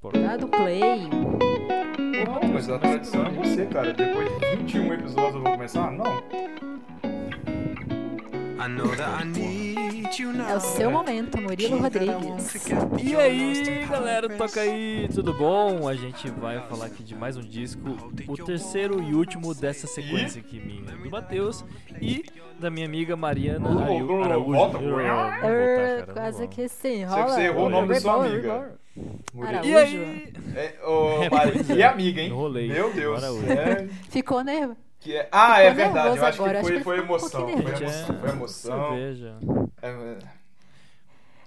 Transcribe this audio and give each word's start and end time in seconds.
Pô. 0.00 0.10
Dá 0.12 0.36
do 0.36 0.46
play. 0.48 0.80
Não, 1.08 2.52
mas 2.52 2.68
a 2.70 2.78
tradição 2.78 3.26
é 3.26 3.30
você, 3.30 3.66
cara. 3.66 3.92
Depois 3.92 4.28
de 4.38 4.56
21 4.56 4.94
episódios 4.94 5.34
eu 5.34 5.42
vou 5.42 5.52
começar? 5.52 5.90
Não. 5.90 6.04
É 10.48 10.56
o 10.56 10.60
seu 10.60 10.90
momento, 10.90 11.40
Murilo 11.40 11.78
Rodrigues. 11.78 12.66
E 13.02 13.16
aí, 13.16 13.86
galera, 13.86 14.28
toca 14.28 14.60
aí, 14.60 15.08
tudo 15.14 15.32
bom? 15.32 15.88
A 15.88 15.94
gente 15.94 16.28
vai 16.30 16.60
falar 16.68 16.86
aqui 16.86 17.02
de 17.02 17.14
mais 17.14 17.36
um 17.36 17.40
disco, 17.40 17.96
o 18.28 18.36
terceiro 18.44 19.02
e 19.02 19.14
último 19.14 19.54
dessa 19.54 19.86
sequência 19.86 20.40
aqui 20.40 20.60
minha, 20.60 20.92
do 20.96 21.10
Matheus 21.10 21.64
e 22.00 22.24
da 22.58 22.68
minha 22.70 22.86
amiga 22.86 23.16
Mariana 23.16 23.68
Uh, 23.70 23.78
Araú- 23.80 24.10
uh, 24.20 24.24
Araújo. 24.24 24.52
volta, 24.52 24.78
uh, 24.78 24.80
voltar, 24.82 25.44
Er, 25.50 26.00
cara, 26.00 26.12
quase 26.12 26.48
que 26.48 26.68
sim. 26.68 27.04
Rola. 27.04 27.28
você 27.28 27.40
errou 27.42 27.66
o 27.66 27.70
nome 27.70 27.88
da 27.94 28.00
sua 28.00 28.24
amiga. 28.26 28.72
Murilo. 29.34 29.64
E 29.64 29.76
aí? 29.76 30.32
É, 30.56 30.74
ô, 30.84 31.28
Mari, 31.30 31.62
que 31.64 31.82
amiga, 31.82 32.20
hein? 32.20 32.30
Meu 32.30 32.92
Deus. 32.92 33.22
É, 33.22 33.88
Ficou 34.10 34.42
nervo. 34.42 34.76
que 35.00 35.14
é... 35.16 35.28
Ah, 35.30 35.60
é 35.62 35.70
Ficou 35.70 35.76
verdade. 35.76 35.94
nervoso 36.08 36.22
Eu 36.22 36.26
acho 36.26 36.42
agora, 36.42 36.52
que 36.52 36.58
acho 36.58 36.68
foi, 36.68 36.78
que 36.78 36.84
foi 36.84 37.00
um 37.00 37.04
emoção. 37.04 37.40
pouquinho 37.46 37.62
Foi 37.62 37.72
emoção. 37.72 38.14
é 38.14 38.18
Foi 38.18 38.30
emoção. 38.30 38.88
cerveja. 38.90 39.34
É, 39.82 39.88
é. 39.88 40.18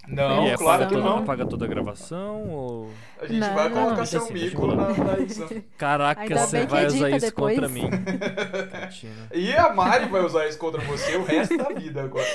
e 0.08 0.16
Não, 0.16 0.48
é, 0.48 0.58
claro 0.58 0.80
paga 0.84 0.86
que 0.88 0.96
toda, 0.96 1.10
não. 1.10 1.18
apaga 1.20 1.46
toda 1.46 1.66
a 1.66 1.68
gravação 1.68 2.50
ou... 2.50 2.92
A 3.22 3.26
gente 3.28 3.40
Não, 3.40 3.54
vai 3.54 3.70
não. 3.70 3.84
colocar 3.84 4.06
seu 4.06 4.24
assim, 4.24 4.34
mico 4.34 4.68
na, 4.68 4.94
na 4.94 5.20
edição. 5.20 5.48
Caraca, 5.78 6.22
Ainda 6.22 6.38
você 6.48 6.66
vai 6.66 6.86
usar 6.88 7.10
isso 7.10 7.26
depois. 7.28 7.56
contra 7.56 7.70
mim. 7.70 7.90
E 9.34 9.54
a 9.54 9.74
Mari 9.74 10.06
vai 10.10 10.24
usar 10.24 10.48
isso 10.48 10.58
contra 10.58 10.82
você 10.82 11.16
o 11.16 11.24
resto 11.24 11.58
da 11.58 11.70
vida 11.70 12.04
agora. 12.04 12.26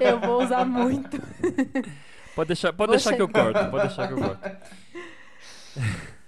Eu 0.00 0.18
vou 0.20 0.42
usar 0.42 0.64
muito. 0.64 1.20
Pode 2.34 2.48
deixar, 2.48 2.72
pode 2.72 2.90
deixar 2.92 3.14
que 3.14 3.22
eu 3.22 3.28
corto, 3.28 3.70
pode 3.70 3.86
deixar 3.86 4.06
que 4.08 4.14
eu 4.14 4.18
corto. 4.18 4.48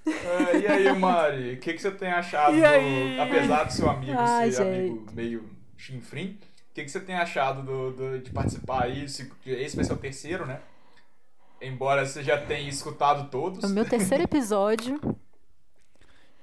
É, 0.06 0.58
e 0.60 0.66
aí, 0.66 0.98
Mari, 0.98 1.54
o 1.54 1.60
que, 1.60 1.72
que 1.74 1.78
você 1.82 1.90
tem 1.90 2.10
achado, 2.10 2.54
E 2.56 2.60
do- 2.60 3.22
apesar 3.22 3.64
do 3.64 3.72
seu 3.72 3.90
amigo 3.90 4.14
Ai, 4.16 4.50
ser 4.50 4.64
gente. 4.64 4.90
amigo 4.90 5.06
meio 5.12 5.50
chinfrim, 5.76 6.38
o 6.70 6.74
que, 6.74 6.84
que 6.84 6.88
você 6.90 7.00
tem 7.00 7.16
achado 7.16 7.62
do, 7.62 7.90
do- 7.92 8.18
de 8.20 8.30
participar 8.30 8.84
aí? 8.84 9.08
Se- 9.08 9.30
Esse 9.44 9.74
vai 9.76 9.84
ser 9.84 9.92
o 9.92 9.96
terceiro, 9.98 10.46
né? 10.46 10.60
Embora 11.60 12.04
você 12.06 12.22
já 12.22 12.40
tenha 12.40 12.68
escutado 12.68 13.30
todos. 13.30 13.62
No 13.62 13.70
meu 13.70 13.84
terceiro 13.88 14.22
episódio, 14.24 15.00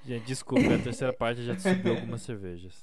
Gente, 0.06 0.26
desculpa, 0.26 0.74
a 0.74 0.80
terceira 0.80 1.14
parte 1.14 1.44
já 1.46 1.58
subiu 1.58 1.94
algumas 1.94 2.22
cervejas. 2.24 2.74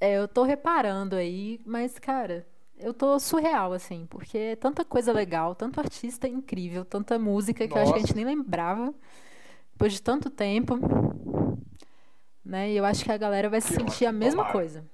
é, 0.00 0.14
eu 0.16 0.26
tô 0.26 0.44
reparando 0.44 1.14
aí, 1.16 1.60
mas, 1.66 1.98
cara, 1.98 2.46
eu 2.78 2.94
tô 2.94 3.18
surreal, 3.18 3.72
assim, 3.72 4.06
porque 4.08 4.38
é 4.38 4.56
tanta 4.56 4.84
coisa 4.84 5.12
legal, 5.12 5.54
tanto 5.54 5.80
artista 5.80 6.26
incrível, 6.28 6.84
tanta 6.84 7.18
música 7.18 7.66
que 7.66 7.76
eu 7.76 7.82
acho 7.82 7.92
que 7.92 7.98
a 7.98 8.00
gente 8.00 8.14
Nossa. 8.14 8.24
nem 8.24 8.36
lembrava, 8.36 8.94
depois 9.72 9.92
de 9.92 10.02
tanto 10.02 10.30
tempo. 10.30 10.78
Né? 12.44 12.70
E 12.72 12.76
eu 12.76 12.84
acho 12.84 13.04
que 13.04 13.12
a 13.12 13.16
galera 13.18 13.48
vai 13.48 13.60
se 13.60 13.68
Que 13.68 13.74
sentir 13.74 14.06
a 14.06 14.12
mesma 14.12 14.42
tomara. 14.42 14.52
coisa. 14.52 14.84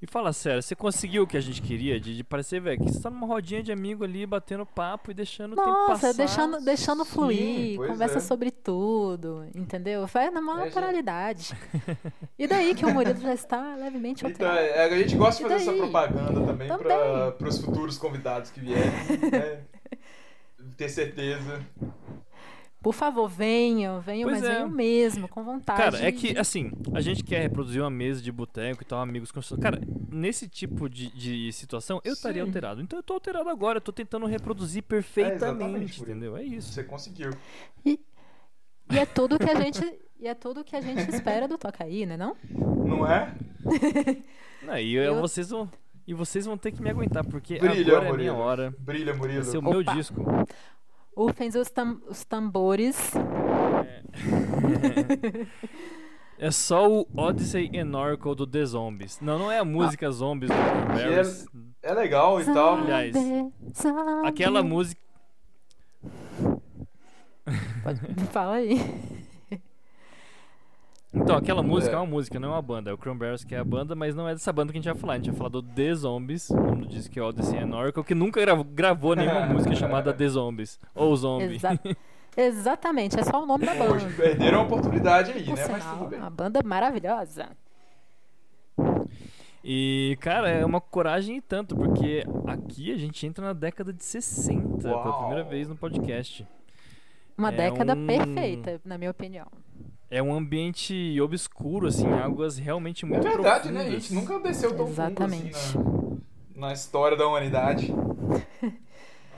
E 0.00 0.06
fala 0.06 0.30
sério, 0.30 0.62
você 0.62 0.74
conseguiu 0.76 1.22
o 1.22 1.26
que 1.26 1.38
a 1.38 1.40
gente 1.40 1.62
queria? 1.62 1.98
De, 1.98 2.14
de 2.18 2.22
parecer, 2.22 2.60
velho, 2.60 2.78
que 2.78 2.92
você 2.92 3.00
tá 3.00 3.08
numa 3.08 3.26
rodinha 3.26 3.62
de 3.62 3.72
amigo 3.72 4.04
ali, 4.04 4.26
batendo 4.26 4.66
papo 4.66 5.10
e 5.10 5.14
deixando 5.14 5.54
o 5.54 5.56
tempo 5.56 5.68
Nossa, 5.70 5.92
passar. 6.08 6.12
deixando, 6.12 6.60
deixando 6.62 7.02
Sim, 7.04 7.10
fluir, 7.10 7.78
conversa 7.78 8.18
é. 8.18 8.20
sobre 8.20 8.50
tudo, 8.50 9.46
entendeu? 9.54 10.06
Vai 10.06 10.30
na 10.30 10.40
maior 10.42 10.62
É, 10.62 10.64
naturalidade. 10.66 11.54
E 12.38 12.46
daí 12.46 12.74
que 12.74 12.84
o 12.84 12.92
Murilo 12.92 13.18
já 13.18 13.32
está 13.32 13.74
levemente 13.76 14.26
Então, 14.26 14.46
alterado. 14.46 14.58
é, 14.78 14.84
a 14.84 14.98
gente 14.98 15.16
gosta 15.16 15.42
de 15.42 15.48
fazer 15.48 15.62
essa 15.70 15.72
propaganda 15.78 16.40
também, 16.44 16.68
Também. 16.68 16.86
para 16.86 17.48
os 17.48 17.58
futuros 17.58 17.96
convidados 17.96 18.50
que 18.50 18.60
vierem. 18.60 18.90
né? 19.32 19.62
Ter 20.76 20.90
certeza. 20.90 21.64
Por 22.86 22.92
favor, 22.94 23.26
venham, 23.28 24.00
venham, 24.00 24.28
Pois 24.30 24.40
mas 24.40 24.48
é. 24.48 24.54
venham 24.54 24.68
mesmo, 24.68 25.26
com 25.26 25.42
vontade. 25.42 25.76
Cara, 25.76 26.06
é 26.06 26.12
que, 26.12 26.38
assim, 26.38 26.70
a 26.94 27.00
gente 27.00 27.24
quer 27.24 27.40
reproduzir 27.42 27.82
uma 27.82 27.90
mesa 27.90 28.22
de 28.22 28.30
boteco 28.30 28.80
e 28.80 28.86
tal, 28.86 29.00
amigos 29.00 29.32
conversando. 29.32 29.60
Cara, 29.60 29.80
nesse 30.08 30.46
tipo 30.48 30.88
de, 30.88 31.10
de 31.10 31.52
situação, 31.52 32.00
eu 32.04 32.12
estaria 32.12 32.42
Sim. 32.44 32.48
alterado. 32.48 32.80
Então 32.80 32.96
eu 32.96 33.02
tô 33.02 33.14
alterado 33.14 33.48
agora, 33.50 33.78
eu 33.78 33.80
tô 33.80 33.90
tentando 33.90 34.24
reproduzir 34.26 34.84
exatamente, 34.88 34.88
perfeitamente, 34.88 35.98
Murilo. 35.98 36.16
entendeu? 36.16 36.36
É 36.36 36.44
isso. 36.44 36.72
Você 36.72 36.84
conseguiu. 36.84 37.30
E 37.84 37.98
é 38.96 39.04
tudo 39.04 39.36
que 39.36 39.50
a 39.50 39.60
gente. 39.60 39.80
E 40.18 40.26
é 40.28 40.34
tudo 40.34 40.64
que 40.64 40.74
a 40.74 40.80
gente 40.80 41.10
espera 41.10 41.46
do 41.46 41.58
Toca 41.58 41.82
aí, 41.84 42.06
né 42.06 42.16
não? 42.16 42.34
Não 42.50 43.04
é? 43.06 43.34
Não, 44.64 44.78
e 44.78 44.94
eu- 44.94 45.02
Eu- 45.02 45.20
vocês 45.20 45.50
vão. 45.50 45.68
E 46.06 46.14
vocês 46.14 46.46
vão 46.46 46.56
ter 46.56 46.70
que 46.72 46.80
me 46.80 46.88
aguentar, 46.88 47.22
porque 47.26 47.58
Brilha, 47.58 47.80
agora 47.98 48.06
é 48.06 48.10
a 48.10 48.16
minha 48.16 48.32
Murilo. 48.32 48.36
hora. 48.38 48.74
Brilha, 48.78 49.12
Murilo. 49.12 49.42
Vai 49.42 49.50
ser 49.50 49.58
o 49.58 49.62
meu 49.62 49.80
Opa. 49.80 49.92
disco. 49.94 50.24
Rufem 51.16 51.48
os, 51.48 51.70
tam- 51.70 52.00
os 52.08 52.24
tambores. 52.24 53.12
É 56.38 56.50
só 56.50 56.86
o 56.86 57.06
Odyssey 57.16 57.70
and 57.78 57.96
Oracle 57.96 58.34
do 58.34 58.46
The 58.46 58.62
Zombies. 58.66 59.18
Não, 59.22 59.38
não 59.38 59.50
é 59.50 59.58
a 59.58 59.64
música 59.64 60.10
Zombies 60.10 60.50
do 60.50 60.54
Cranberries. 60.54 61.46
É 61.82 61.94
legal 61.94 62.38
e 62.38 62.44
tal. 62.44 62.74
Aliás, 62.76 63.14
Zombie, 63.14 63.52
zombie. 63.74 64.28
Aquela 64.28 64.62
música. 64.62 65.00
Pode- 67.82 68.00
Fala 68.30 68.56
aí. 68.56 68.78
Então, 71.14 71.36
aquela 71.36 71.62
música 71.62 71.92
É. 71.92 71.94
é 71.94 71.98
uma 71.98 72.06
música, 72.06 72.38
não 72.38 72.48
é 72.50 72.52
uma 72.52 72.62
banda. 72.62 72.90
É 72.90 72.92
o 72.92 72.98
Cranberries 72.98 73.42
que 73.44 73.54
é 73.54 73.58
a 73.58 73.64
banda, 73.64 73.94
mas 73.94 74.14
não 74.14 74.28
é 74.28 74.32
dessa 74.34 74.52
banda 74.52 74.70
que 74.72 74.78
a 74.78 74.82
gente 74.82 74.92
vai 74.92 75.00
falar. 75.00 75.12
A 75.14 75.16
gente 75.16 75.30
vai 75.30 75.36
falar 75.36 75.48
do 75.48 75.62
The 75.62 75.94
Zombies, 75.94 76.50
o 76.50 76.56
nome 76.56 76.82
do 76.82 76.88
disco 76.88 77.12
que 77.12 77.18
é 77.18 77.22
Odyssey 77.22 77.58
and 77.58 77.74
Oracle, 77.74 78.04
que 78.04 78.14
nunca 78.14 78.40
gra- 78.40 78.62
gravou 78.62 79.16
nenhuma 79.16 79.46
música 79.46 79.74
chamada 79.74 80.12
The 80.12 80.28
Zombies. 80.28 80.78
Ou 80.94 81.16
Zombie. 81.16 81.54
Exa- 81.56 81.78
Exatamente, 82.36 83.18
é 83.18 83.22
só 83.24 83.42
o 83.42 83.46
nome 83.46 83.64
da 83.64 83.74
banda. 83.74 84.04
perderam 84.14 84.60
a 84.60 84.62
oportunidade 84.64 85.32
aí, 85.32 85.44
Por 85.44 85.56
né? 85.56 85.66
Mas 85.70 85.82
sinal, 85.82 85.98
tudo 85.98 86.10
bem. 86.10 86.18
uma 86.18 86.28
banda 86.28 86.60
maravilhosa. 86.62 87.48
E, 89.64 90.16
cara, 90.20 90.48
é 90.50 90.64
uma 90.64 90.80
coragem 90.80 91.38
e 91.38 91.40
tanto, 91.40 91.74
porque 91.74 92.24
aqui 92.46 92.92
a 92.92 92.96
gente 92.98 93.26
entra 93.26 93.44
na 93.44 93.52
década 93.52 93.92
de 93.92 94.04
60 94.04 94.78
pela 94.82 94.96
Uau. 94.96 95.18
primeira 95.20 95.42
vez 95.44 95.66
no 95.68 95.74
podcast. 95.76 96.46
Uma 97.38 97.48
É 97.48 97.56
década 97.56 97.94
um- 97.94 98.06
perfeita, 98.06 98.80
na 98.84 98.96
minha 98.98 99.10
opinião. 99.10 99.46
É 100.10 100.22
um 100.22 100.32
ambiente 100.34 101.20
obscuro, 101.20 101.88
assim, 101.88 102.06
águas 102.08 102.56
realmente 102.58 103.04
É 103.04 103.08
muito 103.08 103.22
verdade, 103.22 103.70
né? 103.72 103.80
A 103.80 103.82
profundas. 103.84 104.02
gente 104.04 104.14
nunca 104.14 104.38
desceu 104.40 104.76
tão 104.76 104.86
Exatamente. 104.88 105.54
fundo 105.54 105.56
assim 105.56 106.20
na, 106.54 106.66
na 106.68 106.72
história 106.72 107.16
da 107.16 107.26
humanidade. 107.26 107.92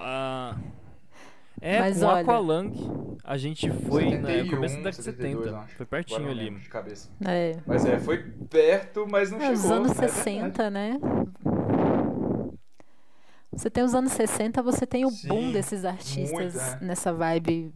Ah, 0.01 0.55
é, 1.61 1.81
Mas 1.81 1.99
com 1.99 2.07
olha- 2.07 2.21
Aqualung 2.21 3.17
a 3.25 3.37
gente 3.37 3.69
foi 3.69 4.05
no 4.05 4.11
71, 4.29 4.51
começo 4.51 4.75
da 4.77 4.83
década 4.85 4.91
de 4.97 5.03
72, 5.03 5.45
70. 5.47 5.61
acho. 5.65 5.75
Foi 5.77 5.87
pertinho 5.87 6.31
ali. 6.31 6.51
de 6.51 6.69
cabeça. 6.69 7.11
É. 7.27 7.57
Mas 7.67 7.85
é, 7.85 7.99
foi 7.99 8.19
perto, 8.49 9.07
mas 9.11 9.33
não 9.33 9.39
É, 9.39 9.47
chegou. 9.47 9.55
os 9.57 9.71
anos 9.73 9.91
é 9.99 10.07
verdade. 10.07 10.13
60, 10.13 10.71
né? 10.71 11.01
Você 13.53 13.71
tem 13.71 13.83
os 13.83 13.95
anos 13.95 14.13
60, 14.13 14.63
você 14.63 14.87
tem 14.87 15.05
o 15.07 15.11
boom 15.11 15.47
Sim, 15.47 15.53
desses 15.53 15.85
artistas 15.85 16.55
muito, 16.55 16.59
é. 16.59 16.85
nessa 16.85 17.13
vibe 17.13 17.73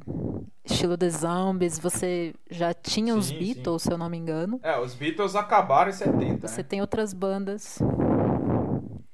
estilo 0.65 0.97
The 0.99 1.09
Zombies. 1.11 1.79
Você 1.79 2.35
já 2.51 2.75
tinha 2.75 3.15
os 3.17 3.27
Sim, 3.27 3.39
Beatles, 3.39 3.83
se 3.83 3.93
eu 3.93 3.97
não 3.99 4.09
me 4.09 4.19
engano. 4.19 4.61
É, 4.63 4.79
os 4.79 4.95
Beatles 4.95 5.35
acabaram 5.35 5.91
em 5.91 5.95
70. 5.95 6.47
Você 6.47 6.59
né? 6.59 6.63
tem 6.63 6.81
outras 6.81 7.13
bandas. 7.15 7.79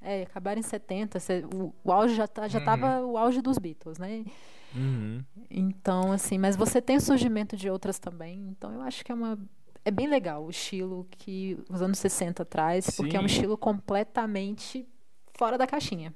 É, 0.00 0.22
acabaram 0.22 0.58
em 0.58 0.62
70. 0.62 1.20
você- 1.20 1.44
o, 1.54 1.72
o 1.84 1.92
auge 1.92 2.14
já, 2.14 2.26
tá, 2.26 2.48
já 2.48 2.58
Uhum. 2.58 2.64
tava 2.64 3.00
o 3.06 3.16
auge 3.16 3.40
dos 3.40 3.58
Beatles, 3.58 3.98
né? 3.98 4.24
Uhum. 4.74 5.22
Então, 5.50 6.12
assim, 6.12 6.38
mas 6.38 6.56
você 6.56 6.82
tem 6.82 6.96
o 6.96 7.00
surgimento 7.00 7.56
de 7.56 7.70
outras 7.70 7.98
também. 7.98 8.48
Então, 8.50 8.72
eu 8.74 8.82
acho 8.82 9.04
que 9.04 9.12
é 9.12 9.14
uma. 9.14 9.38
É 9.84 9.90
bem 9.90 10.06
legal 10.08 10.44
o 10.44 10.50
estilo 10.50 11.06
que 11.10 11.56
os 11.70 11.80
anos 11.80 11.98
60 11.98 12.44
traz, 12.44 12.90
porque 12.90 13.16
é 13.16 13.20
um 13.20 13.28
Sim. 13.28 13.34
estilo 13.34 13.56
completamente 13.56 14.86
fora 15.38 15.56
da 15.56 15.66
caixinha. 15.68 16.12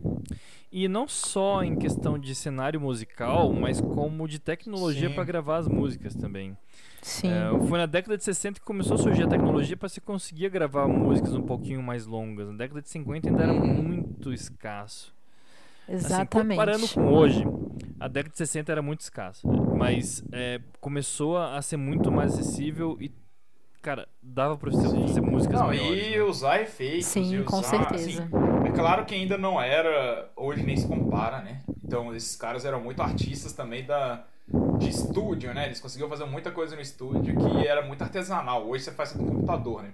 E 0.71 0.89
não 0.89 1.07
só 1.07 1.63
em 1.63 1.77
questão 1.77 2.19
de 2.19 2.35
cenário 2.35 2.81
musical, 2.81 3.53
mas 3.53 3.81
como 3.81 4.27
de 4.27 4.39
tecnologia 4.41 5.09
para 5.11 5.23
gravar 5.23 5.59
as 5.59 5.69
músicas 5.69 6.15
também. 6.15 6.57
Sim. 7.01 7.29
É, 7.31 7.67
foi 7.69 7.79
na 7.79 7.87
década 7.87 8.17
de 8.19 8.25
60 8.25 8.59
que 8.59 8.67
começou 8.67 8.95
a 8.97 8.99
surgir 8.99 9.23
a 9.25 9.29
tecnologia 9.29 9.77
para 9.77 9.89
se 9.89 10.01
conseguir 10.01 10.49
gravar 10.51 10.89
músicas 10.89 11.35
um 11.35 11.43
pouquinho 11.43 11.83
mais 11.83 12.05
longas. 12.07 12.49
Na 12.49 12.57
década 12.57 12.83
de 12.83 12.89
50 12.89 13.29
ainda 13.29 13.43
era 13.45 13.53
Uhum. 13.53 13.67
muito 13.83 14.33
escasso. 14.33 15.15
Assim, 15.89 15.95
Exatamente. 15.97 16.57
comparando 16.59 16.89
com 16.89 17.07
hoje, 17.13 17.45
a 18.01 18.09
década 18.09 18.31
de 18.33 18.39
60 18.39 18.73
era 18.73 18.83
muito 18.83 19.01
escassa. 19.01 19.47
Mas 19.77 20.25
é, 20.33 20.61
começou 20.81 21.37
a 21.39 21.61
ser 21.61 21.77
muito 21.77 22.11
mais 22.11 22.33
acessível 22.35 22.97
e, 23.01 23.11
cara, 23.83 24.09
dava 24.23 24.57
pra 24.57 24.71
você 24.71 24.83
fazer 24.89 25.21
músicas 25.21 25.61
Não, 25.61 25.69
melhores. 25.69 26.07
e 26.07 26.11
né? 26.17 26.23
usar 26.23 26.61
efeitos. 26.63 27.07
Sim, 27.07 27.41
e 27.41 27.43
com 27.45 27.59
usar, 27.59 27.69
certeza. 27.69 28.23
assim, 28.23 28.52
claro 28.75 29.05
que 29.05 29.15
ainda 29.15 29.37
não 29.39 29.61
era, 29.61 30.31
hoje 30.37 30.63
nem 30.63 30.77
se 30.77 30.87
compara, 30.87 31.41
né? 31.41 31.63
Então 31.85 32.15
esses 32.15 32.37
caras 32.37 32.65
eram 32.65 32.81
muito 32.81 33.01
artistas 33.03 33.53
também 33.53 33.85
da, 33.85 34.25
de 34.79 34.89
estúdio, 34.89 35.53
né? 35.55 35.67
Eles 35.67 35.81
conseguiam 35.81 36.09
fazer 36.09 36.25
muita 36.25 36.51
coisa 36.51 36.75
no 36.75 36.83
estúdio 36.83 37.37
que 37.37 37.67
era 37.67 37.83
muito 37.83 38.03
artesanal. 38.03 38.67
Hoje 38.67 38.85
você 38.85 38.93
faz 38.93 39.15
no 39.15 39.27
computador, 39.27 39.83
né? 39.83 39.93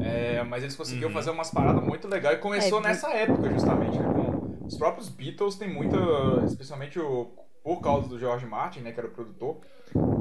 É, 0.00 0.42
mas 0.44 0.62
eles 0.62 0.76
conseguiam 0.76 1.08
Uhum. 1.08 1.14
fazer 1.14 1.30
umas 1.30 1.50
paradas 1.50 1.82
muito 1.84 2.08
legais. 2.08 2.38
E 2.38 2.40
começou 2.40 2.78
É, 2.78 2.82
nessa 2.82 3.10
época, 3.12 3.50
justamente, 3.50 3.98
né? 3.98 4.04
Com 4.06 4.66
os 4.66 4.76
próprios 4.76 5.08
Beatles 5.08 5.56
tem 5.56 5.68
muita. 5.72 5.96
Especialmente 6.44 6.98
o 6.98 7.30
por 7.64 7.82
causa 7.82 8.08
do 8.08 8.18
George 8.18 8.46
Martin, 8.46 8.80
né, 8.80 8.92
que 8.92 8.98
era 9.00 9.08
o 9.08 9.10
produtor, 9.10 9.58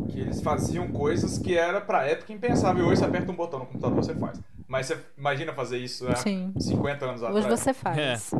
que 0.09 0.19
eles 0.19 0.41
faziam 0.41 0.89
coisas 0.89 1.37
que 1.37 1.57
era 1.57 1.79
pra 1.79 2.03
época 2.05 2.33
impensável. 2.33 2.85
Hoje 2.85 2.97
você 2.99 3.05
aperta 3.05 3.31
um 3.31 3.35
botão 3.35 3.59
no 3.59 3.65
computador, 3.65 3.95
você 4.03 4.13
faz. 4.15 4.41
Mas 4.67 4.87
você 4.87 4.97
imagina 5.17 5.53
fazer 5.53 5.77
isso 5.77 6.07
há 6.09 6.15
Sim. 6.17 6.53
50 6.59 7.05
anos 7.05 7.21
Hoje 7.21 7.37
atrás. 7.39 7.59
você 7.59 7.73
faz. 7.73 8.31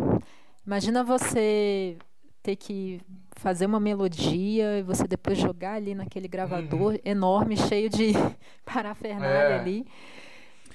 Imagina 0.66 1.04
você 1.04 1.98
ter 2.44 2.56
que 2.56 3.00
fazer 3.38 3.66
uma 3.66 3.80
melodia 3.80 4.80
e 4.80 4.84
você 4.84 5.08
depois 5.08 5.38
jogar 5.38 5.74
ali 5.74 5.94
naquele 5.96 6.28
gravador 6.28 7.00
enorme, 7.06 7.56
cheio 7.56 7.90
de 7.90 8.12
parafernália 8.66 9.48
Uhum. 9.50 9.54
É. 9.56 9.60
ali. 9.60 9.88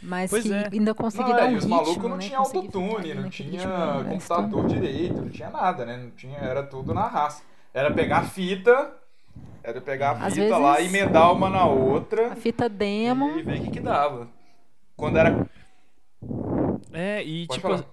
Mas 0.02 0.30
Pois 0.30 0.42
que 0.42 0.52
é. 0.52 0.68
ainda 0.72 0.94
conseguir 0.94 1.30
Não, 1.30 1.36
dar 1.36 1.44
é, 1.44 1.48
um 1.48 1.52
e 1.52 1.56
os 1.56 1.64
ritmo, 1.64 1.76
malucos 1.76 2.02
não 2.10 2.16
né? 2.16 2.22
ficar 2.24 2.38
autotune, 2.38 3.14
não 3.14 3.30
tinha 3.30 3.50
ritmo 3.60 4.10
computador 4.10 4.66
direito, 4.66 5.14
não 5.20 5.28
tinha 5.28 5.50
nada, 5.50 5.84
né? 5.86 5.96
Não 5.96 6.10
tinha, 6.10 6.38
era 6.38 6.62
tudo 6.64 6.92
na 6.92 7.06
raça. 7.06 7.42
Era 7.72 7.90
pegar 7.92 8.18
a 8.18 8.24
fita, 8.24 8.92
era 9.62 9.80
pegar 9.80 10.10
a 10.20 10.26
Às 10.26 10.34
fita 10.34 10.56
lá, 10.56 10.74
vezes- 10.76 10.92
emendar 10.92 11.32
uma 11.32 11.48
na 11.48 11.64
outra 11.66 12.32
A 12.32 12.36
fita 12.36 12.68
demo. 12.68 13.38
e 13.38 13.42
ver 13.42 13.60
o 13.60 13.62
que, 13.62 13.70
que 13.70 13.80
dava. 13.80 14.28
Quando 15.02 15.16
era. 15.16 15.50
É, 16.92 17.24
e 17.24 17.44
Pode 17.48 17.60
tipo. 17.60 17.76
falar. 17.76 17.84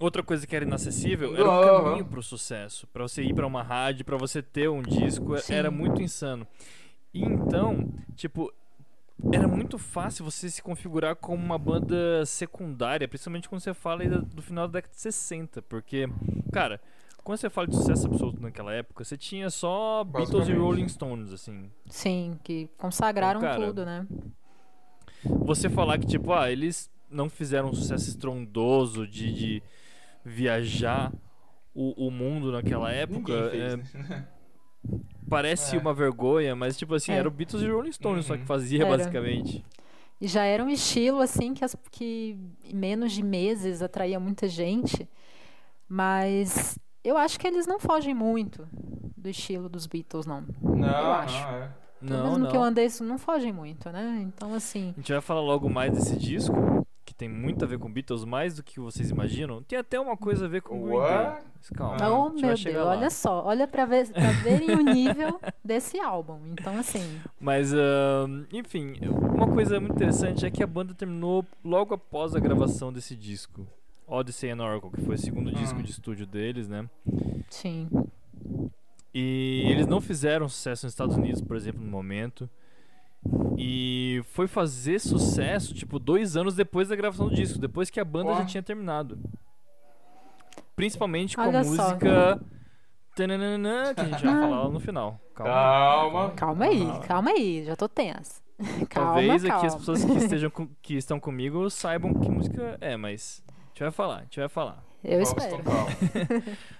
Outra 0.00 0.20
coisa 0.20 0.44
que 0.44 0.56
era 0.56 0.64
inacessível 0.64 1.32
era 1.36 1.48
o 1.48 1.84
caminho 1.84 2.04
pro 2.04 2.20
sucesso. 2.20 2.88
Pra 2.88 3.04
você 3.04 3.22
ir 3.22 3.32
pra 3.32 3.46
uma 3.46 3.62
rádio, 3.62 4.04
pra 4.04 4.16
você 4.16 4.42
ter 4.42 4.68
um 4.68 4.82
disco, 4.82 5.38
Sim. 5.38 5.54
era 5.54 5.70
muito 5.70 6.02
insano. 6.02 6.44
E 7.14 7.22
então, 7.22 7.88
tipo, 8.16 8.52
era 9.32 9.46
muito 9.46 9.78
fácil 9.78 10.24
você 10.24 10.50
se 10.50 10.60
configurar 10.60 11.14
como 11.14 11.40
uma 11.40 11.56
banda 11.56 12.26
secundária, 12.26 13.06
principalmente 13.06 13.48
quando 13.48 13.60
você 13.60 13.72
fala 13.72 14.04
do 14.08 14.42
final 14.42 14.66
da 14.66 14.80
década 14.80 14.92
de 14.92 15.00
60, 15.00 15.62
porque, 15.62 16.08
cara, 16.52 16.80
quando 17.22 17.38
você 17.38 17.48
fala 17.48 17.68
de 17.68 17.76
sucesso 17.76 18.08
absoluto 18.08 18.42
naquela 18.42 18.72
época, 18.74 19.04
você 19.04 19.16
tinha 19.16 19.50
só 19.50 20.02
Beatles 20.02 20.48
e. 20.48 20.52
Rolling 20.52 20.88
Stones, 20.88 21.32
assim. 21.32 21.70
Sim, 21.88 22.36
que 22.42 22.68
consagraram 22.76 23.38
Então, 23.38 23.50
cara, 23.50 23.66
tudo, 23.66 23.86
né? 23.86 24.04
Você 25.24 25.68
falar 25.68 25.98
que, 25.98 26.06
tipo, 26.06 26.32
ah, 26.32 26.50
eles 26.50 26.90
não 27.10 27.28
fizeram 27.28 27.68
um 27.70 27.74
sucesso 27.74 28.08
estrondoso 28.08 29.06
de, 29.06 29.32
de 29.32 29.62
viajar 30.24 31.12
o, 31.74 32.06
o 32.06 32.10
mundo 32.10 32.50
naquela 32.52 32.90
época, 32.92 33.32
é, 33.52 33.78
parece 35.28 35.76
É. 35.76 35.78
uma 35.78 35.92
vergonha, 35.94 36.54
mas, 36.56 36.76
tipo 36.76 36.94
assim, 36.94 37.12
É. 37.12 37.16
era 37.16 37.28
o 37.28 37.30
Beatles 37.30 37.62
e 37.62 37.68
Rolling 37.68 37.92
Stones 37.92 38.24
só 38.26 38.34
Uhum. 38.34 38.40
que 38.40 38.46
fazia, 38.46 38.82
Era. 38.82 38.96
basicamente. 38.96 39.64
E 40.20 40.26
já 40.26 40.44
era 40.44 40.64
um 40.64 40.68
estilo 40.70 41.20
assim 41.20 41.52
que, 41.52 41.64
as- 41.64 41.76
que 41.90 42.38
em 42.64 42.74
menos 42.74 43.12
de 43.12 43.22
meses 43.22 43.82
atraía 43.82 44.18
muita 44.18 44.48
gente. 44.48 45.06
Mas 45.88 46.78
eu 47.04 47.16
acho 47.16 47.38
que 47.38 47.46
eles 47.46 47.66
não 47.66 47.78
fogem 47.78 48.14
muito 48.14 48.66
do 49.16 49.28
estilo 49.28 49.68
dos 49.68 49.86
Beatles, 49.86 50.26
não. 50.26 50.44
Não, 50.62 50.88
Eu 50.88 51.12
acho. 51.12 51.42
não, 51.42 51.54
é. 51.56 51.70
Não, 52.00 52.24
menos 52.24 52.38
no 52.38 52.48
que 52.48 52.56
eu 52.56 52.60
não. 52.60 52.66
andei, 52.68 52.86
isso 52.86 53.02
não 53.04 53.18
fogem 53.18 53.52
muito, 53.52 53.88
né? 53.90 54.20
Então, 54.26 54.52
assim. 54.54 54.92
A 54.96 55.00
gente 55.00 55.12
vai 55.12 55.20
falar 55.20 55.40
logo 55.40 55.68
mais 55.70 55.92
desse 55.92 56.16
disco, 56.16 56.54
que 57.04 57.14
tem 57.14 57.28
muito 57.28 57.64
a 57.64 57.68
ver 57.68 57.78
com 57.78 57.90
Beatles, 57.90 58.24
mais 58.24 58.56
do 58.56 58.62
que 58.62 58.78
vocês 58.80 59.10
imaginam. 59.10 59.62
Tem 59.62 59.78
até 59.78 59.98
uma 59.98 60.16
coisa 60.16 60.44
a 60.44 60.48
ver 60.48 60.60
com 60.62 60.82
Green 60.84 60.98
Day. 60.98 61.36
Calma, 61.74 62.08
oh, 62.10 62.28
meu 62.30 62.54
Deus, 62.54 62.64
lá. 62.66 62.84
olha 62.90 63.10
só. 63.10 63.44
Olha 63.44 63.66
pra, 63.66 63.84
ver, 63.86 64.08
pra 64.12 64.30
verem 64.42 64.70
o 64.70 64.82
nível 64.82 65.40
desse 65.64 65.98
álbum. 65.98 66.38
Então, 66.52 66.78
assim. 66.78 67.20
Mas, 67.40 67.72
ahn, 67.74 68.44
enfim, 68.52 68.94
uma 69.34 69.48
coisa 69.48 69.80
muito 69.80 69.94
interessante 69.94 70.46
é 70.46 70.50
que 70.50 70.62
a 70.62 70.66
banda 70.66 70.94
terminou 70.94 71.44
logo 71.64 71.92
após 71.94 72.36
a 72.36 72.40
gravação 72.40 72.92
desse 72.92 73.16
disco. 73.16 73.66
Odyssey 74.06 74.50
and 74.50 74.62
Oracle, 74.62 74.90
que 74.92 75.00
foi 75.00 75.16
o 75.16 75.18
segundo 75.18 75.50
disco 75.50 75.80
Ah. 75.80 75.82
de 75.82 75.90
estúdio 75.90 76.26
deles, 76.26 76.68
né? 76.68 76.88
Sim. 77.50 77.88
E 79.18 79.62
eles 79.70 79.86
não 79.86 79.98
fizeram 80.00 80.46
sucesso 80.48 80.84
nos 80.84 80.92
Estados 80.92 81.16
Unidos, 81.16 81.40
por 81.40 81.56
exemplo, 81.56 81.80
no 81.82 81.90
momento. 81.90 82.50
E 83.56 84.22
foi 84.32 84.46
fazer 84.46 84.98
sucesso, 84.98 85.72
tipo, 85.74 85.98
dois 85.98 86.36
anos 86.36 86.54
depois 86.54 86.88
da 86.88 86.96
gravação 86.96 87.28
do 87.28 87.34
disco, 87.34 87.58
depois 87.58 87.88
que 87.88 87.98
a 87.98 88.04
banda 88.04 88.34
já 88.34 88.44
tinha 88.44 88.62
terminado. 88.62 89.18
Principalmente 90.74 91.34
com 91.36 91.42
Olha 91.42 91.60
a 91.60 91.64
só. 91.64 91.70
música. 91.70 92.40
Tananana, 93.14 93.94
que 93.94 94.00
a 94.02 94.04
gente 94.04 94.22
vai 94.22 94.34
falar 94.34 94.62
lá 94.64 94.68
no 94.68 94.78
final. 94.78 95.18
Calma. 95.34 95.50
Calma. 95.50 96.30
Calma 96.36 96.64
aí, 96.66 97.00
calma 97.08 97.30
aí. 97.30 97.64
Já 97.64 97.74
tô 97.74 97.88
tensa. 97.88 98.42
Calma, 98.90 99.12
Talvez 99.14 99.42
calma. 99.42 99.56
aqui 99.56 99.66
as 99.66 99.74
pessoas 99.74 100.04
que, 100.04 100.12
estejam 100.16 100.50
com- 100.50 100.68
que 100.82 100.94
estão 100.96 101.18
comigo 101.18 101.68
saibam 101.70 102.12
que 102.12 102.28
música 102.30 102.76
é, 102.82 102.96
mas. 102.96 103.42
A 103.48 103.68
gente 103.68 103.80
vai 103.80 103.90
falar, 103.90 104.16
a 104.18 104.22
gente 104.22 104.38
vai 104.40 104.48
falar. 104.50 104.84
Eu 105.02 105.22
Vamos 105.24 105.28
espero. 105.30 105.62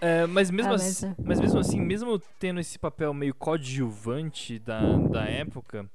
É, 0.00 0.26
mas, 0.26 0.50
mesmo 0.50 0.72
Ah, 0.72 0.76
assim, 0.76 1.06
mas 1.06 1.18
é. 1.18 1.22
mas 1.24 1.40
mesmo 1.40 1.58
assim, 1.60 1.80
mesmo 1.80 2.18
tendo 2.38 2.60
esse 2.60 2.78
papel 2.78 3.12
meio 3.12 3.34
coadjuvante 3.34 4.58
da, 4.58 4.96
da 4.98 5.24
época, 5.26 5.88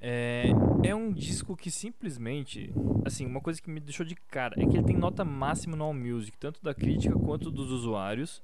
é, 0.00 0.50
é 0.84 0.94
um 0.94 1.12
disco 1.12 1.56
que 1.56 1.70
simplesmente, 1.70 2.72
assim, 3.04 3.24
uma 3.26 3.40
coisa 3.40 3.60
que 3.60 3.70
me 3.70 3.80
deixou 3.80 4.04
de 4.04 4.14
cara 4.14 4.54
é 4.60 4.66
que 4.66 4.76
ele 4.76 4.84
tem 4.86 4.96
nota 4.96 5.24
máxima 5.24 5.76
no 5.76 5.84
AllMusic, 5.84 6.36
tanto 6.38 6.62
da 6.62 6.74
crítica 6.74 7.18
quanto 7.18 7.50
dos 7.50 7.70
usuários, 7.70 8.42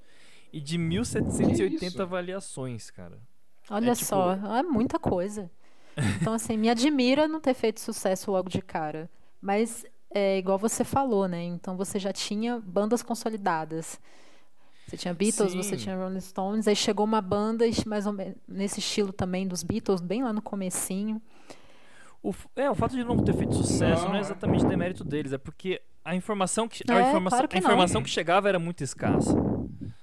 e 0.53 0.61
de 0.61 0.79
1780 0.79 1.79
Que 1.79 1.87
isso? 1.87 2.03
avaliações, 2.03 2.91
cara. 2.91 3.19
Olha 3.71 3.91
É 3.91 3.95
tipo- 3.95 4.07
só, 4.07 4.33
é 4.35 4.63
muita 4.63 4.99
coisa. 4.99 5.51
Então, 6.21 6.33
assim, 6.33 6.57
me 6.57 6.71
admira 6.71 7.29
não 7.29 7.41
ter 7.41 7.55
feito 7.55 7.81
sucesso 7.81 8.31
logo 8.31 8.49
de 8.49 8.63
cara. 8.63 9.11
Mas 9.41 9.85
é 10.11 10.39
igual 10.39 10.59
você 10.59 10.85
falou, 10.85 11.29
né? 11.29 11.43
Então 11.45 11.77
você 11.77 11.99
já 11.99 12.13
tinha 12.13 12.59
bandas 12.61 13.03
consolidadas. 13.03 14.01
Você 14.93 14.99
tinha 14.99 15.15
Beatles, 15.15 15.55
você 15.55 15.71
Sim. 15.71 15.85
tinha 15.85 15.97
Rolling 15.97 16.21
Stones, 16.21 16.69
aí 16.69 16.77
chegou 16.77 17.07
uma 17.07 17.23
banda 17.23 17.65
mais 17.87 18.07
ou 18.07 18.13
menos 18.13 18.35
nesse 18.47 18.79
estilo 18.79 19.11
também 19.11 19.49
dos 19.49 19.63
Beatles, 19.63 20.03
bem 20.03 20.23
lá 20.23 20.35
no 20.35 20.43
comecinho. 20.43 21.21
O, 22.23 22.35
é, 22.55 22.71
o 22.71 22.75
fato 22.75 22.95
de 22.95 23.03
não 23.03 23.17
ter 23.17 23.33
feito 23.35 23.55
sucesso 23.55 24.03
não, 24.03 24.11
Não, 24.11 24.15
é 24.17 24.19
é. 24.19 24.21
exatamente 24.21 24.67
demérito 24.67 25.03
deles, 25.03 25.33
é 25.33 25.39
porque 25.39 25.81
a 26.05 26.15
informação 26.15 26.69
que, 26.69 26.83
a 26.87 26.95
É, 26.95 27.09
informação, 27.09 27.39
claro 27.39 27.49
que 27.49 27.57
a 27.57 27.59
informação 27.59 28.03
que 28.03 28.11
chegava 28.11 28.51
era 28.51 28.59
muito 28.59 28.85
escassa. 28.85 29.35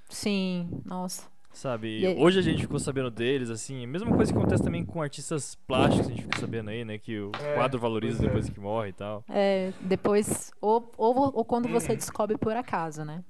Sim, 0.10 0.68
nossa. 0.84 1.28
Sabe? 1.54 2.00
E 2.00 2.08
aí- 2.08 2.18
Hoje 2.18 2.40
a 2.40 2.42
gente 2.42 2.62
ficou 2.64 2.80
sabendo 2.80 3.12
deles, 3.12 3.50
assim. 3.52 3.86
Mesma 3.86 4.16
coisa 4.16 4.32
que 4.34 4.38
acontece 4.38 4.64
também 4.64 4.84
com 4.84 5.02
artistas 5.04 5.54
plásticos, 5.68 6.08
a 6.08 6.10
gente 6.10 6.24
fica 6.24 6.40
sabendo 6.40 6.70
aí, 6.72 6.84
né? 6.84 6.98
Que 6.98 7.20
o 7.20 7.32
É, 7.40 7.54
quadro 7.54 7.80
valoriza 7.80 8.24
é. 8.24 8.28
depois 8.28 8.50
que 8.50 8.60
morre 8.60 8.90
e 8.90 8.94
tal. 8.94 9.24
É, 9.30 9.72
depois, 9.82 10.52
ou, 10.60 10.92
ou, 10.98 11.32
ou 11.38 11.46
quando 11.46 11.68
você 11.70 11.96
descobre 11.96 12.38
por 12.40 12.56
acaso, 12.56 13.04
né? 13.06 13.24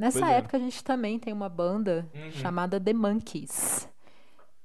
Nessa 0.00 0.20
Pois 0.20 0.30
é. 0.32 0.36
época 0.38 0.56
a 0.56 0.60
gente 0.60 0.82
também 0.82 1.18
tem 1.18 1.30
uma 1.30 1.48
banda 1.50 2.08
Uhum. 2.14 2.30
chamada 2.32 2.80
The 2.80 2.94
Monkeys. 2.94 3.86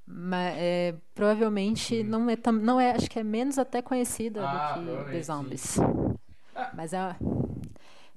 Ma- 0.07 0.37
é, 0.51 0.95
provavelmente 1.13 1.99
Hum. 2.01 2.03
não, 2.05 2.29
é 2.29 2.35
tam- 2.37 2.53
não 2.53 2.79
é, 2.79 2.91
acho 2.91 3.09
que 3.09 3.19
é 3.19 3.23
menos 3.23 3.57
até 3.59 3.81
conhecida 3.81 4.47
Ah, 4.47 4.77
do 4.77 5.03
que 5.05 5.11
The. 5.11 5.21
Zombies. 5.23 5.77
Ah. 6.55 6.71
Mas 6.73 6.93
é, 6.93 7.15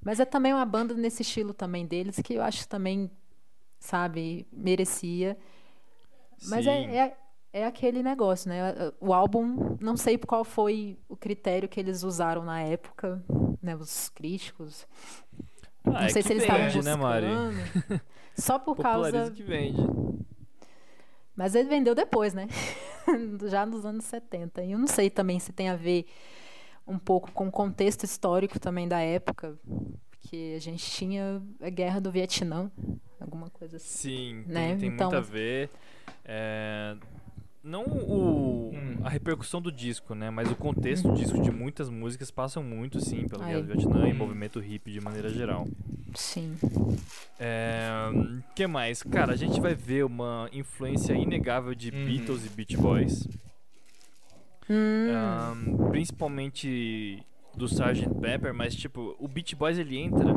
mas 0.00 0.20
é 0.20 0.24
também 0.24 0.54
uma 0.54 0.64
banda 0.64 0.94
nesse 0.94 1.22
estilo 1.22 1.52
também 1.52 1.86
deles 1.86 2.20
que 2.22 2.34
eu 2.34 2.42
acho 2.42 2.60
que 2.60 2.68
também, 2.68 3.10
sabe, 3.80 4.46
merecia. 4.52 5.36
Mas 6.46 6.66
Sim. 6.66 6.70
é, 6.70 6.96
é, 6.98 7.16
é 7.52 7.66
aquele 7.66 8.00
negócio, 8.00 8.48
né? 8.48 8.92
O 9.00 9.12
álbum, 9.12 9.76
não 9.80 9.96
sei 9.96 10.16
qual 10.18 10.44
foi 10.44 10.96
o 11.08 11.16
critério 11.16 11.68
que 11.68 11.80
eles 11.80 12.04
usaram 12.04 12.44
na 12.44 12.60
época, 12.60 13.20
né? 13.60 13.74
Os 13.74 14.08
críticos. 14.10 14.86
Ah, 15.88 16.00
não 16.00 16.06
é 16.06 16.08
sei 16.10 16.22
se 16.22 16.32
eles 16.32 16.42
estavam 16.42 16.66
vende, 16.70 16.84
né, 16.84 16.96
Mari? 16.96 17.26
buscando. 17.26 18.00
Só 18.36 18.58
por 18.58 18.76
causa. 18.76 19.30
que 19.30 19.42
vende. 19.42 19.80
Mas 21.34 21.54
ele 21.54 21.68
vendeu 21.68 21.94
depois, 21.94 22.34
né? 22.34 22.48
Já 23.48 23.64
nos 23.64 23.84
anos 23.84 24.04
70. 24.04 24.62
E 24.64 24.72
eu 24.72 24.78
não 24.78 24.86
sei 24.86 25.08
também 25.10 25.38
se 25.38 25.52
tem 25.52 25.68
a 25.68 25.76
ver 25.76 26.06
um 26.86 26.98
pouco 26.98 27.30
com 27.32 27.48
o 27.48 27.50
contexto 27.50 28.04
histórico 28.04 28.58
também 28.58 28.88
da 28.88 29.00
época. 29.00 29.56
Porque 30.10 30.54
a 30.56 30.60
gente 30.60 30.84
tinha 30.90 31.40
a 31.60 31.70
guerra 31.70 32.00
do 32.00 32.10
Vietnã, 32.10 32.70
alguma 33.20 33.48
coisa 33.50 33.76
assim. 33.76 33.86
Sim, 33.88 34.42
tem, 34.44 34.52
Né? 34.54 34.76
tem 34.76 34.88
Então- 34.90 35.10
muito 35.10 35.18
a 35.18 35.20
ver. 35.20 35.70
É, 36.24 36.96
Não 37.68 37.84
o, 37.84 38.70
Hum. 38.74 38.96
a 39.02 39.10
repercussão 39.10 39.60
do 39.60 39.70
disco, 39.70 40.14
né? 40.14 40.30
Mas 40.30 40.50
o 40.50 40.56
contexto 40.56 41.08
do 41.08 41.14
disco 41.14 41.38
de 41.40 41.50
muitas 41.50 41.90
músicas 41.90 42.30
passam 42.30 42.62
muito, 42.62 42.98
sim, 42.98 43.28
pela 43.28 43.44
Ai. 43.44 43.50
Guerra 43.50 43.62
do 43.62 43.66
Vietnã 43.74 44.08
e 44.08 44.12
Hum. 44.12 44.16
movimento 44.16 44.58
hippie 44.58 44.90
de 44.92 45.00
maneira 45.02 45.28
geral. 45.28 45.68
Sim. 46.14 46.56
É, 47.38 47.84
que 48.54 48.66
mais? 48.66 49.02
Cara, 49.02 49.32
a 49.34 49.36
gente 49.36 49.60
vai 49.60 49.74
ver 49.74 50.04
uma 50.04 50.48
influência 50.52 51.12
inegável 51.12 51.74
de 51.74 51.90
Uhum. 51.90 52.06
Beatles 52.06 52.46
e 52.46 52.48
Beach 52.48 52.76
Boys. 52.76 53.28
Hum, 54.70 55.10
Ahn, 55.10 55.90
principalmente 55.90 57.22
do 57.58 57.66
Sgt. 57.66 58.08
Pepper, 58.20 58.54
mas 58.54 58.74
tipo, 58.74 59.16
o 59.18 59.26
Beach 59.28 59.54
Boys 59.56 59.78
ele 59.78 59.98
entra 59.98 60.32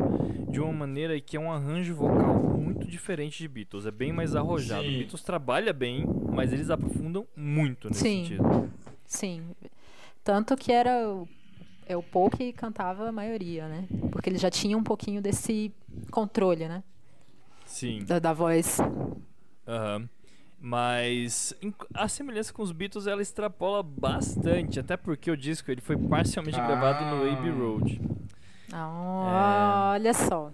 de 0.50 0.60
uma 0.60 0.72
maneira 0.72 1.18
que 1.20 1.36
é 1.36 1.40
um 1.40 1.50
arranjo 1.50 1.94
vocal 1.94 2.34
muito 2.34 2.86
diferente 2.86 3.38
de 3.38 3.48
Beatles, 3.48 3.86
é 3.86 3.90
bem 3.90 4.12
mais 4.12 4.34
arrojado. 4.34 4.84
Sim. 4.84 4.98
Beatles 4.98 5.22
trabalha 5.22 5.72
bem, 5.72 6.04
mas 6.32 6.52
eles 6.52 6.68
aprofundam 6.68 7.26
muito 7.36 7.88
nesse 7.88 8.00
Sim. 8.00 8.22
sentido. 8.24 8.72
sim. 9.06 9.42
Tanto 10.24 10.56
que 10.56 10.70
era 10.70 11.08
o, 11.08 11.28
é 11.86 11.96
o 11.96 12.02
Paul 12.02 12.30
que 12.30 12.52
cantava 12.52 13.08
a 13.08 13.12
maioria, 13.12 13.66
né? 13.68 13.86
Porque 14.10 14.28
ele 14.28 14.38
já 14.38 14.50
tinha 14.50 14.76
um 14.76 14.82
pouquinho 14.82 15.20
desse 15.20 15.72
controle, 16.10 16.68
né? 16.68 16.82
Sim. 17.66 18.04
Da, 18.04 18.18
da 18.18 18.32
voz. 18.32 18.78
Aham. 19.66 20.08
Mas 20.64 21.52
a 21.92 22.06
semelhança 22.06 22.52
com 22.52 22.62
os 22.62 22.70
Beatles 22.70 23.08
ela 23.08 23.20
extrapola 23.20 23.82
bastante, 23.82 24.78
até 24.78 24.96
porque 24.96 25.28
o 25.28 25.36
disco 25.36 25.72
ele 25.72 25.80
foi 25.80 25.96
parcialmente 25.96 26.58
Ah. 26.60 26.64
gravado 26.64 27.04
no 27.16 27.28
Abbey 27.32 27.50
Road. 27.50 28.00
Ah, 28.72 29.90
Olha 29.94 30.14
só. 30.14 30.52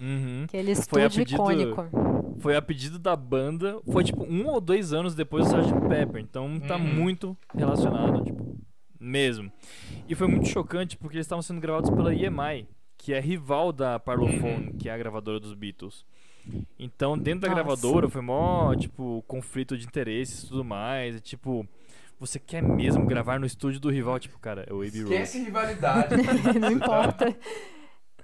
Uhum. 0.00 0.42
Aquele 0.44 0.74
Foi 0.74 1.02
a 1.04 1.06
estúdio 1.06 1.24
pedido- 1.24 1.70
icônico. 1.70 2.36
Foi 2.40 2.56
a 2.56 2.60
pedido 2.60 2.98
da 2.98 3.14
banda, 3.14 3.80
foi 3.90 4.02
tipo 4.02 4.24
um 4.24 4.46
ou 4.48 4.60
dois 4.60 4.92
anos 4.92 5.14
depois 5.14 5.48
do 5.48 5.60
Sgt. 5.60 5.88
Pepper, 5.88 6.20
então 6.20 6.58
tá 6.60 6.74
Uhum. 6.76 6.82
muito 6.94 7.36
relacionado, 7.54 8.24
tipo, 8.24 8.56
mesmo. 9.00 9.50
E 10.08 10.14
foi 10.16 10.26
muito 10.26 10.48
chocante 10.48 10.96
porque 10.98 11.16
eles 11.16 11.24
estavam 11.24 11.40
sendo 11.40 11.60
gravados 11.60 11.88
pela 11.88 12.12
EMI, 12.12 12.66
que 12.98 13.14
é 13.14 13.20
rival 13.20 13.72
da 13.72 13.98
Parlophone, 13.98 14.72
que 14.74 14.88
é 14.88 14.92
a 14.92 14.98
gravadora 14.98 15.38
dos 15.40 15.54
Beatles. 15.54 16.04
Então, 16.78 17.16
dentro 17.18 17.40
da 17.40 17.48
Nossa. 17.48 17.62
gravadora 17.62 18.08
foi 18.08 18.20
mó, 18.22 18.74
tipo, 18.74 19.22
conflito 19.26 19.76
de 19.76 19.86
interesses 19.86 20.42
e 20.44 20.48
tudo 20.48 20.64
mais, 20.64 21.16
e, 21.16 21.20
tipo, 21.20 21.66
você 22.18 22.38
quer 22.38 22.62
mesmo 22.62 23.04
gravar 23.06 23.38
no 23.40 23.46
estúdio 23.46 23.80
do 23.80 23.90
rival, 23.90 24.18
tipo, 24.18 24.38
cara, 24.38 24.64
é 24.68 24.72
o 24.72 24.76
Abbey 24.82 25.00
Road. 25.02 25.14
Esquece 25.14 25.38
rivalidade. 25.44 26.14
Não 26.60 26.70
importa. 26.72 27.36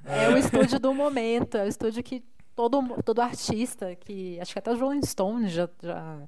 É 0.05 0.29
o 0.31 0.37
estúdio 0.37 0.79
do 0.81 0.93
momento, 0.95 1.57
é 1.57 1.64
o 1.64 1.69
estúdio 1.69 2.02
que 2.02 2.23
todo, 2.55 2.83
todo 3.05 3.21
artista, 3.21 3.95
que 3.97 4.38
acho 4.41 4.52
que 4.52 4.59
até 4.59 4.73
os 4.73 4.81
Rolling 4.81 5.02
Stones 5.05 5.52
já, 5.52 5.69
já, 5.83 6.19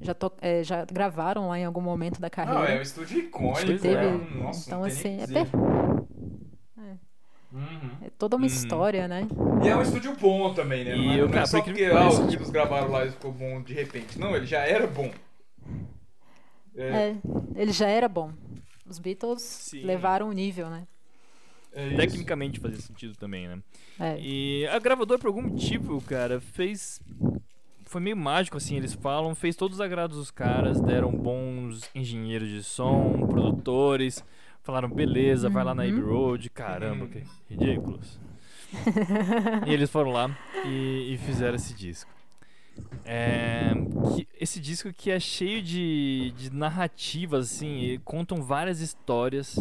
já, 0.00 0.14
to- 0.14 0.32
é, 0.40 0.62
já 0.62 0.84
gravaram 0.84 1.48
lá 1.48 1.58
em 1.58 1.64
algum 1.64 1.80
momento 1.80 2.20
da 2.20 2.26
Não, 2.26 2.30
carreira. 2.30 2.74
é 2.74 2.78
um 2.78 2.82
estúdio 2.82 3.18
icônico. 3.18 3.78
Teve- 3.80 3.88
é. 3.88 4.12
Nossa, 4.42 4.68
então, 4.68 4.80
não 4.80 4.86
assim, 4.86 5.16
o 5.18 5.22
é 5.22 5.26
que 5.26 5.32
per- 5.32 5.44
dizer. 5.44 5.85
Uhum. 7.52 7.90
É 8.02 8.10
toda 8.18 8.36
uma 8.36 8.42
Uhum. 8.42 8.46
história, 8.46 9.08
né? 9.08 9.26
E 9.64 9.68
é 9.68 9.76
um 9.76 9.82
estúdio 9.82 10.14
bom 10.16 10.52
também, 10.52 10.84
né? 10.84 10.96
E 10.96 11.04
não 11.06 11.12
é, 11.12 11.16
eu, 11.16 11.22
não 11.22 11.28
é 11.28 11.32
cara, 11.32 11.46
só 11.46 11.58
por 11.62 11.64
porque 11.66 11.84
ah, 11.84 12.08
os 12.08 12.18
Beatles 12.18 12.50
gravaram 12.50 12.90
lá 12.90 13.04
e 13.06 13.10
ficou 13.10 13.32
bom 13.32 13.62
de 13.62 13.72
repente. 13.72 14.18
Não, 14.18 14.34
ele 14.36 14.46
já 14.46 14.60
era 14.60 14.86
bom. 14.86 15.10
É, 16.76 16.88
É, 16.88 17.16
ele 17.54 17.72
já 17.72 17.88
era 17.88 18.08
bom. 18.08 18.32
Os 18.86 18.98
Beatles 18.98 19.42
Sim. 19.42 19.82
levaram 19.82 20.28
o 20.28 20.32
nível, 20.32 20.68
né? 20.68 20.86
é. 21.72 21.94
Tecnicamente 21.96 22.60
fazia 22.60 22.78
sentido 22.80 23.16
também, 23.16 23.48
né? 23.48 23.58
É. 23.98 24.16
E 24.20 24.66
a 24.70 24.78
gravadora, 24.78 25.18
por 25.18 25.28
algum 25.28 25.42
motivo, 25.42 26.00
cara, 26.02 26.40
fez. 26.40 27.00
Foi 27.84 28.00
meio 28.00 28.16
mágico, 28.16 28.56
assim, 28.56 28.76
eles 28.76 28.94
falam, 28.94 29.34
fez 29.34 29.54
todos 29.54 29.76
os 29.76 29.80
agrados 29.80 30.16
dos 30.16 30.30
caras, 30.30 30.80
deram 30.80 31.12
bons 31.12 31.88
engenheiros 31.94 32.48
de 32.48 32.62
som, 32.62 33.26
produtores, 33.28 34.24
falaram, 34.66 34.88
beleza, 34.90 35.48
vai 35.48 35.64
lá 35.64 35.74
na 35.74 35.82
Abbey 35.84 35.94
Uhum. 36.02 36.08
Road, 36.08 36.50
caramba, 36.50 37.06
que 37.06 37.22
ridículos. 37.48 38.18
e 39.66 39.72
eles 39.72 39.88
foram 39.88 40.10
lá 40.10 40.36
e, 40.64 41.14
e 41.14 41.18
fizeram 41.18 41.54
esse 41.56 41.72
disco. 41.72 42.10
É, 43.04 43.72
que- 44.16 44.28
esse 44.38 44.60
disco 44.60 44.92
que 44.92 45.10
é 45.10 45.18
cheio 45.20 45.62
de, 45.62 46.32
de 46.36 46.50
narrativas, 46.52 47.52
assim, 47.52 47.78
e 47.78 47.98
contam 47.98 48.42
várias 48.42 48.80
histórias 48.80 49.56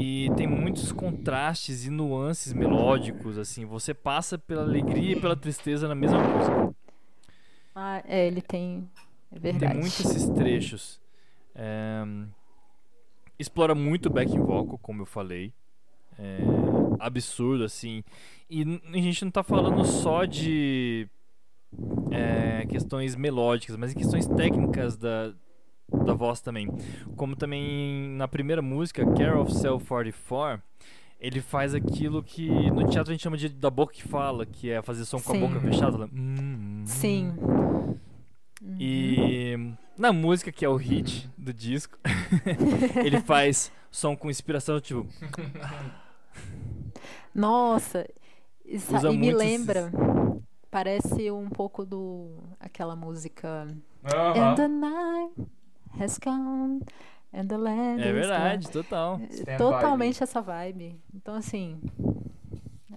e 0.00 0.30
tem 0.36 0.46
muitos 0.46 0.90
contrastes 0.90 1.84
e 1.86 1.90
nuances 1.90 2.52
melódicos, 2.52 3.38
assim. 3.38 3.64
Você 3.66 3.94
passa 3.94 4.36
pela 4.38 4.62
alegria 4.62 5.12
e 5.16 5.20
pela 5.20 5.36
tristeza 5.36 5.86
na 5.86 5.94
mesma 5.94 6.18
música. 6.20 6.74
Ah, 7.74 8.02
é, 8.06 8.26
ele 8.26 8.40
tem. 8.42 8.88
É 9.30 9.38
verdade. 9.38 9.72
Tem 9.72 9.80
muitos 9.80 10.00
esses 10.00 10.28
trechos. 10.30 11.00
É, 11.54 12.02
explora 13.38 13.74
muito 13.74 14.06
o 14.06 14.10
backing 14.10 14.40
vocal, 14.40 14.78
como 14.78 15.02
eu 15.02 15.06
falei. 15.06 15.52
É, 16.18 16.38
absurdo, 16.98 17.64
assim. 17.64 18.02
E 18.50 18.62
a 18.92 18.96
gente 18.98 19.24
não 19.24 19.30
tá 19.30 19.42
falando 19.42 19.84
só 19.84 20.24
de 20.24 21.06
é, 22.10 22.66
questões 22.68 23.14
melódicas, 23.14 23.76
mas 23.76 23.92
em 23.92 23.96
questões 23.96 24.26
técnicas 24.26 24.96
da, 24.96 25.32
da 26.04 26.14
voz 26.14 26.40
também. 26.40 26.68
Como 27.16 27.36
também 27.36 28.10
na 28.16 28.26
primeira 28.26 28.60
música, 28.62 29.04
Care 29.14 29.36
of 29.36 29.52
Cell 29.54 29.78
44, 29.78 30.62
ele 31.20 31.40
faz 31.40 31.74
aquilo 31.74 32.22
que 32.22 32.48
no 32.70 32.88
teatro 32.88 33.10
a 33.10 33.14
gente 33.14 33.22
chama 33.22 33.36
de 33.36 33.48
da 33.48 33.70
boca 33.70 33.92
que 33.92 34.02
fala, 34.02 34.46
que 34.46 34.70
é 34.70 34.82
fazer 34.82 35.04
som 35.04 35.20
com 35.20 35.32
a 35.32 35.34
Sim. 35.34 35.40
boca 35.40 35.60
fechada. 35.60 35.96
ela, 35.96 36.06
"Hum, 36.06 36.82
hum". 36.82 36.84
Sim. 36.86 37.34
E 38.78 39.56
na 39.98 40.12
música, 40.12 40.50
que 40.52 40.64
é 40.64 40.68
o 40.68 40.76
hit 40.76 41.28
do 41.36 41.52
disco, 41.52 41.98
ele 43.04 43.20
faz 43.20 43.70
som 43.90 44.16
com 44.16 44.30
inspiração, 44.30 44.80
tipo. 44.80 45.06
Nossa, 47.34 48.06
isso, 48.64 48.94
Usa 48.94 49.08
e 49.08 49.12
me 49.12 49.18
muito 49.18 49.42
esses- 49.42 49.60
lembra. 49.60 49.90
Parece 50.70 51.30
um 51.30 51.48
pouco 51.48 51.84
do. 51.86 52.42
aquela 52.60 52.94
música. 52.94 53.66
Aham. 54.04 54.50
And 54.50 54.54
the 54.54 54.68
night 54.68 55.32
has 55.98 56.18
come. 56.18 56.82
And 57.32 57.46
the 57.46 57.56
land 57.56 58.02
É 58.02 58.08
is 58.08 58.14
verdade, 58.14 58.70
total. 58.70 59.20
Stand 59.30 59.56
Totalmente 59.56 60.22
essa 60.22 60.40
vibe. 60.42 61.00
Então, 61.14 61.34
assim. 61.34 61.80
é, 62.92 62.96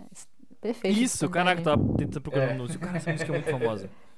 perfeito. 0.59 0.99
Isso, 0.99 1.29
caraca, 1.29 1.61
tava 1.61 1.81
tentando 1.97 2.21
procurar 2.21 2.45
É. 2.45 2.47
um 2.49 2.51
anúncio. 2.55 2.79
Cara, 2.79 2.97
essa 2.97 3.11
música 3.11 3.31
é 3.31 3.39
muito 3.39 3.49
famosa. 3.51 3.89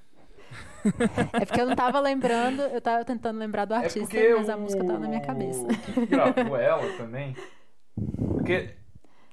É 1.33 1.45
porque 1.45 1.61
eu 1.61 1.65
não 1.67 1.75
tava 1.75 1.99
lembrando, 1.99 2.61
eu 2.61 2.81
tava 2.81 3.03
tentando 3.05 3.39
lembrar 3.39 3.65
do 3.65 3.73
É 3.73 3.77
artista, 3.77 3.99
porque 4.01 4.33
mas 4.35 4.49
a 4.49 4.55
o- 4.55 4.61
música 4.61 4.83
tava 4.85 4.99
na 4.99 5.07
minha 5.07 5.21
cabeça. 5.21 5.65
Quem 5.93 6.05
gravou 6.07 6.57
ela 6.57 6.97
também? 6.97 7.35
Porque. 8.17 8.71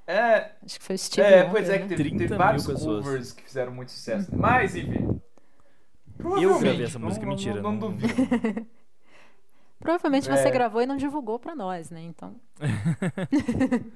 É, 0.06 0.52
Acho 0.64 0.78
que 0.80 0.84
foi 0.84 0.96
o 0.96 0.98
Steve 0.98 1.26
é 1.26 1.36
Wonder, 1.36 1.50
pois 1.50 1.68
é, 1.68 1.74
que 1.78 1.82
né? 1.84 1.88
teve, 1.88 2.02
30 2.02 2.18
teve 2.18 2.28
mil 2.30 2.38
vários 2.38 2.66
pessoas. 2.66 3.04
covers 3.04 3.32
que 3.32 3.42
fizeram 3.44 3.72
muito 3.72 3.92
sucesso. 3.92 4.28
Mas, 4.36 4.74
enfim. 4.74 5.20
Eu 6.18 6.58
gravei 6.58 6.84
essa 6.84 6.98
Provavelmente, 6.98 6.98
música, 6.98 7.22
não, 7.24 7.28
mentira. 7.30 7.54
Não, 7.62 7.72
não, 7.72 7.72
não- 7.72 7.90
duvido. 7.96 8.66
Provavelmente 9.78 10.28
você 10.28 10.48
É. 10.48 10.50
gravou 10.50 10.82
e 10.82 10.86
não 10.86 10.96
divulgou 10.96 11.38
pra 11.38 11.54
nós, 11.54 11.90
né? 11.90 12.02
Então. 12.02 12.34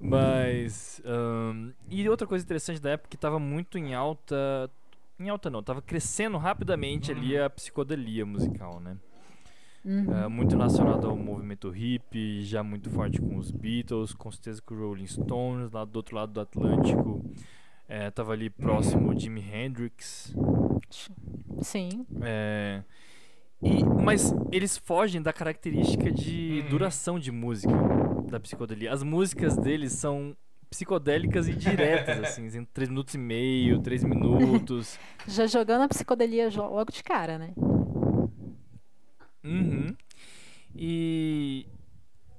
Mas. 0.00 1.00
ahn, 1.04 1.72
e 1.90 2.08
outra 2.08 2.26
coisa 2.26 2.44
interessante 2.44 2.80
da 2.80 2.90
época 2.90 3.08
que 3.10 3.16
tava 3.16 3.38
muito 3.38 3.76
em 3.78 3.94
alta. 3.94 4.70
Em 5.18 5.28
alta 5.28 5.50
não, 5.50 5.62
tava 5.62 5.82
crescendo 5.82 6.36
rapidamente 6.38 7.10
ali 7.10 7.36
a 7.36 7.50
psicodelia 7.50 8.24
musical, 8.24 8.78
né? 8.80 8.96
uhum. 9.84 10.06
Ah, 10.12 10.28
muito 10.28 10.52
relacionado 10.56 11.06
ao 11.08 11.16
movimento 11.16 11.70
hippie, 11.70 12.42
já 12.42 12.62
muito 12.62 12.88
forte 12.90 13.20
com 13.20 13.36
os 13.36 13.50
Beatles, 13.50 14.12
com 14.14 14.30
certeza 14.30 14.62
com 14.62 14.74
os 14.74 14.80
Rolling 14.80 15.06
Stones, 15.06 15.72
lá 15.72 15.84
do 15.84 15.96
outro 15.96 16.14
lado 16.16 16.32
do 16.32 16.40
Atlântico. 16.40 17.24
Eh, 17.88 18.10
tava 18.10 18.32
ali 18.32 18.50
próximo 18.50 19.10
o 19.10 19.18
Jimi 19.18 19.40
Hendrix. 19.40 20.34
Sim. 21.62 22.06
É, 22.20 22.82
e, 23.62 23.82
mas 23.84 24.32
eles 24.52 24.76
fogem 24.76 25.20
da 25.22 25.32
característica 25.32 26.12
de 26.12 26.62
Hum. 26.66 26.70
duração 26.70 27.18
de 27.18 27.32
música 27.32 27.72
da 28.30 28.38
psicodelia. 28.38 28.92
As 28.92 29.02
músicas 29.02 29.56
deles 29.56 29.92
são 29.92 30.36
psicodélicas 30.70 31.48
e 31.48 31.54
diretas, 31.54 32.18
assim, 32.20 32.46
em 32.46 32.64
3 32.64 32.88
minutos 32.88 33.14
e 33.14 33.18
meio, 33.18 33.80
3 33.80 34.04
minutos. 34.04 34.98
Já 35.26 35.46
jogando 35.46 35.82
a 35.82 35.88
psicodelia 35.88 36.48
logo 36.56 36.92
de 36.92 37.02
cara, 37.02 37.38
né? 37.38 37.52
Uhum. 39.44 39.94
E, 40.74 41.66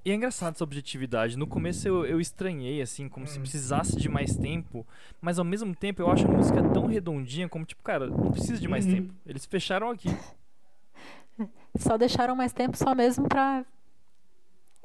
e 0.06 0.12
é 0.12 0.14
engraçado 0.14 0.54
essa 0.56 0.64
objetividade. 0.64 1.38
No 1.38 1.48
começo 1.48 1.88
eu, 1.88 2.06
eu 2.06 2.20
estranhei, 2.22 2.82
assim, 2.82 3.10
como 3.10 3.26
se 3.28 3.38
Hum. 3.38 3.42
precisasse 3.42 3.96
de 3.96 4.08
mais 4.10 4.36
tempo, 4.36 4.86
mas 5.20 5.40
ao 5.40 5.46
mesmo 5.46 5.76
tempo 5.76 6.02
eu 6.02 6.10
acho 6.10 6.26
a 6.26 6.32
música 6.32 6.62
tão 6.72 6.86
redondinha 6.86 7.50
como, 7.50 7.66
tipo, 7.66 7.82
cara, 7.84 8.08
não 8.08 8.32
precisa 8.32 8.60
de 8.60 8.68
mais 8.68 8.86
Uhum. 8.86 8.92
tempo. 8.92 9.14
Eles 9.26 9.46
fecharam 9.46 9.90
aqui. 9.90 10.10
Só 11.78 11.98
deixaram 11.98 12.36
mais 12.36 12.52
tempo 12.52 12.76
só 12.76 12.94
mesmo 12.94 13.28
pra. 13.30 13.66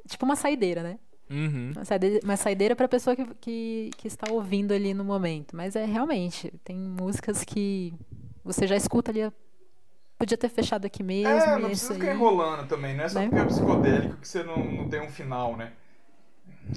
Tipo 0.06 0.24
uma 0.24 0.36
saideira, 0.36 0.82
né? 0.82 0.98
Uhum. 1.34 1.72
Uma 1.74 1.84
saideira, 1.84 2.20
uma 2.22 2.36
saideira 2.36 2.76
pra 2.76 2.86
pessoa 2.86 3.16
que, 3.16 3.24
que, 3.40 3.90
que 3.98 4.06
está 4.06 4.30
ouvindo 4.32 4.72
ali 4.72 4.94
no 4.94 5.04
momento. 5.04 5.56
Mas 5.56 5.74
é 5.74 5.84
realmente, 5.84 6.52
tem 6.62 6.76
músicas 6.78 7.42
que 7.42 7.92
você 8.44 8.66
já 8.66 8.76
escuta 8.76 9.10
ali. 9.10 9.20
Podia 10.16 10.38
ter 10.38 10.48
fechado 10.48 10.86
aqui 10.86 11.02
mesmo. 11.02 11.28
É, 11.28 11.46
não 11.46 11.66
é 11.66 11.68
precisa 11.68 11.72
isso 11.72 11.94
ficar 11.94 12.10
aí. 12.12 12.16
enrolando 12.16 12.68
também. 12.68 12.96
Não 12.96 13.04
é 13.04 13.08
só 13.08 13.18
Né? 13.18 13.28
porque 13.28 13.42
é 13.42 13.46
psicodélico 13.46 14.16
que 14.18 14.28
você 14.28 14.42
não, 14.44 14.56
não 14.64 14.88
tem 14.88 15.00
um 15.02 15.08
final, 15.10 15.56
né? 15.56 15.72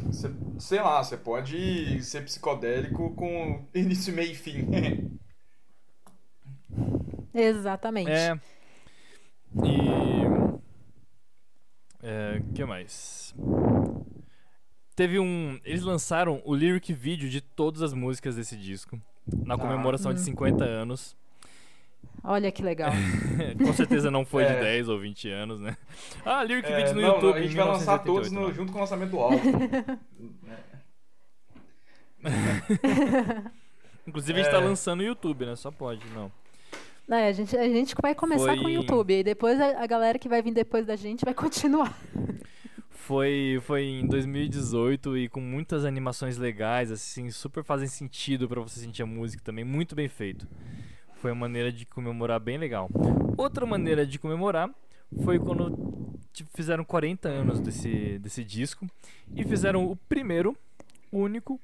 Você- 0.07 0.33
sei 0.59 0.81
lá, 0.81 1.03
você 1.03 1.15
pode 1.15 2.03
ser 2.03 2.23
psicodélico 2.23 3.11
com 3.15 3.63
início, 3.75 4.11
meio 4.13 4.31
e 4.31 4.35
fim. 4.35 4.67
Exatamente. 7.33 8.09
É. 8.11 8.39
E. 9.63 10.57
É. 12.01 12.41
que 12.55 12.65
mais? 12.65 13.33
Teve 14.97 15.19
um. 15.19 15.59
Eles 15.63 15.83
lançaram 15.83 16.41
o 16.43 16.55
lyric 16.55 16.91
video 16.91 17.29
de 17.29 17.39
todas 17.39 17.81
as 17.83 17.93
músicas 17.93 18.35
desse 18.35 18.57
disco. 18.57 18.99
Na 19.45 19.53
Ah. 19.53 19.57
comemoração 19.57 20.11
de 20.11 20.19
Hum. 20.19 20.23
50 20.23 20.65
anos. 20.65 21.15
Olha 22.23 22.51
que 22.51 22.63
legal. 22.63 22.91
Com 23.63 23.73
certeza 23.73 24.09
não 24.09 24.25
foi 24.25 24.43
de 24.45 24.51
É. 24.57 24.59
10 24.59 24.89
ou 24.89 24.99
20 24.99 25.29
anos, 25.29 25.59
né? 25.61 25.77
Ah, 26.25 26.43
lyric 26.43 26.67
É, 26.67 26.77
video 26.77 26.95
no 26.95 27.01
não, 27.01 27.07
não, 27.09 27.13
YouTube. 27.15 27.37
a 27.37 27.41
gente 27.43 27.51
em 27.53 27.55
vai 27.55 27.65
lançar 27.67 27.99
todos 27.99 28.31
1988, 28.31 28.33
no- 28.33 28.47
não. 28.47 28.53
junto 28.55 28.71
com 28.71 28.77
o 28.79 28.81
lançamento 28.81 29.11
do 29.11 29.19
álbum. 29.19 29.37
Inclusive 34.07 34.39
a 34.39 34.43
gente 34.43 34.51
tá 34.51 34.57
É. 34.57 34.63
lançando 34.65 34.97
no 35.01 35.03
YouTube, 35.05 35.45
né? 35.45 35.55
Só 35.55 35.69
pode, 35.69 36.01
não. 36.15 36.31
É, 37.09 37.27
a, 37.27 37.31
gente, 37.31 37.55
a 37.55 37.63
gente 37.69 37.95
vai 38.01 38.13
começar 38.15 38.53
com 38.55 38.61
o 38.61 38.63
Foi- 38.63 38.73
YouTube. 38.73 39.13
E 39.19 39.23
depois 39.23 39.59
a, 39.61 39.83
a 39.83 39.85
galera 39.87 40.17
que 40.19 40.27
vai 40.27 40.41
vir 40.41 40.53
depois 40.53 40.85
da 40.85 40.95
gente 40.95 41.23
vai 41.23 41.33
continuar. 41.35 41.95
Foi, 43.07 43.57
foi 43.61 43.85
em 43.85 44.05
2018 44.05 45.17
e 45.17 45.29
com 45.29 45.39
muitas 45.39 45.85
animações 45.85 46.37
legais, 46.37 46.91
assim, 46.91 47.31
super 47.31 47.63
fazem 47.63 47.87
sentido 47.87 48.49
pra 48.49 48.59
você 48.59 48.81
sentir 48.81 49.01
a 49.01 49.05
música 49.05 49.41
também, 49.41 49.63
muito 49.63 49.95
bem 49.95 50.09
feito. 50.09 50.45
Foi 51.15 51.31
uma 51.31 51.39
maneira 51.47 51.71
de 51.71 51.85
comemorar 51.85 52.37
bem 52.41 52.57
legal. 52.57 52.89
Outra 53.37 53.65
maneira 53.65 54.05
de 54.05 54.19
comemorar 54.19 54.69
foi 55.23 55.39
quando 55.39 56.17
tipo, 56.33 56.49
fizeram 56.53 56.83
40 56.83 57.29
anos 57.29 57.61
desse, 57.61 58.19
desse 58.19 58.43
disco 58.43 58.85
e 59.33 59.45
fizeram 59.45 59.89
o 59.89 59.95
primeiro, 59.95 60.53
único 61.09 61.61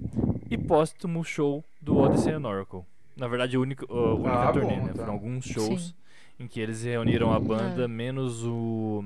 e 0.50 0.58
póstumo 0.58 1.26
show 1.26 1.62
do 1.82 1.98
Odyssey 1.98 2.32
and 2.32 2.48
Oracle. 2.48 2.84
Na 3.18 3.28
verdade, 3.28 3.58
única, 3.58 3.86
a 3.90 4.14
única 4.14 4.50
Ah, 4.50 4.54
turnê, 4.54 4.78
bom, 4.78 4.86
né? 4.86 4.94
tá. 4.94 5.00
Foram 5.02 5.12
alguns 5.12 5.44
shows 5.44 5.88
Sim. 5.88 5.94
em 6.40 6.48
que 6.48 6.62
eles 6.62 6.84
reuniram 6.84 7.34
a 7.34 7.40
banda, 7.40 7.84
É. 7.84 7.88
menos 7.90 8.46
o. 8.46 9.04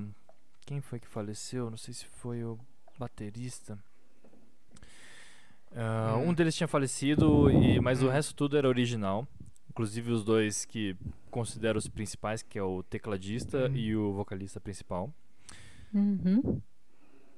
Quem 0.67 0.81
foi 0.81 0.99
que 0.99 1.07
faleceu? 1.07 1.69
Não 1.71 1.77
sei 1.77 1.93
se 1.93 2.05
foi 2.05 2.43
o 2.43 2.59
baterista. 2.99 3.79
Ah, 5.73 6.15
Hum. 6.17 6.29
Um 6.29 6.33
deles 6.33 6.55
tinha 6.55 6.67
falecido, 6.67 7.49
e, 7.49 7.79
mas 7.79 8.03
o 8.03 8.07
Hum. 8.07 8.09
resto 8.09 8.35
tudo 8.35 8.57
era 8.57 8.67
original. 8.67 9.25
Inclusive 9.69 10.11
os 10.11 10.25
dois 10.25 10.65
que 10.65 10.93
considero 11.31 11.77
os 11.79 11.87
principais, 11.87 12.41
que 12.43 12.59
é 12.59 12.63
o 12.63 12.83
tecladista 12.83 13.69
Hum. 13.69 13.75
e 13.77 13.95
o 13.95 14.11
vocalista 14.11 14.59
principal. 14.59 15.09
Uhum. 15.93 16.61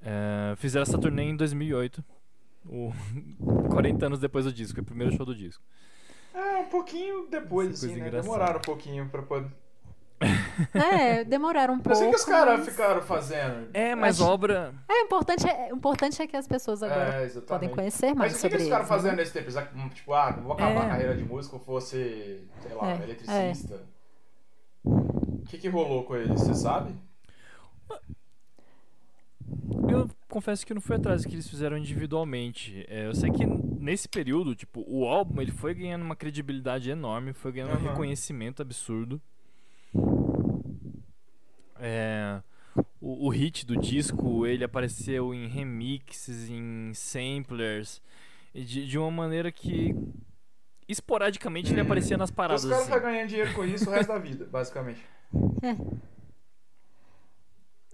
Eh, 0.01 0.55
fizeram 0.57 0.81
essa 0.83 0.97
turnê 0.97 1.23
em 1.23 1.35
2008. 1.35 2.03
O 2.65 2.91
40 3.69 4.07
anos 4.07 4.19
depois 4.19 4.45
do 4.45 4.51
disco, 4.51 4.79
é 4.79 4.81
o 4.81 4.85
primeiro 4.85 5.15
show 5.15 5.23
do 5.25 5.35
disco. 5.35 5.63
É, 6.33 6.57
um 6.57 6.65
pouquinho 6.69 7.27
depois, 7.29 7.83
assim, 7.83 7.95
né? 7.97 8.09
Demoraram 8.09 8.57
um 8.57 8.63
pouquinho 8.63 9.07
pra 9.07 9.21
poder. 9.21 9.51
É, 10.73 11.23
demoraram 11.23 11.75
um 11.75 11.77
Eu 11.77 11.83
pouco. 11.83 11.97
sei 11.97 12.09
que 12.09 12.15
os 12.15 12.25
caras 12.25 12.59
mas- 12.59 12.69
ficaram 12.69 13.01
fazendo. 13.01 13.69
É, 13.73 13.95
mas 13.95 14.19
Acho- 14.21 14.29
obra. 14.29 14.73
É, 14.89 14.93
o 15.01 15.05
importante 15.05 15.47
é, 15.47 15.69
importante 15.71 16.21
é 16.21 16.27
que 16.27 16.35
as 16.35 16.47
pessoas 16.47 16.83
agora 16.83 17.23
É, 17.25 17.29
podem 17.41 17.69
conhecer 17.69 18.13
mais 18.13 18.33
Mas 18.33 18.43
o 18.43 18.47
que, 18.47 18.53
eles 18.55 18.63
ficaram 18.63 18.81
eles, 18.83 18.91
né? 18.91 18.97
fazendo 18.97 19.15
nesse 19.17 19.31
tempo? 19.33 19.49
Tipo, 19.93 20.13
ah, 20.13 20.31
vou 20.31 20.53
acabar 20.53 20.71
É. 20.73 20.77
a 20.85 20.89
carreira 20.89 21.15
de 21.15 21.23
músico, 21.23 21.57
fosse, 21.59 22.43
sei 22.61 22.73
lá, 22.75 22.91
É, 22.91 23.03
eletricista. 23.03 23.81
O 24.83 25.43
que, 25.47 25.57
que 25.57 25.69
rolou 25.69 26.03
com 26.03 26.15
eles, 26.15 26.39
você 26.41 26.53
sabe? 26.53 26.93
Eu 29.89 30.09
confesso 30.27 30.65
que 30.65 30.71
eu 30.71 30.75
não 30.75 30.81
fui 30.81 30.95
atrás 30.95 31.23
do 31.23 31.27
que 31.29 31.35
eles 31.35 31.47
fizeram 31.49 31.77
individualmente. 31.77 32.85
É, 32.87 33.07
eu 33.07 33.15
sei 33.15 33.31
que 33.31 33.45
nesse 33.45 34.07
período, 34.07 34.53
tipo, 34.55 34.83
o 34.87 35.05
álbum 35.07 35.41
ele 35.41 35.51
foi 35.51 35.73
ganhando 35.73 36.03
uma 36.03 36.15
credibilidade 36.15 36.89
enorme, 36.91 37.33
foi 37.33 37.51
ganhando 37.53 37.71
um 37.71 37.75
Aham. 37.75 37.89
reconhecimento 37.91 38.61
absurdo. 38.61 39.19
É, 41.79 42.41
o, 43.01 43.27
o 43.27 43.29
hit 43.29 43.65
do 43.65 43.77
disco 43.77 44.45
ele 44.47 44.63
apareceu 44.63 45.33
em 45.33 45.47
remixes, 45.47 46.49
em 46.49 46.93
samplers, 46.93 48.01
de, 48.53 48.87
de 48.87 48.97
uma 48.99 49.11
maneira 49.11 49.51
que 49.51 49.95
esporadicamente 50.87 51.73
ele 51.73 51.81
Hum. 51.81 51.81
aparecia 51.81 52.17
nas 52.17 52.31
Então 52.45 52.57
paradas. 52.57 52.65
os 52.65 52.65
caras 52.65 52.87
assim. 52.87 52.91
vão 52.91 53.01
ganhar 53.01 53.25
dinheiro 53.25 53.51
com 53.53 53.63
isso 53.65 53.89
o 53.89 53.93
resto 53.93 54.09
da 54.09 54.17
vida, 54.19 54.45
basicamente. 54.45 55.05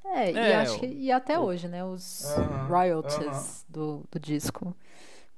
É, 0.04 0.32
e, 0.34 0.52
É, 0.52 0.54
acho 0.54 0.80
que, 0.80 0.86
e 0.86 1.12
até 1.12 1.40
o- 1.40 1.40
hoje, 1.40 1.68
né? 1.68 1.84
Os 1.84 2.36
Aham, 2.38 2.68
royalties 2.68 3.66
do, 3.68 4.04
do 4.12 4.20
disco 4.20 4.76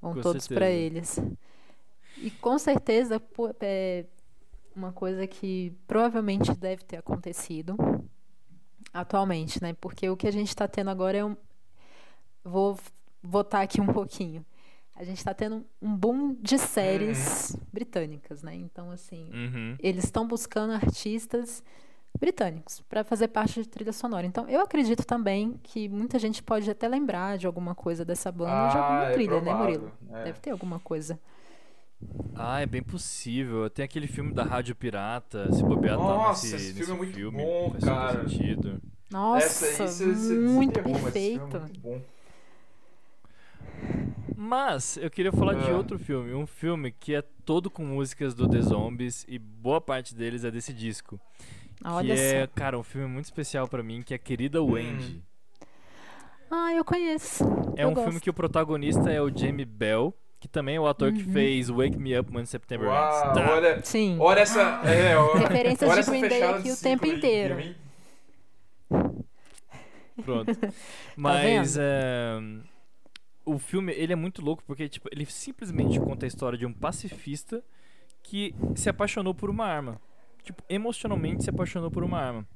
vão 0.02 0.14
Com 0.14 0.22
todos 0.22 0.48
para 0.48 0.70
eles. 0.70 1.18
E 2.16 2.32
com 2.32 2.58
certeza 2.58 3.20
pô, 3.20 3.50
é 3.62 4.06
uma 4.76 4.94
coisa 4.94 5.28
que 5.28 5.74
provavelmente 5.88 6.54
deve 6.56 6.84
ter 6.86 6.98
acontecido 6.98 7.78
atualmente, 9.02 9.62
né? 9.62 9.74
Porque 9.80 10.10
o 10.10 10.18
que 10.18 10.28
a 10.28 10.32
gente 10.32 10.50
está 10.50 10.68
tendo 10.68 10.90
agora 10.90 11.18
é 11.18 11.26
um. 11.26 11.36
Vou 12.44 12.78
votar 13.22 13.62
aqui 13.64 13.82
um 13.82 13.88
pouquinho. 13.88 14.46
A 14.96 15.04
gente 15.04 15.18
está 15.18 15.34
tendo 15.34 15.64
um 15.82 15.96
boom 15.96 16.34
de 16.42 16.58
séries 16.58 17.56
britânicas, 17.72 18.42
né? 18.42 18.56
Então, 18.56 18.90
assim, 18.90 19.30
Uhum. 19.32 19.76
eles 19.80 20.06
estão 20.06 20.28
buscando 20.28 20.74
artistas 20.74 21.62
britânicos 22.20 22.82
para 22.90 23.04
fazer 23.04 23.28
parte 23.28 23.62
de 23.62 23.70
trilha 23.70 23.94
sonora. 23.94 24.26
Então, 24.26 24.50
eu 24.50 24.60
acredito 24.62 25.06
também 25.06 25.60
que 25.62 25.88
muita 25.88 26.18
gente 26.18 26.42
pode 26.42 26.68
até 26.72 26.88
lembrar 26.88 27.38
de 27.38 27.46
alguma 27.46 27.76
coisa 27.76 28.04
dessa 28.04 28.32
banda 28.32 28.70
de 28.72 28.78
alguma 28.78 29.02
Ah, 29.06 29.10
é 29.10 29.14
trilha, 29.14 29.40
né, 29.40 29.52
provável, 29.52 29.58
Murilo? 29.82 29.92
é. 30.14 30.24
Deve 30.24 30.40
ter 30.40 30.50
alguma 30.50 30.80
coisa. 30.80 31.20
Ah, 32.36 32.62
é 32.62 32.66
bem 32.66 32.84
possível. 32.84 33.70
Tem 33.70 33.84
aquele 33.84 34.08
filme 34.08 34.32
da 34.34 34.44
Rádio 34.44 34.76
Pirata, 34.76 35.52
se 35.52 35.64
bobear 35.64 35.98
tá 35.98 36.04
Nossa, 36.04 36.44
nesse, 36.46 36.56
esse 36.56 36.74
nesse 36.74 36.86
filme 36.86 36.94
é 36.94 36.98
muito 36.98 37.16
filme, 37.16 37.44
bom, 37.44 37.72
faz 37.72 37.84
cara. 37.84 38.30
sentido. 38.30 38.82
Nossa, 39.10 39.46
Essa 39.46 39.84
aí 39.84 39.90
você, 39.90 40.06
você 40.14 40.34
muito 40.36 40.80
esse 40.80 40.84
filme 40.84 41.02
perfeito. 41.02 41.58
é 41.58 41.60
muito 41.60 41.80
bom. 41.80 42.02
Mas 44.36 44.98
eu 44.98 45.10
queria 45.10 45.32
falar 45.32 45.56
de 45.56 45.70
Ah. 45.72 45.76
outro 45.76 45.98
filme, 45.98 46.34
um 46.34 46.46
filme 46.46 46.92
que 46.92 47.16
é 47.16 47.22
todo 47.44 47.70
com 47.70 47.84
músicas 47.84 48.34
do 48.36 48.48
The 48.48 48.62
Zombies 48.62 49.26
e 49.28 49.40
boa 49.40 49.82
parte 49.82 50.14
deles 50.14 50.44
é 50.44 50.52
desse 50.52 50.74
disco. 50.74 51.20
Olha 51.84 52.14
que 52.16 52.20
é, 52.22 52.42
só. 52.46 52.52
cara, 52.56 52.78
um 52.78 52.84
filme 52.84 53.08
muito 53.08 53.26
especial 53.26 53.68
pra 53.68 53.82
mim, 53.84 54.02
que 54.04 54.14
é 54.14 54.18
Querida 54.18 54.62
Hum. 54.62 54.72
Wendy. 54.74 55.24
Ah, 56.52 56.74
eu 56.74 56.86
conheço. 56.86 57.44
É 57.76 57.84
eu 57.84 57.90
um 57.90 57.96
filme 57.96 58.12
gosto. 58.12 58.24
que 58.24 58.30
o 58.30 58.34
protagonista 58.34 59.10
é 59.12 59.22
o 59.22 59.36
Jamie 59.36 59.66
Bell, 59.66 60.14
que 60.40 60.48
também 60.48 60.76
é 60.76 60.80
o 60.80 60.88
ator 60.88 61.12
que 61.12 61.24
Uhum. 61.24 61.34
fez 61.34 61.70
Wake 61.70 61.98
Me 61.98 62.18
Up 62.20 62.36
When 62.36 62.46
September 62.46 62.88
Uau, 62.88 63.26
Ends. 63.28 63.34
Tá. 63.34 63.52
olha, 63.54 63.84
Sim. 63.84 64.18
olha 64.20 64.40
essa. 64.42 64.62
É, 64.86 65.18
olha, 65.18 65.40
Referências 65.50 65.90
olha 65.90 66.04
de 66.04 66.10
Green 66.12 66.28
Day 66.28 66.44
aqui 66.44 66.72
o 66.72 66.78
tempo 66.78 67.06
inteiro. 67.08 67.76
Pronto. 70.24 70.52
Tá 70.60 70.72
Mas 71.16 71.78
é, 71.80 72.38
o 73.44 73.58
filme, 73.58 73.92
ele 73.94 74.14
é 74.14 74.16
muito 74.16 74.40
louco 74.44 74.64
porque 74.68 74.88
tipo, 74.88 75.10
ele 75.12 75.26
simplesmente 75.26 76.00
conta 76.00 76.26
a 76.26 76.28
história 76.28 76.58
de 76.58 76.66
um 76.66 76.72
pacifista 76.72 77.64
que 78.22 78.54
se 78.76 78.88
apaixonou 78.90 79.34
por 79.34 79.50
uma 79.50 79.66
arma. 79.66 80.00
Tipo, 80.44 80.62
emocionalmente 80.70 81.44
se 81.44 81.50
apaixonou 81.50 81.90
por 81.90 82.04
uma 82.04 82.20
arma. 82.20 82.48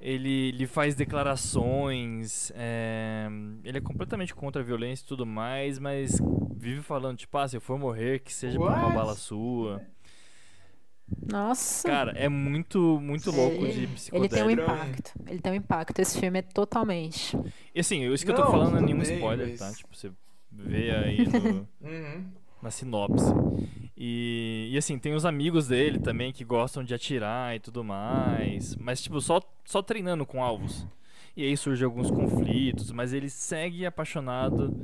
Ele, 0.00 0.48
ele 0.48 0.66
faz 0.66 0.94
declarações, 0.94 2.50
é, 2.54 3.28
ele 3.62 3.76
é 3.76 3.80
completamente 3.82 4.34
contra 4.34 4.62
a 4.62 4.64
violência 4.64 5.04
e 5.04 5.06
tudo 5.06 5.26
mais, 5.26 5.78
mas 5.78 6.18
vive 6.56 6.80
falando, 6.80 7.18
tipo, 7.18 7.36
ah, 7.36 7.46
se 7.46 7.56
eu 7.56 7.60
for 7.60 7.78
morrer, 7.78 8.20
que 8.20 8.32
seja 8.32 8.58
por 8.58 8.68
uma 8.68 8.82
What? 8.84 8.94
bala 8.96 9.14
sua. 9.14 9.82
Nossa. 11.30 11.86
Cara, 11.88 12.12
é 12.12 12.28
muito, 12.28 12.98
muito 13.00 13.30
louco 13.30 13.56
Ele- 13.64 13.72
de 13.72 13.78
Ele 13.80 13.86
psicodélico. 13.88 14.34
tem 14.34 14.44
um 14.44 14.50
impacto. 14.50 15.12
Ele 15.26 15.38
tem 15.40 15.52
um 15.52 15.56
impacto. 15.56 15.98
Esse 15.98 16.18
filme 16.18 16.38
é 16.38 16.42
totalmente. 16.42 17.36
E 17.74 17.80
assim, 17.80 18.10
isso 18.12 18.24
que 18.24 18.30
eu 18.30 18.36
tô 18.36 18.44
Não, 18.44 18.50
falando 18.50 18.70
não 18.72 18.78
é 18.78 18.82
nenhum 18.82 19.02
spoiler, 19.02 19.48
mas- 19.50 19.58
tá? 19.58 19.72
Tipo, 19.72 19.94
você 19.94 20.10
vê 20.52 20.90
aí 20.92 21.26
no, 21.26 21.68
Uhum. 21.82 22.24
na 22.62 22.70
sinopse. 22.70 23.24
E, 24.02 24.70
e 24.72 24.78
assim, 24.78 24.98
tem 24.98 25.12
os 25.12 25.26
amigos 25.26 25.68
dele 25.68 25.98
também 25.98 26.32
que 26.32 26.42
gostam 26.42 26.82
de 26.82 26.94
atirar 26.94 27.54
e 27.54 27.60
tudo 27.60 27.84
mais. 27.84 28.74
Mas, 28.76 29.02
tipo, 29.02 29.20
só, 29.20 29.42
só 29.66 29.82
treinando 29.82 30.24
com 30.24 30.42
alvos. 30.42 30.86
E 31.36 31.44
aí 31.44 31.54
surgem 31.54 31.84
alguns 31.84 32.10
conflitos, 32.10 32.90
mas 32.92 33.12
ele 33.12 33.28
segue 33.28 33.84
apaixonado 33.84 34.74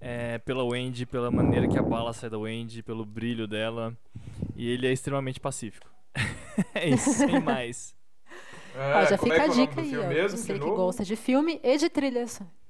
é, 0.00 0.38
pela 0.38 0.64
Wendy, 0.64 1.04
pela 1.04 1.30
maneira 1.30 1.68
que 1.68 1.78
a 1.78 1.82
bala 1.82 2.14
sai 2.14 2.30
da 2.30 2.38
Wendy, 2.38 2.82
pelo 2.82 3.04
brilho 3.04 3.46
dela. 3.46 3.94
E 4.56 4.70
ele 4.70 4.86
é 4.86 4.92
extremamente 4.92 5.38
pacífico. 5.38 5.86
é 6.74 6.88
isso, 6.88 7.12
sem 7.12 7.40
mais. 7.40 7.94
É, 8.74 8.94
ó, 8.94 9.04
já 9.04 9.18
como 9.18 9.30
fica 9.30 9.44
é 9.44 9.46
é 9.46 9.50
a 9.50 9.54
nome 9.54 9.66
dica 9.66 9.80
aí, 9.82 9.98
ó. 9.98 10.08
mesmo, 10.08 10.38
Você 10.38 10.54
que 10.54 10.58
novo? 10.58 10.74
gosta 10.76 11.04
de 11.04 11.14
filme 11.14 11.60
e 11.62 11.76
de 11.76 11.90
trilhas. 11.90 12.38
Querida 12.38 12.61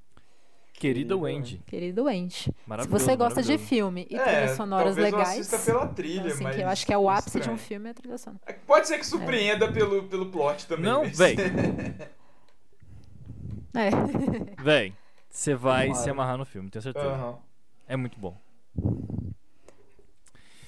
Querida 0.83 1.17
Wendy. 1.17 1.63
Querido 1.65 2.05
Wendy. 2.05 2.35
Se 2.83 2.89
você 2.89 3.15
gosta 3.15 3.41
de 3.41 3.57
filme 3.57 4.05
e 4.11 4.17
É, 4.17 4.23
trilhas 4.25 4.51
sonoras 4.57 4.97
talvez 4.97 5.13
eu 5.13 5.19
legais. 5.19 5.39
assista 5.39 5.59
pela 5.59 5.87
trilha, 5.87 6.19
então, 6.23 6.33
assim, 6.33 6.43
mas 6.43 6.57
que 6.57 6.63
eu 6.63 6.69
acho 6.69 6.87
que 6.87 6.93
é 6.93 6.99
o 6.99 7.09
ápice 7.09 7.31
de 7.31 7.39
estranho. 7.39 7.55
um 7.55 7.59
filme 7.59 7.87
é 7.87 7.91
a 7.93 7.95
trilha 7.95 8.19
sonora. 8.19 8.41
É, 8.47 8.53
Pode 8.53 8.89
ser 8.89 8.99
que 8.99 9.07
surpreenda 9.07 9.71
pelo, 9.71 10.03
pelo 10.09 10.27
plot 10.27 10.67
também. 10.67 10.85
Não, 10.85 11.03
mas- 11.05 11.17
véi. 11.17 11.37
É. 13.75 13.91
Véi, 14.63 14.93
você 15.31 15.55
vai 15.55 15.87
Tomara. 15.87 16.03
se 16.05 16.11
amarrar 16.11 16.37
no 16.37 16.45
filme, 16.45 16.69
tenho 16.69 16.83
certeza. 16.83 17.07
Aham. 17.07 17.39
É 17.89 17.97
muito 17.97 18.19
bom. 18.21 18.37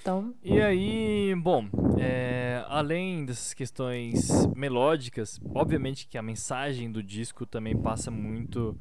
Então, 0.00 0.34
E 0.42 0.60
aí, 0.60 1.34
bom, 1.34 1.66
é, 1.98 2.62
além 2.68 3.24
dessas 3.24 3.52
questões 3.54 4.46
melódicas, 4.54 5.40
obviamente 5.54 6.06
que 6.06 6.16
a 6.18 6.22
mensagem 6.22 6.90
do 6.92 7.02
disco 7.02 7.44
também 7.46 7.76
passa 7.76 8.10
muito 8.10 8.78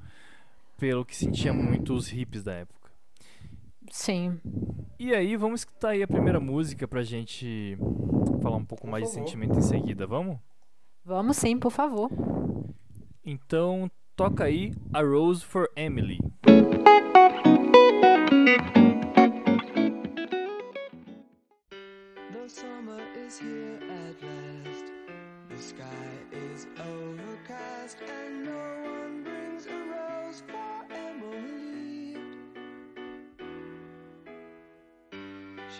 pelo 0.83 1.05
que 1.05 1.15
sentia 1.15 1.53
muito 1.53 1.93
os 1.93 2.11
hips 2.11 2.43
da 2.43 2.55
época. 2.55 2.91
Sim. 3.89 4.37
E 4.99 5.15
aí, 5.15 5.37
vamos 5.37 5.61
escutar 5.61 5.91
aí 5.91 6.03
a 6.03 6.07
primeira 6.07 6.41
música 6.41 6.85
pra 6.85 7.01
gente 7.03 7.77
falar 8.41 8.57
um 8.57 8.65
pouco 8.65 8.85
mais 8.85 9.05
de 9.05 9.11
sentimento 9.11 9.57
em 9.57 9.61
seguida, 9.61 10.05
vamos? 10.05 10.37
Vamos 11.05 11.37
sim, 11.37 11.57
por 11.57 11.71
favor. 11.71 12.11
Então, 13.25 13.89
toca 14.13 14.43
aí 14.43 14.73
A 14.93 15.01
Rose 15.01 15.45
for 15.45 15.69
Emily. 15.77 16.19
The 22.33 22.49
summer 22.49 22.99
is 23.25 23.39
here 23.39 23.79
at 23.89 24.21
last. 24.21 24.91
The 25.47 25.57
sky 25.57 25.85
is 26.51 26.67
overcast 26.77 27.99
and 28.01 28.43
no 28.43 28.51
one 28.51 29.23
brings 29.23 29.65
a 29.67 29.71
rose 29.71 30.43
for 30.45 30.72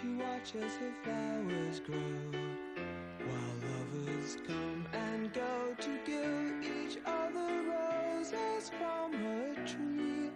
She 0.02 0.08
watches 0.16 0.74
her 0.78 0.92
flowers 1.04 1.80
grow 1.82 1.98
while 3.28 3.56
lovers 3.62 4.38
come 4.48 4.88
and 4.92 5.32
go 5.32 5.76
to 5.80 6.00
give 6.04 6.64
each 6.64 6.98
other 7.06 7.62
roses 7.70 8.72
from 8.80 9.14
her 9.14 9.54
tree, 9.68 10.32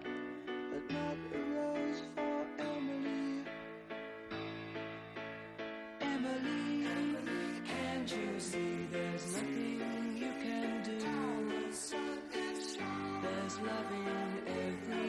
but 0.46 0.93
not 0.93 1.17
a 1.34 1.39
rose 1.56 2.04
for 2.15 2.46
Emily. 2.60 3.43
Emily, 6.02 6.88
can't 7.65 8.12
you 8.12 8.39
see 8.39 8.88
there's 8.91 9.26
nothing 9.34 10.17
you 10.17 10.32
can 10.43 10.84
do? 10.84 11.00
There's 13.24 13.60
loving 13.60 14.08
everywhere 14.48 15.07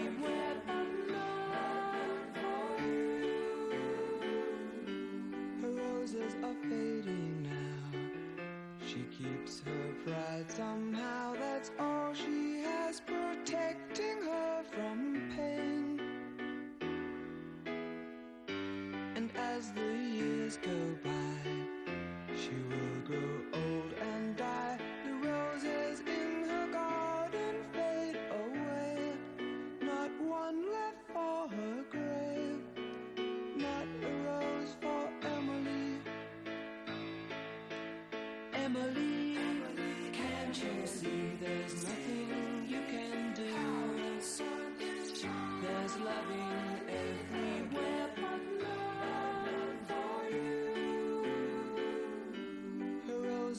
are 6.49 6.55
fading 6.63 7.43
now. 7.43 7.99
She 8.87 9.05
keeps 9.17 9.61
her 9.61 9.95
pride 10.05 10.51
somehow. 10.51 11.35
That's 11.39 11.71
all 11.79 12.15
she 12.15 12.63
has 12.63 13.01
protecting 13.01 14.23
her 14.23 14.63
from 14.73 15.31
pain. 15.37 16.01
And 19.15 19.31
as 19.37 19.73
the 19.73 19.93
years 19.93 20.57
go 20.57 20.97
by, 21.05 21.18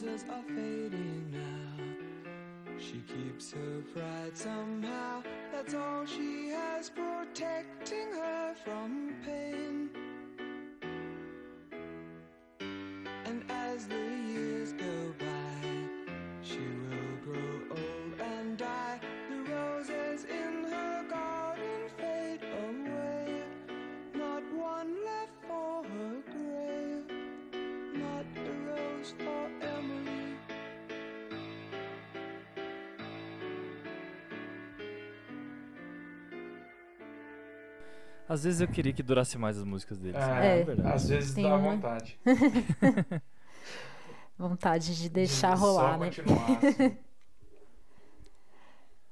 roses 0.01 0.25
are 0.29 0.43
fading 0.43 1.25
now. 1.31 1.83
She 2.77 3.01
keeps 3.07 3.51
her 3.51 3.81
pride 3.93 4.37
somehow. 4.37 5.23
That's 5.51 5.73
all 5.73 6.05
she 6.05 6.49
has 6.49 6.89
protecting 6.89 7.68
Às 38.29 38.43
vezes 38.43 38.61
eu 38.61 38.67
queria 38.67 38.93
que 38.93 39.01
durasse 39.01 39.37
mais 39.39 39.57
as 39.57 39.63
músicas 39.63 39.97
deles. 39.97 40.15
É, 40.21 40.59
É. 40.59 40.63
verdade. 40.63 40.93
Às 40.95 41.09
vezes 41.09 41.33
Tem 41.33 41.43
dá 41.43 41.55
uma- 41.55 41.71
vontade. 41.71 42.19
Vontade 44.37 44.95
de 44.95 45.09
deixar 45.09 45.55
De 45.55 45.59
rolar, 45.59 45.93
só 45.93 45.97
né? 45.99 46.05
continuar, 46.05 46.45
assim. 46.63 46.97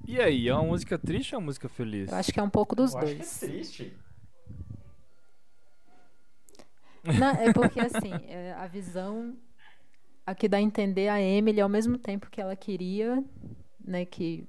E 0.05 0.21
aí, 0.21 0.47
é 0.47 0.53
uma 0.53 0.63
música 0.63 0.97
triste 0.97 1.33
ou 1.35 1.37
é 1.37 1.39
uma 1.39 1.45
música 1.47 1.67
feliz? 1.67 2.09
Eu 2.11 2.17
acho 2.17 2.31
que 2.31 2.39
é 2.39 2.43
um 2.43 2.49
pouco 2.49 2.75
dos 2.75 2.93
Eu 2.93 2.99
acho 2.99 3.15
dois. 3.15 3.37
que 3.39 3.45
é 3.45 3.49
triste. 3.49 3.97
Não, 7.03 7.29
é 7.31 7.51
porque 7.53 7.79
assim, 7.79 8.13
é, 8.29 8.53
a 8.53 8.67
visão 8.67 9.35
a 10.25 10.35
que 10.35 10.47
dá 10.47 10.57
a 10.57 10.61
entender 10.61 11.07
a 11.09 11.21
Emily 11.21 11.59
ao 11.59 11.69
mesmo 11.69 11.97
tempo 11.97 12.29
que 12.29 12.39
ela 12.39 12.55
queria, 12.55 13.23
né, 13.83 14.05
que 14.05 14.45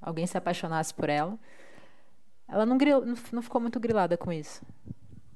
alguém 0.00 0.26
se 0.26 0.36
apaixonasse 0.38 0.94
por 0.94 1.08
ela. 1.08 1.38
Ela 2.48 2.64
não, 2.66 2.78
gril, 2.78 3.04
não, 3.04 3.14
não 3.32 3.42
ficou 3.42 3.60
muito 3.60 3.78
grilada 3.80 4.16
com 4.16 4.32
isso. 4.32 4.62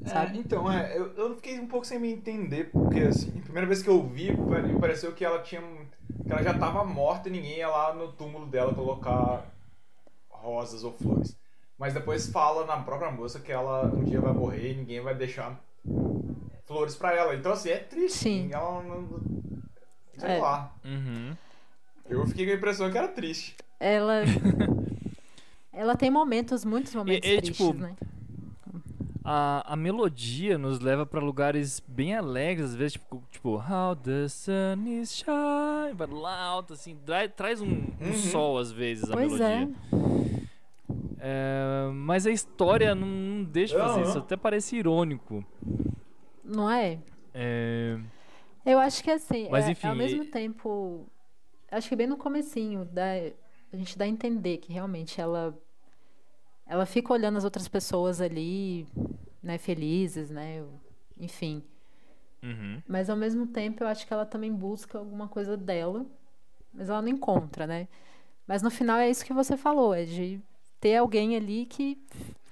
É, 0.02 0.34
então, 0.36 0.70
é, 0.70 0.96
eu, 0.96 1.12
eu 1.14 1.34
fiquei 1.36 1.58
um 1.60 1.66
pouco 1.66 1.86
sem 1.86 1.98
me 1.98 2.10
entender, 2.10 2.70
porque 2.70 3.00
assim, 3.00 3.38
a 3.38 3.42
primeira 3.42 3.66
vez 3.66 3.82
que 3.82 3.88
eu 3.90 4.02
vi, 4.06 4.32
me 4.32 4.78
pareceu 4.80 5.12
que 5.12 5.24
ela 5.24 5.42
tinha. 5.42 5.60
que 5.60 6.32
ela 6.32 6.42
já 6.42 6.56
tava 6.58 6.82
morta 6.84 7.28
e 7.28 7.32
ninguém 7.32 7.58
ia 7.58 7.68
lá 7.68 7.92
no 7.94 8.10
túmulo 8.12 8.46
dela 8.46 8.72
colocar 8.74 9.44
rosas 10.30 10.84
ou 10.84 10.92
flores. 10.92 11.36
Mas 11.76 11.92
depois 11.94 12.30
fala 12.30 12.64
na 12.64 12.78
própria 12.78 13.10
moça 13.10 13.40
que 13.40 13.52
ela 13.52 13.86
um 13.86 14.02
dia 14.04 14.20
vai 14.20 14.32
morrer 14.32 14.72
e 14.72 14.76
ninguém 14.76 15.00
vai 15.02 15.14
deixar 15.14 15.58
flores 16.64 16.94
pra 16.96 17.14
ela. 17.14 17.34
Então 17.34 17.52
assim, 17.52 17.70
é 17.70 17.78
triste. 17.78 18.18
Sim. 18.18 18.50
Ela 18.52 18.82
não. 18.82 19.06
Sei 20.16 20.30
É. 20.30 20.38
lá. 20.38 20.74
Uhum. 20.84 21.36
Eu 22.08 22.26
fiquei 22.26 22.46
com 22.46 22.52
a 22.52 22.56
impressão 22.56 22.90
que 22.90 22.96
era 22.98 23.08
triste. 23.08 23.54
Ela 23.78 24.22
ela 25.80 25.96
tem 25.96 26.10
momentos, 26.10 26.64
muitos 26.64 26.94
momentos 26.94 27.28
e, 27.28 27.36
tristes, 27.38 27.56
tipo, 27.66 27.72
né? 27.80 27.96
A, 29.24 29.72
a 29.72 29.76
melodia 29.76 30.58
nos 30.58 30.80
leva 30.80 31.06
pra 31.06 31.20
lugares 31.20 31.80
bem 31.86 32.14
alegres, 32.14 32.70
às 32.70 32.74
vezes, 32.74 32.92
tipo, 32.94 33.22
tipo 33.30 33.56
How 33.56 33.94
the 33.96 34.28
sun 34.28 34.86
is 34.86 35.14
shine, 35.16 35.94
vai 35.94 36.06
lá 36.06 36.38
alto, 36.42 36.72
assim, 36.74 36.96
tra- 37.04 37.28
traz 37.28 37.60
um, 37.60 37.66
um 37.68 38.06
Uhum. 38.06 38.12
sol 38.14 38.58
às 38.58 38.70
vezes 38.72 39.10
a 39.10 39.14
Pois 39.14 39.40
é. 39.40 39.60
melodia. 39.60 39.74
É, 41.18 41.90
mas 41.92 42.26
a 42.26 42.30
história 42.30 42.94
não, 42.94 43.06
não 43.06 43.44
deixa 43.44 43.74
fazer 43.78 44.00
Aham. 44.00 44.08
isso, 44.08 44.18
até 44.18 44.36
parece 44.36 44.76
irônico. 44.76 45.44
Não 46.44 46.70
é? 46.70 46.98
É, 47.34 47.98
Eu 48.64 48.78
acho 48.78 49.02
que 49.04 49.10
assim, 49.10 49.48
Mas, 49.50 49.66
é- 49.66 49.70
enfim, 49.70 49.86
ao 49.88 49.94
mesmo 49.94 50.22
e- 50.22 50.26
tempo, 50.26 51.06
acho 51.70 51.88
que 51.88 51.96
bem 51.96 52.06
no 52.06 52.16
comecinho, 52.16 52.84
dá, 52.86 53.04
a 53.72 53.76
gente 53.76 53.96
dá 53.98 54.04
a 54.06 54.08
entender 54.08 54.58
que 54.58 54.72
realmente 54.72 55.20
ela 55.20 55.56
ela 56.70 56.86
fica 56.86 57.12
olhando 57.12 57.36
as 57.36 57.44
outras 57.44 57.66
pessoas 57.68 58.20
ali, 58.20 58.86
né, 59.42 59.58
felizes, 59.58 60.30
né, 60.30 60.62
enfim. 61.18 61.62
uhum. 62.42 62.80
Mas 62.86 63.10
ao 63.10 63.16
mesmo 63.16 63.46
tempo, 63.46 63.82
eu 63.82 63.88
acho 63.88 64.06
que 64.06 64.12
ela 64.12 64.24
também 64.24 64.52
busca 64.52 64.96
alguma 64.98 65.26
coisa 65.28 65.56
dela, 65.56 66.06
mas 66.72 66.88
ela 66.88 67.02
não 67.02 67.08
encontra, 67.08 67.66
né? 67.66 67.88
Mas 68.46 68.62
no 68.62 68.70
final 68.70 68.98
é 68.98 69.10
isso 69.10 69.24
que 69.24 69.32
você 69.32 69.56
falou, 69.56 69.92
é 69.94 70.04
de 70.04 70.40
ter 70.80 70.96
alguém 70.96 71.36
ali 71.36 71.66
que 71.66 71.98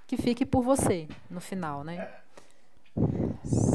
que 0.06 0.16
fique 0.16 0.44
por 0.46 0.62
você 0.62 1.06
no 1.30 1.38
final, 1.40 1.84
né? 1.84 2.08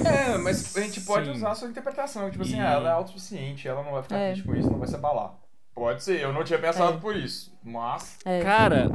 É, 0.06 0.38
mas 0.40 0.76
a 0.76 0.82
gente 0.82 1.02
pode 1.02 1.28
Sim. 1.28 1.32
usar 1.34 1.52
a 1.52 1.56
sua 1.56 1.70
interpretação. 1.70 2.30
Tipo 2.32 2.44
assim, 2.44 2.58
E- 2.58 2.60
ah, 2.60 2.72
ela 2.72 2.90
é 2.90 2.92
autossuficiente, 2.92 3.68
ela 3.68 3.84
não 3.84 3.92
vai 3.92 4.04
ficar 4.04 4.18
É. 4.18 4.32
triste 4.32 4.48
com 4.48 4.56
isso, 4.56 4.70
não 4.70 4.80
vai 4.80 4.88
se 4.88 4.96
abalar. 4.96 5.36
Pode 5.76 6.04
ser, 6.04 6.20
eu 6.22 6.34
não 6.34 6.44
tinha 6.44 6.60
pensado 6.60 6.98
É. 6.98 7.00
por 7.00 7.16
isso. 7.16 7.54
Mas. 7.64 8.18
É. 8.26 8.42
Cara, 8.42 8.90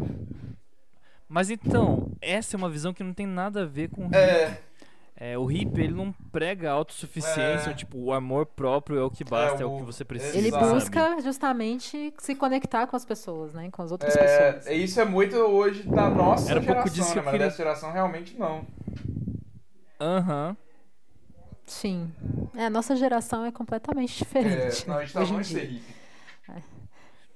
mas 1.28 1.50
então, 1.50 2.10
essa 2.20 2.54
é 2.54 2.58
uma 2.58 2.70
visão 2.70 2.92
que 2.94 3.02
não 3.04 3.12
tem 3.12 3.26
nada 3.26 3.62
a 3.62 3.66
ver 3.66 3.88
com 3.90 4.06
o 4.08 4.14
É. 4.14 4.60
É, 5.20 5.36
o 5.36 5.44
hippie, 5.46 5.80
ele 5.82 5.94
não 5.94 6.12
prega 6.30 6.70
autossuficiência, 6.70 7.70
É. 7.70 7.74
tipo, 7.74 7.98
o 7.98 8.12
amor 8.12 8.46
próprio 8.46 8.98
é 8.98 9.02
o 9.02 9.10
que 9.10 9.24
basta, 9.24 9.60
é, 9.60 9.66
o 9.66 9.74
o- 9.74 9.78
que 9.80 9.82
você 9.84 10.04
precisa. 10.04 10.38
Ele 10.38 10.48
busca 10.52 11.20
justamente 11.20 12.14
se 12.18 12.36
conectar 12.36 12.86
com 12.86 12.94
as 12.94 13.04
pessoas, 13.04 13.52
né? 13.52 13.68
Com 13.72 13.82
as 13.82 13.90
outras 13.90 14.14
É, 14.14 14.52
pessoas. 14.52 14.66
é, 14.68 14.74
isso 14.74 15.00
é 15.00 15.04
muito 15.04 15.34
hoje 15.36 15.82
da 15.82 16.08
nossa 16.08 16.48
Era 16.48 16.60
um 16.60 16.64
pouco 16.64 16.82
geração, 16.88 16.94
disso 16.94 17.08
que 17.10 17.14
né? 17.16 17.20
eu 17.20 17.24
Mas 17.24 17.32
queria- 17.32 17.46
dessa 17.48 17.56
geração 17.56 17.90
realmente 17.92 18.36
não. 18.38 18.64
Aham. 20.00 20.56
Sim. 21.66 22.12
É, 22.56 22.66
a 22.66 22.70
nossa 22.70 22.94
geração 22.94 23.44
é 23.44 23.50
completamente 23.50 24.14
É, 24.14 24.24
diferente. 24.24 24.88
não, 24.88 24.98
a 24.98 25.00
gente 25.04 25.12
tá 25.14 25.20
longe 25.26 25.52
de 25.52 25.60
ser 25.60 25.66
hippie. 25.66 25.94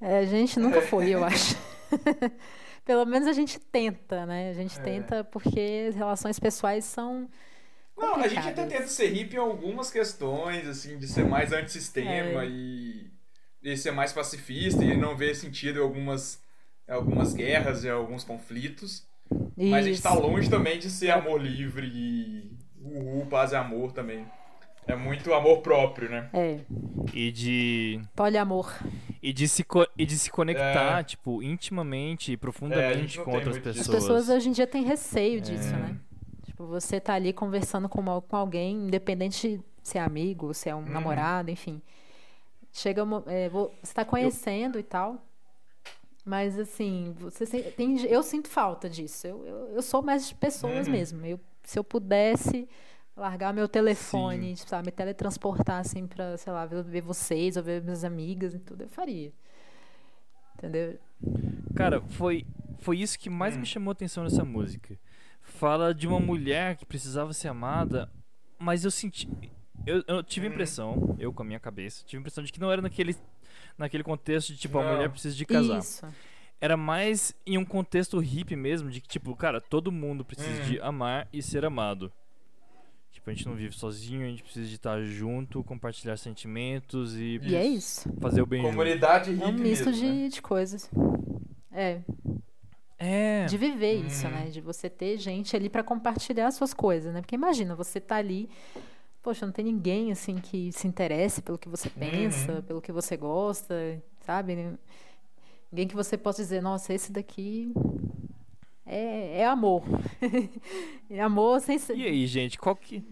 É, 0.00 0.18
a 0.18 0.24
gente 0.24 0.60
nunca 0.60 0.80
foi, 0.82 1.10
eu 1.10 1.24
acho. 1.24 1.56
Pelo 2.84 3.04
menos 3.06 3.28
a 3.28 3.32
gente 3.32 3.58
tenta, 3.60 4.26
né? 4.26 4.50
A 4.50 4.54
gente 4.54 4.78
É. 4.78 4.82
tenta 4.82 5.24
porque 5.24 5.86
as 5.88 5.94
relações 5.94 6.38
pessoais 6.38 6.84
são. 6.84 7.28
Não, 7.96 8.16
a 8.16 8.26
gente 8.26 8.48
até 8.48 8.66
tenta 8.66 8.86
ser 8.88 9.08
hippie 9.08 9.36
em 9.36 9.38
algumas 9.38 9.90
questões, 9.90 10.66
assim, 10.66 10.98
de 10.98 11.06
ser 11.06 11.24
mais 11.24 11.52
antissistema 11.52 12.42
É. 12.44 12.48
e, 12.48 13.10
e 13.62 13.76
ser 13.76 13.92
mais 13.92 14.12
pacifista 14.12 14.82
e 14.84 14.96
não 14.96 15.16
ver 15.16 15.36
sentido 15.36 15.78
em 15.78 15.82
algumas, 15.82 16.42
algumas 16.88 17.34
guerras 17.34 17.84
e 17.84 17.90
alguns 17.90 18.24
conflitos. 18.24 19.06
Mas 19.56 19.84
a 19.84 19.88
gente 19.88 19.94
Isso. 19.94 20.02
tá 20.02 20.14
longe 20.14 20.50
também 20.50 20.78
de 20.78 20.90
ser 20.90 21.10
amor 21.10 21.40
livre 21.40 21.86
e 21.86 22.56
uhul, 22.80 23.26
paz 23.26 23.52
e 23.52 23.56
amor 23.56 23.92
também. 23.92 24.26
É 24.86 24.96
muito 24.96 25.32
amor 25.32 25.60
próprio, 25.62 26.10
né? 26.10 26.28
É, 26.32 26.58
E 27.14 27.30
de. 27.30 28.00
poliamor. 28.16 28.74
E 29.22 29.32
de 29.32 29.46
se, 29.46 29.62
co- 29.62 29.86
e 29.96 30.04
de 30.04 30.18
se 30.18 30.30
conectar, 30.30 30.98
É. 31.00 31.04
tipo, 31.04 31.42
intimamente 31.42 32.32
e 32.32 32.34
É, 32.34 32.36
profundamente 32.36 33.18
não 33.18 33.24
com 33.24 33.30
outras 33.32 33.54
disso. 33.56 33.68
As 33.68 33.76
pessoas. 33.78 34.02
pessoas 34.02 34.28
hoje 34.28 34.48
em 34.48 34.52
dia 34.52 34.66
têm 34.66 34.82
receio 34.82 35.40
disso, 35.40 35.68
É. 35.68 35.76
né? 35.76 35.96
Tipo, 36.44 36.66
você 36.66 36.98
tá 37.00 37.14
ali 37.14 37.32
conversando 37.32 37.88
com, 37.88 38.00
uma- 38.00 38.20
com 38.20 38.36
alguém, 38.36 38.74
independente 38.88 39.60
se 39.82 39.96
é 39.98 40.00
amigo, 40.00 40.52
se 40.52 40.68
é 40.68 40.74
um 40.74 40.80
Uhum. 40.80 40.88
namorado, 40.88 41.50
enfim. 41.50 41.80
Chega, 42.72 43.02
é, 43.26 43.48
vo- 43.48 43.70
você 43.82 43.94
tá 43.94 44.04
conhecendo 44.04 44.78
e 44.78 44.82
tal. 44.82 45.24
Mas 46.24 46.58
assim, 46.58 47.14
você 47.18 47.44
se- 47.46 47.62
tem, 47.76 48.00
eu 48.06 48.22
sinto 48.22 48.48
falta 48.48 48.88
disso. 48.88 49.26
Eu, 49.26 49.44
eu, 49.46 49.56
eu 49.74 49.82
sou 49.82 50.02
mais 50.02 50.26
de 50.28 50.34
pessoas 50.34 50.86
Uhum. 50.86 50.92
mesmo. 50.92 51.26
Eu, 51.26 51.38
se 51.64 51.78
eu 51.78 51.84
pudesse 51.84 52.68
largar 53.16 53.52
meu 53.52 53.68
telefone, 53.68 54.56
Sim. 54.56 54.64
sabe, 54.66 54.86
me 54.86 54.92
teletransportar 54.92 55.80
assim 55.80 56.06
pra, 56.06 56.36
sei 56.36 56.52
lá, 56.52 56.64
ver, 56.66 57.00
vocês 57.02 57.56
ou 57.56 57.62
ver 57.62 57.82
minhas 57.82 58.04
amigas 58.04 58.54
e 58.54 58.58
tudo, 58.58 58.82
eu 58.84 58.88
faria. 58.88 59.32
Entendeu? 60.56 60.98
Cara, 61.74 62.00
foi, 62.00 62.44
foi 62.80 62.98
isso 62.98 63.18
que 63.18 63.28
mais 63.30 63.56
Hum. 63.56 63.60
me 63.60 63.66
chamou 63.66 63.90
a 63.90 63.92
atenção 63.92 64.24
nessa 64.24 64.44
música. 64.44 64.98
Fala 65.42 65.92
de 65.94 66.06
uma 66.06 66.20
mulher 66.20 66.76
que 66.76 66.86
precisava 66.86 67.32
ser 67.32 67.48
amada, 67.48 68.08
mas 68.58 68.84
eu 68.84 68.90
senti. 68.90 69.28
Eu, 69.84 70.04
eu 70.06 70.22
tive 70.22 70.46
a 70.46 70.48
Hum. 70.50 70.52
impressão, 70.52 71.16
eu 71.18 71.32
com 71.32 71.42
a 71.42 71.44
minha 71.46 71.58
cabeça, 71.60 72.04
tive 72.04 72.18
a 72.18 72.20
impressão 72.20 72.44
de 72.44 72.52
que 72.52 72.60
não 72.60 72.70
era 72.70 72.80
naquele, 72.80 73.16
naquele 73.76 74.04
contexto 74.04 74.52
de 74.52 74.58
tipo, 74.58 74.78
a 74.78 74.82
Não. 74.84 74.90
mulher 74.94 75.10
precisa 75.10 75.34
de 75.34 75.44
casar. 75.44 75.80
Isso. 75.80 76.06
Era 76.60 76.76
mais 76.76 77.34
em 77.44 77.58
um 77.58 77.64
contexto 77.64 78.18
hippie 78.20 78.54
mesmo, 78.54 78.88
de 78.88 79.00
que, 79.00 79.08
tipo, 79.08 79.34
cara, 79.34 79.60
todo 79.60 79.90
mundo 79.90 80.24
precisa 80.24 80.60
Uhum. 80.60 80.64
de 80.68 80.80
amar 80.80 81.26
e 81.32 81.42
ser 81.42 81.64
amado. 81.64 82.12
Tipo, 83.22 83.30
a 83.30 83.34
gente 83.34 83.46
não 83.46 83.54
vive 83.54 83.72
sozinho, 83.76 84.26
a 84.26 84.28
gente 84.28 84.42
precisa 84.42 84.66
de 84.66 84.74
estar 84.74 85.00
junto, 85.04 85.62
compartilhar 85.62 86.16
sentimentos 86.16 87.14
e 87.16 87.38
E 87.40 87.54
é 87.54 87.64
isso. 87.64 88.10
fazer 88.20 88.42
o 88.42 88.46
bem 88.46 88.60
junto. 88.62 88.72
Comunidade 88.72 89.30
hippie 89.30 89.44
É 89.44 89.46
um 89.46 89.52
misto 89.52 89.84
mesmo, 89.90 89.92
de, 89.92 90.06
né? 90.24 90.28
de 90.28 90.42
coisas. 90.42 90.90
É, 91.70 92.00
É. 92.98 93.44
de 93.46 93.56
viver 93.56 93.94
isso, 93.94 94.26
Uhum. 94.26 94.32
né? 94.32 94.50
De 94.50 94.60
você 94.60 94.90
ter 94.90 95.16
gente 95.18 95.54
ali 95.54 95.68
pra 95.68 95.84
compartilhar 95.84 96.48
as 96.48 96.56
suas 96.56 96.74
coisas, 96.74 97.14
né? 97.14 97.20
Porque 97.20 97.36
imagina, 97.36 97.76
você 97.76 98.00
tá 98.00 98.16
ali, 98.16 98.50
poxa, 99.22 99.46
não 99.46 99.52
tem 99.52 99.64
ninguém 99.66 100.10
assim 100.10 100.34
que 100.38 100.72
se 100.72 100.88
interesse 100.88 101.40
pelo 101.42 101.56
que 101.58 101.68
você 101.68 101.88
pensa, 101.90 102.54
Uhum. 102.54 102.62
pelo 102.62 102.82
que 102.82 102.90
você 102.90 103.16
gosta, 103.16 104.02
sabe? 104.26 104.76
Ninguém 105.70 105.86
que 105.86 105.94
você 105.94 106.18
possa 106.18 106.42
dizer, 106.42 106.60
nossa, 106.60 106.92
esse 106.92 107.12
daqui 107.12 107.72
é, 108.86 109.38
é 109.40 109.46
amor. 109.46 109.82
é 111.10 111.20
amor 111.20 111.60
sem 111.60 111.78
ser. 111.78 111.96
E 111.96 112.04
aí, 112.06 112.26
gente, 112.26 112.58
qual 112.58 112.74
que. 112.76 113.04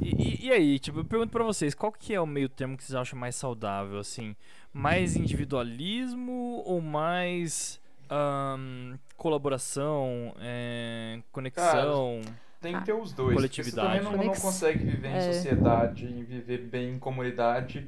E, 0.00 0.08
e- 0.44 0.46
e 0.46 0.50
aí, 0.52 0.78
tipo, 0.78 1.00
eu 1.00 1.04
pergunto 1.04 1.30
pra 1.30 1.44
vocês, 1.44 1.74
qual 1.74 1.92
que 1.92 2.12
é 2.14 2.20
o 2.20 2.26
meio 2.26 2.48
termo 2.48 2.76
que 2.76 2.82
vocês 2.84 2.94
acham 2.94 3.18
mais 3.18 3.36
saudável, 3.36 3.98
assim? 3.98 4.34
Mais 4.72 5.16
individualismo 5.16 6.62
ou 6.64 6.80
mais 6.80 7.80
ahn, 8.10 8.96
colaboração, 9.16 10.34
é, 10.40 11.20
conexão? 11.30 12.20
Tem 12.60 12.78
que 12.78 12.84
ter 12.86 12.92
os 12.92 13.12
dois. 13.12 13.34
porque 13.34 13.62
Você 13.62 13.70
Coletividade. 13.72 14.04
também 14.04 14.18
não, 14.18 14.24
não 14.32 14.40
consegue 14.40 14.84
viver 14.84 15.08
em 15.08 15.14
É. 15.16 15.32
sociedade 15.32 16.06
e 16.06 16.22
viver 16.22 16.58
bem 16.58 16.94
em 16.94 16.98
comunidade 16.98 17.86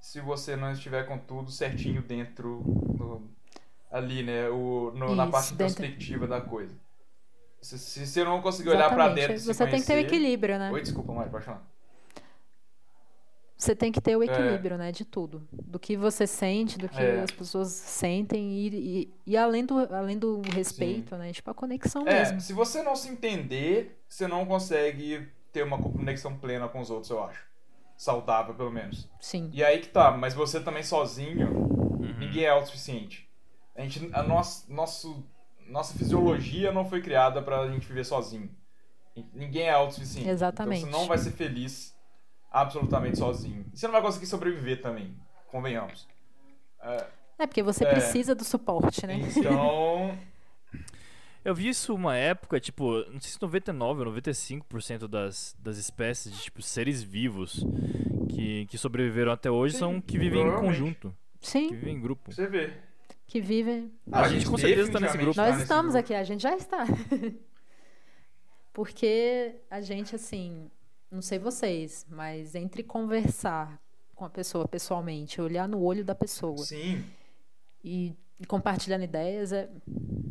se 0.00 0.20
você 0.20 0.56
não 0.56 0.72
estiver 0.72 1.04
com 1.06 1.16
tudo 1.18 1.50
certinho 1.50 2.02
dentro 2.02 2.62
do- 2.66 3.22
ali, 3.90 4.22
né? 4.22 4.48
O, 4.48 4.92
no- 4.94 5.14
na 5.14 5.24
Isso, 5.24 5.32
parte 5.32 5.54
dentro- 5.54 5.84
introspectiva 5.84 6.26
da 6.26 6.40
coisa. 6.40 6.74
Se, 7.60 7.78
se 7.78 8.06
você 8.06 8.22
não 8.24 8.40
conseguir 8.42 8.68
olhar 8.70 8.88
pra 8.90 9.06
Exatamente. 9.06 9.26
dentro 9.28 9.38
se 9.40 9.46
Você 9.46 9.66
tem 9.66 9.80
que 9.80 9.86
ter 9.86 9.92
o 9.92 9.96
conhecer- 9.96 10.14
equilíbrio, 10.14 10.58
né? 10.58 10.70
Oi, 10.70 10.80
desculpa, 10.82 11.12
Mari, 11.12 11.30
pode 11.30 11.44
falar. 11.44 11.66
Você 13.56 13.74
tem 13.74 13.90
que 13.90 14.00
ter 14.02 14.14
o 14.16 14.22
É. 14.22 14.26
equilíbrio, 14.26 14.76
né, 14.76 14.92
de 14.92 15.04
tudo. 15.04 15.48
Do 15.50 15.78
que 15.78 15.96
você 15.96 16.26
sente, 16.26 16.76
do 16.78 16.88
que 16.90 17.00
É. 17.00 17.20
as 17.22 17.30
pessoas 17.30 17.68
sentem 17.68 18.50
e, 18.52 18.68
e, 18.68 19.14
e 19.28 19.36
além, 19.36 19.64
do, 19.64 19.78
além 19.94 20.18
do 20.18 20.42
respeito, 20.52 21.16
né? 21.16 21.32
Tipo, 21.32 21.50
a 21.50 21.54
conexão 21.54 22.06
É, 22.06 22.18
mesmo. 22.20 22.40
se 22.40 22.52
você 22.52 22.82
não 22.82 22.94
se 22.94 23.08
entender, 23.08 23.98
você 24.06 24.28
não 24.28 24.44
consegue 24.44 25.26
ter 25.52 25.62
uma 25.64 25.78
conexão 25.80 26.36
plena 26.36 26.68
com 26.68 26.80
os 26.80 26.90
outros, 26.90 27.08
eu 27.10 27.24
acho. 27.24 27.46
Saudável, 27.96 28.54
pelo 28.54 28.70
menos. 28.70 29.08
Sim. 29.18 29.48
E 29.54 29.64
aí 29.64 29.78
que 29.78 29.88
tá, 29.88 30.10
mas 30.12 30.34
você 30.34 30.60
também 30.60 30.82
sozinho, 30.82 31.48
Uhum. 31.50 32.14
ninguém 32.18 32.44
é 32.44 32.50
autossuficiente. 32.50 33.25
A 33.76 33.82
gente, 33.82 34.08
a 34.12 34.22
nossa, 34.22 34.72
nosso, 34.72 35.24
nossa 35.68 35.94
fisiologia 35.94 36.72
não 36.72 36.84
foi 36.88 37.02
criada 37.02 37.42
pra 37.42 37.68
gente 37.70 37.86
viver 37.86 38.04
sozinho. 38.04 38.50
Ninguém 39.32 39.64
é 39.64 39.70
autossuficiente. 39.72 40.28
Exatamente. 40.28 40.80
Então 40.82 40.92
você 40.92 40.98
não 40.98 41.06
vai 41.08 41.18
ser 41.18 41.30
feliz 41.32 41.94
absolutamente 42.50 43.18
sozinho. 43.18 43.66
E 43.72 43.78
você 43.78 43.86
não 43.86 43.92
vai 43.92 44.02
conseguir 44.02 44.26
sobreviver 44.26 44.80
também, 44.82 45.14
convenhamos. 45.48 46.06
É, 46.80 47.06
É 47.38 47.46
porque 47.46 47.62
você 47.62 47.84
É. 47.84 47.86
precisa 47.86 48.34
do 48.34 48.44
suporte, 48.44 49.06
né? 49.06 49.14
então, 49.36 50.18
Eu 51.44 51.54
vi 51.54 51.68
isso 51.68 51.94
uma 51.94 52.16
época, 52.16 52.58
tipo, 52.58 53.04
não 53.10 53.20
sei 53.20 53.30
se 53.30 53.40
99 53.40 54.00
ou 54.00 54.06
95% 54.12 55.06
das, 55.06 55.54
das 55.58 55.76
espécies 55.76 56.32
de, 56.32 56.42
tipo, 56.42 56.60
seres 56.60 57.02
vivos 57.02 57.64
que, 58.30 58.66
que 58.66 58.76
sobreviveram 58.76 59.30
até 59.32 59.50
hoje 59.50 59.74
Sim, 59.74 59.78
são 59.78 60.00
que 60.00 60.18
vivem 60.18 60.42
em 60.48 60.56
conjunto, 60.56 61.14
que 61.40 61.46
Sim, 61.48 61.68
vivem 61.68 61.94
em 61.94 62.00
grupo. 62.00 62.32
você 62.32 62.46
vê. 62.48 62.72
Que 63.26 63.40
vivem. 63.40 63.92
A 64.10 64.28
gente 64.28 64.46
com 64.46 64.56
certeza 64.56 64.92
tá 64.92 65.00
nesse 65.00 65.18
grupo. 65.18 65.34
tá 65.34 65.42
Nós 65.42 65.50
nesse 65.52 65.62
estamos 65.64 65.92
grupo. 65.92 65.98
aqui, 65.98 66.14
a 66.14 66.22
gente 66.24 66.42
já 66.42 66.56
está. 66.56 66.84
Porque 68.72 69.56
a 69.70 69.80
gente, 69.80 70.14
assim, 70.14 70.70
não 71.10 71.22
sei 71.22 71.38
vocês, 71.38 72.06
mas 72.08 72.54
entre 72.54 72.82
conversar 72.82 73.80
com 74.14 74.24
a 74.24 74.30
pessoa 74.30 74.66
pessoalmente, 74.68 75.40
olhar 75.40 75.68
no 75.68 75.82
olho 75.82 76.04
da 76.04 76.14
pessoa 76.14 76.58
Sim. 76.58 77.04
e, 77.82 78.14
e 78.38 78.46
compartilhando 78.46 79.04
ideias 79.04 79.52
é 79.52 79.68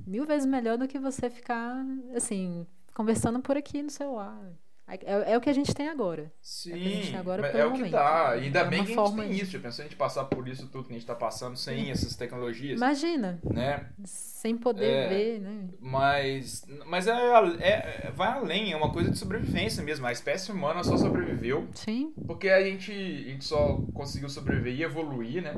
mil 0.06 0.26
vezes 0.26 0.46
melhor 0.46 0.78
do 0.78 0.88
que 0.88 1.00
você 1.00 1.30
ficar, 1.30 1.84
assim, 2.16 2.66
conversando 2.94 3.40
por 3.40 3.58
aqui 3.58 3.82
no 3.82 3.90
celular. 3.90 4.40
É, 4.88 5.34
é 5.34 5.38
o 5.38 5.42
que 5.42 5.50
a 5.50 5.54
gente 5.54 5.74
tem 5.74 5.90
agora. 5.90 6.32
Sim, 6.40 6.72
É 6.72 6.76
o 6.76 6.80
que 6.80 6.86
a 6.86 6.90
gente 6.92 7.08
tem 7.12 7.20
agora 7.20 7.48
é 7.48 7.66
o 7.66 7.74
que 7.74 7.90
dá. 7.90 8.36
E 8.38 8.44
ainda 8.46 8.60
É 8.60 8.64
bem 8.66 8.84
que 8.86 8.94
a 8.94 8.96
gente 9.06 9.16
tem 9.16 9.30
de- 9.30 9.42
isso. 9.42 9.52
Já 9.52 9.60
pensou 9.60 9.84
a 9.84 9.88
gente 9.88 9.98
passar 9.98 10.26
por 10.26 10.48
isso 10.48 10.68
tudo 10.68 10.84
que 10.84 10.92
a 10.92 10.96
gente 10.96 11.06
tá 11.08 11.16
passando 11.16 11.58
sem 11.58 11.90
essas 11.90 12.16
tecnologias, 12.16 12.78
Imagina, 12.78 13.40
né? 13.44 13.90
sem 14.06 14.56
poder 14.56 14.86
É. 14.86 15.08
ver, 15.08 15.40
né? 15.42 15.70
Mas, 15.80 16.64
mas 16.86 17.08
é, 17.08 17.12
é- 17.60 18.08
é- 18.08 18.12
vai 18.16 18.28
além, 18.34 18.74
é 18.74 18.78
uma 18.78 18.92
coisa 18.94 19.10
de 19.10 19.18
sobrevivência 19.18 19.82
mesmo. 19.84 20.06
A 20.06 20.12
espécie 20.12 20.52
humana 20.52 20.84
só 20.84 20.96
sobreviveu 20.98 21.68
Sim, 21.74 22.14
porque 22.28 22.48
a 22.50 22.62
gente, 22.64 22.92
a 22.92 23.30
gente 23.32 23.44
só 23.46 23.78
conseguiu 23.94 24.30
sobreviver 24.30 24.74
e 24.76 24.84
evoluir, 24.84 25.42
né? 25.42 25.54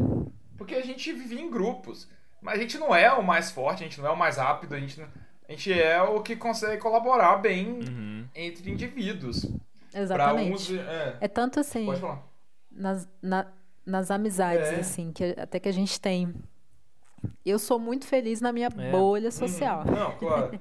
Porque 0.57 0.73
a 0.75 0.81
gente 0.81 1.11
vivia 1.11 1.41
em 1.41 1.49
grupos. 1.51 2.07
Mas 2.41 2.59
a 2.59 2.61
gente 2.61 2.77
não 2.77 2.95
é 2.95 3.11
o 3.11 3.21
mais 3.23 3.51
forte, 3.51 3.83
a 3.83 3.87
gente 3.87 3.99
não 3.99 4.07
é 4.07 4.11
o 4.11 4.17
mais 4.17 4.37
rápido, 4.37 4.73
a 4.73 4.79
gente, 4.79 4.99
não- 4.99 5.07
a 5.47 5.51
gente 5.51 5.71
é 5.73 6.01
o 6.01 6.21
que 6.21 6.35
consegue 6.35 6.81
colaborar 6.81 7.37
bem 7.37 7.79
Uhum. 7.79 8.27
entre 8.35 8.69
indivíduos. 8.71 9.45
Exatamente. 9.93 10.53
uns. 10.53 10.71
É, 10.71 11.17
É 11.21 11.27
tanto 11.27 11.59
assim, 11.59 11.85
pode 11.85 12.01
falar. 12.01 12.23
nas, 12.71 13.07
na- 13.21 13.47
nas 13.85 14.11
amizades, 14.11 14.67
É. 14.69 14.79
assim, 14.81 15.11
que 15.11 15.23
até 15.37 15.59
que 15.59 15.69
a 15.69 15.71
gente 15.73 15.99
tem. 15.99 16.33
Eu 17.45 17.57
sou 17.57 17.79
muito 17.79 18.05
feliz 18.05 18.41
na 18.41 18.51
minha 18.51 18.67
É. 18.77 18.91
bolha 18.91 19.31
social. 19.31 19.83
Uhum. 19.87 19.95
Não, 19.95 20.17
claro. 20.17 20.59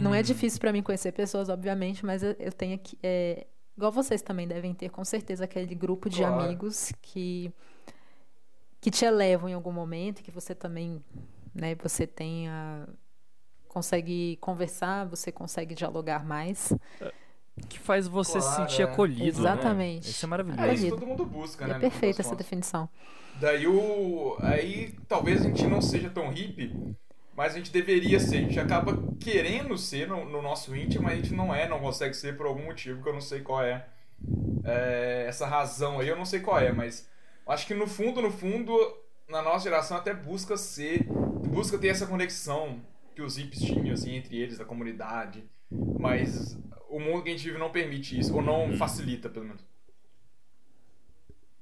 Não 0.00 0.14
é 0.14 0.22
difícil 0.22 0.60
para 0.60 0.72
mim 0.72 0.82
conhecer 0.82 1.10
pessoas, 1.12 1.48
obviamente, 1.48 2.06
mas 2.06 2.22
eu, 2.22 2.34
eu 2.38 2.52
tenho 2.52 2.76
aqui. 2.76 2.96
é, 3.02 3.46
igual 3.76 3.90
vocês 3.90 4.22
também 4.22 4.46
devem 4.46 4.72
ter, 4.72 4.88
com 4.88 5.04
certeza, 5.04 5.44
aquele 5.44 5.74
grupo 5.74 6.08
de 6.08 6.18
Claro. 6.18 6.42
amigos 6.44 6.92
que, 7.02 7.52
que 8.80 8.88
te 8.90 9.04
elevam 9.04 9.48
em 9.48 9.52
algum 9.54 9.72
momento, 9.72 10.22
que 10.22 10.30
você 10.30 10.54
também, 10.54 11.02
né, 11.52 11.74
você 11.74 12.06
tenha. 12.06 12.86
Consegue 13.74 14.36
conversar, 14.40 15.04
você 15.06 15.30
consegue 15.32 15.74
dialogar 15.74 16.24
mais. 16.24 16.72
Que 17.68 17.78
faz 17.78 18.08
você 18.08 18.40
se 18.40 18.48
Claro, 18.48 18.62
sentir 18.70 18.82
é. 18.82 18.84
acolhido. 18.84 19.24
Exatamente. 19.40 20.06
Né? 20.06 20.10
Isso 20.10 20.24
é 20.24 20.26
É 20.26 20.30
maravilhoso. 20.30 20.62
isso 20.72 20.86
que 20.86 20.92
Acolhido. 20.92 20.96
todo 20.96 21.06
mundo 21.06 21.26
busca, 21.26 21.64
E 21.64 21.68
né? 21.68 21.76
é 21.76 21.78
perfeita 21.78 22.20
essa 22.22 22.34
definição. 22.34 22.88
Daí 23.40 23.66
o. 23.66 24.36
Aí 24.40 24.94
talvez 25.08 25.40
a 25.40 25.44
gente 25.44 25.66
não 25.66 25.80
seja 25.82 26.10
tão 26.10 26.30
hippie, 26.30 26.72
mas 27.36 27.52
a 27.54 27.56
gente 27.58 27.70
deveria 27.72 28.18
ser. 28.20 28.38
A 28.38 28.40
gente 28.42 28.58
acaba 28.60 28.96
querendo 29.20 29.76
ser 29.78 30.08
no, 30.08 30.24
no 30.24 30.42
nosso 30.42 30.74
íntimo, 30.74 31.04
mas 31.04 31.14
a 31.14 31.16
gente 31.16 31.34
não 31.34 31.54
é, 31.54 31.68
não 31.68 31.80
consegue 31.80 32.14
ser 32.14 32.36
por 32.36 32.46
algum 32.46 32.64
motivo 32.64 33.02
que 33.02 33.08
eu 33.08 33.12
não 33.14 33.20
sei 33.20 33.40
qual 33.40 33.62
é. 33.62 33.86
É, 34.64 35.26
essa 35.28 35.46
razão 35.46 36.00
aí 36.00 36.08
eu 36.08 36.16
não 36.16 36.24
sei 36.24 36.40
qual 36.40 36.58
é, 36.58 36.72
mas 36.72 37.06
acho 37.46 37.66
que 37.66 37.74
no 37.74 37.86
fundo, 37.86 38.22
no 38.22 38.30
fundo, 38.30 38.72
na 39.28 39.42
nossa 39.42 39.64
geração 39.64 39.96
até 39.96 40.12
busca 40.14 40.56
ser. 40.56 41.06
Busca 41.48 41.78
ter 41.78 41.88
essa 41.88 42.06
conexão 42.06 42.80
que 43.14 43.22
os 43.22 43.36
hippies 43.36 43.60
tinham, 43.62 43.92
assim, 43.92 44.14
entre 44.14 44.36
eles, 44.36 44.58
da 44.58 44.64
comunidade. 44.64 45.44
Mas 45.70 46.58
o 46.88 46.98
mundo 47.00 47.22
que 47.22 47.30
a 47.30 47.32
gente 47.32 47.44
vive 47.44 47.58
não 47.58 47.70
permite 47.70 48.18
isso, 48.18 48.34
ou 48.34 48.42
não 48.42 48.66
Uhum. 48.66 48.76
facilita, 48.76 49.28
pelo 49.28 49.46
menos. 49.46 49.64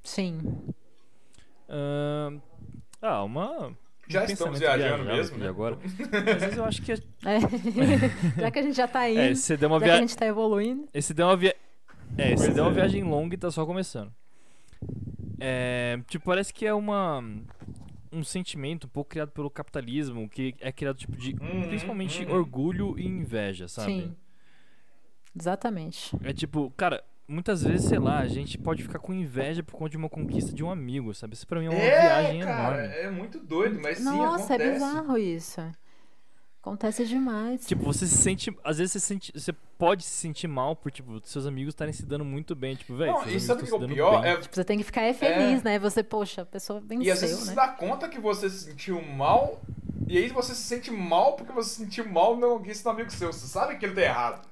Sim. 0.02 0.40
Ahn, 1.68 2.40
ah, 3.00 3.22
uma. 3.22 3.76
Já 4.08 4.22
um 4.22 4.24
estamos 4.24 4.58
viajando 4.58 5.04
mesmo, 5.04 5.38
né? 5.38 5.48
agora. 5.48 5.78
Às 6.34 6.42
vezes 6.42 6.56
eu 6.56 6.64
acho 6.64 6.82
que. 6.82 6.92
É, 6.92 6.96
É. 7.24 7.40
Já 8.42 8.50
que 8.50 8.58
a 8.58 8.62
gente 8.62 8.76
já 8.76 8.88
tá 8.88 9.08
indo, 9.08 9.20
é, 9.20 9.34
você 9.34 9.56
deu 9.56 9.68
uma 9.68 9.78
já 9.78 9.86
que 9.86 9.90
a 9.92 9.96
gente 9.96 10.16
tá 10.16 10.26
evoluindo. 10.26 10.88
Esse 10.92 11.14
deu 11.14 11.26
uma 11.26 11.36
via... 11.36 11.54
É, 12.18 12.34
deu 12.34 12.64
uma 12.64 12.70
é. 12.72 12.74
viagem 12.74 13.02
longa 13.04 13.34
e 13.34 13.38
tá 13.38 13.50
só 13.50 13.64
começando. 13.64 14.12
É, 15.40 15.98
tipo, 16.08 16.24
parece 16.24 16.52
que 16.52 16.66
é 16.66 16.74
uma 16.74 17.24
um 18.12 18.22
sentimento 18.22 18.86
um 18.86 18.90
pouco 18.90 19.10
criado 19.10 19.30
pelo 19.30 19.50
capitalismo, 19.50 20.28
que 20.28 20.54
é 20.60 20.70
criado 20.70 20.96
tipo 20.98 21.16
de 21.16 21.34
Uhum, 21.40 21.62
principalmente 21.68 22.24
uhum. 22.24 22.32
orgulho 22.34 22.98
e 22.98 23.06
inveja, 23.06 23.66
sabe? 23.68 23.92
Sim. 23.92 24.16
Exatamente. 25.38 26.14
É 26.22 26.32
tipo, 26.32 26.70
cara, 26.76 27.02
muitas 27.26 27.62
vezes, 27.62 27.88
sei 27.88 27.98
lá, 27.98 28.18
a 28.18 28.28
gente 28.28 28.58
pode 28.58 28.82
ficar 28.82 28.98
com 28.98 29.14
inveja 29.14 29.62
por 29.62 29.72
conta 29.74 29.90
de 29.90 29.96
uma 29.96 30.08
conquista 30.08 30.52
de 30.52 30.62
um 30.62 30.70
amigo, 30.70 31.14
sabe? 31.14 31.34
Isso 31.34 31.46
pra 31.46 31.58
mim 31.58 31.66
é 31.66 31.70
uma 31.70 31.78
viagem 31.80 32.40
cara, 32.40 32.84
enorme. 32.84 32.94
é 32.96 33.10
muito 33.10 33.38
doido, 33.38 33.80
mas 33.80 33.98
sim, 33.98 34.04
Nossa, 34.04 34.54
acontece. 34.54 34.62
é 34.70 34.72
bizarro 34.74 35.18
isso. 35.18 35.60
Acontece 36.62 37.04
demais. 37.04 37.66
Tipo, 37.66 37.82
você 37.82 38.06
se 38.06 38.16
sente. 38.16 38.56
Às 38.62 38.78
vezes 38.78 38.92
você, 38.92 39.00
sente, 39.00 39.32
você 39.34 39.52
pode 39.76 40.04
se 40.04 40.12
sentir 40.12 40.46
mal 40.46 40.76
por, 40.76 40.92
tipo, 40.92 41.20
seus 41.24 41.44
amigos 41.44 41.74
estarem 41.74 41.92
se 41.92 42.06
dando 42.06 42.24
muito 42.24 42.54
bem. 42.54 42.76
Tipo, 42.76 42.94
velho, 42.94 43.12
Não, 43.12 43.28
e 43.28 43.40
sabe 43.40 43.64
o 43.64 43.66
que 43.66 43.72
é 43.72 43.76
o 43.76 43.88
pior? 43.88 44.24
É, 44.24 44.36
Tipo, 44.36 44.54
você 44.54 44.64
tem 44.64 44.78
que 44.78 44.84
ficar 44.84 45.02
é 45.02 45.12
feliz, 45.12 45.64
né? 45.64 45.76
Você, 45.80 46.04
poxa, 46.04 46.42
a 46.42 46.46
pessoa 46.46 46.80
e 46.88 47.10
às 47.10 47.20
vezes 47.20 47.20
venceu, 47.20 47.36
você 47.36 47.42
se 47.42 47.48
né? 47.48 47.56
dá 47.56 47.66
conta 47.66 48.08
que 48.08 48.20
você 48.20 48.48
se 48.48 48.70
sentiu 48.70 49.02
mal, 49.02 49.60
e 50.06 50.16
aí 50.16 50.28
você 50.28 50.54
se 50.54 50.62
sente 50.62 50.88
mal 50.92 51.34
porque 51.34 51.52
você 51.52 51.70
se 51.70 51.76
sentiu 51.82 52.08
mal 52.08 52.36
no 52.36 52.58
conquista 52.58 52.84
do 52.88 52.94
amigo 52.94 53.10
seu. 53.10 53.32
Você 53.32 53.48
sabe 53.48 53.76
que 53.76 53.84
ele 53.84 53.96
tá 53.96 54.02
errado. 54.02 54.51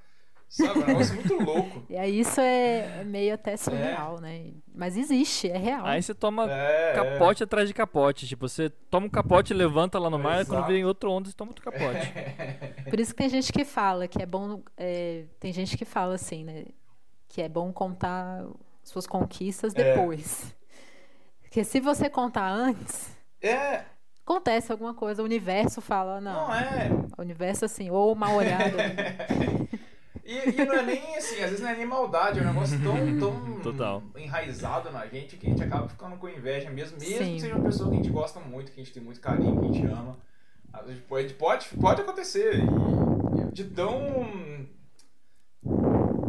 Sabe? 0.51 0.81
É 0.81 0.83
um 0.83 0.87
negócio 0.89 1.15
muito 1.15 1.35
louco. 1.35 1.83
E 1.89 1.97
aí 1.97 2.19
isso 2.21 2.41
é, 2.41 3.01
é 3.01 3.05
meio 3.05 3.33
até 3.35 3.57
surreal, 3.57 4.21
né? 4.21 4.47
Mas 4.75 4.97
existe, 4.97 5.49
é 5.49 5.57
real. 5.57 5.87
Aí 5.87 6.03
você 6.03 6.13
toma 6.13 6.51
É, 6.51 6.93
capote 6.93 7.45
atrás 7.45 7.69
de 7.69 7.73
capote. 7.75 8.27
Tipo, 8.27 8.49
você 8.49 8.69
toma 8.91 9.07
um 9.07 9.11
capote, 9.11 9.55
levanta 9.55 9.97
lá 9.99 10.11
no 10.11 10.19
mar, 10.19 10.43
e 10.43 10.45
quando 10.45 10.67
vem 10.67 10.85
outra 10.85 11.09
onda, 11.09 11.29
você 11.31 11.37
toma 11.37 11.53
outro 11.53 11.65
capote. 11.65 12.13
Por 12.91 12.99
isso 12.99 13.13
que 13.13 13.19
tem 13.19 13.29
gente 13.29 13.53
que 13.53 13.65
fala 13.65 14.09
que 14.09 14.21
é 14.21 14.27
bom. 14.27 14.61
é, 14.77 15.25
tem 15.39 15.53
gente 15.53 15.77
que 15.79 15.85
fala 15.85 16.17
assim, 16.17 16.43
né? 16.45 16.65
Que 17.29 17.43
é 17.43 17.49
bom 17.49 17.73
contar 17.73 18.45
suas 18.83 19.07
conquistas 19.07 19.73
É. 19.77 19.95
depois. 19.95 20.53
Porque 21.43 21.63
se 21.63 21.79
você 21.79 22.11
contar 22.11 22.49
antes, 22.51 23.17
É, 23.41 23.49
é, 23.51 23.85
acontece 24.27 24.73
alguma 24.73 24.95
coisa, 24.95 25.23
o 25.23 25.25
universo 25.25 25.81
fala, 25.81 26.21
não. 26.21 26.49
não 26.49 26.55
é. 26.55 26.91
O 27.17 27.23
universo, 27.23 27.65
assim, 27.65 27.89
ou 27.91 28.17
mal 28.17 28.35
olhado. 28.35 28.77
E, 30.25 30.61
e 30.61 30.65
não 30.65 30.75
é 30.75 30.83
nem 30.83 31.17
assim, 31.17 31.37
às 31.37 31.51
vezes 31.51 31.61
não 31.61 31.69
é 31.69 31.77
nem 31.77 31.87
maldade, 31.87 32.39
é 32.39 32.43
um 32.43 32.47
negócio 32.47 32.79
tão, 32.83 32.95
tão 33.19 33.61
Total. 33.61 34.03
enraizado 34.17 34.91
na 34.91 35.07
gente 35.07 35.37
que 35.37 35.47
a 35.47 35.51
gente 35.51 35.63
acaba 35.63 35.89
ficando 35.89 36.17
com 36.17 36.29
inveja 36.29 36.71
mesmo, 36.71 36.99
mesmo 36.99 37.25
Sim. 37.25 37.35
que 37.35 37.41
seja 37.41 37.55
uma 37.55 37.65
pessoa 37.65 37.89
que 37.89 37.97
a 37.97 38.03
gente 38.03 38.11
gosta 38.11 38.41
muito, 38.41 38.73
que 38.73 38.81
a 38.81 38.85
gente 38.85 38.95
tem 38.95 39.03
muito 39.03 39.21
carinho, 39.21 39.59
que 39.61 39.67
a 39.67 39.73
gente 39.73 39.87
ama. 39.87 40.19
Às 40.73 40.87
vezes 40.87 41.03
pode, 41.03 41.35
pode, 41.35 41.69
pode 41.81 42.01
acontecer. 42.01 42.57
E, 42.57 43.41
e 43.41 43.53
de 43.53 43.65
tão 43.65 44.69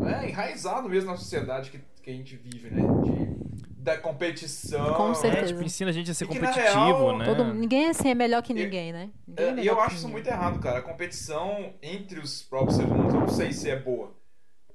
é, 0.05 0.29
enraizado 0.29 0.89
mesmo 0.89 1.11
na 1.11 1.17
sociedade 1.17 1.69
que, 1.69 1.79
que 2.01 2.09
a 2.09 2.13
gente 2.13 2.35
vive, 2.35 2.69
né? 2.69 2.81
De, 3.03 3.70
da 3.81 3.97
competição. 3.97 4.93
Com 4.95 5.11
É, 5.11 5.13
certeza. 5.15 5.47
tipo, 5.47 5.63
ensina 5.63 5.89
a 5.89 5.93
gente 5.93 6.11
a 6.11 6.13
ser 6.13 6.25
E 6.25 6.27
competitivo, 6.27 6.61
real, 6.71 7.17
né? 7.17 7.25
Todo, 7.25 7.43
ninguém 7.53 7.89
assim 7.89 8.09
é 8.09 8.15
melhor 8.15 8.41
que 8.43 8.53
E- 8.53 8.55
ninguém, 8.55 8.93
né? 8.93 9.09
Ninguém 9.27 9.45
é 9.45 9.49
É, 9.59 9.63
e 9.63 9.67
eu 9.67 9.79
acho 9.81 9.95
isso 9.95 10.07
muito 10.07 10.27
errado, 10.27 10.59
cara. 10.59 10.79
A 10.79 10.81
competição 10.81 11.73
entre 11.81 12.19
os 12.19 12.43
próprios 12.43 12.75
seres 12.77 12.91
humanos, 12.91 13.13
eu 13.13 13.19
não 13.21 13.27
sei 13.27 13.51
se 13.51 13.69
é 13.69 13.79
boa. 13.79 14.11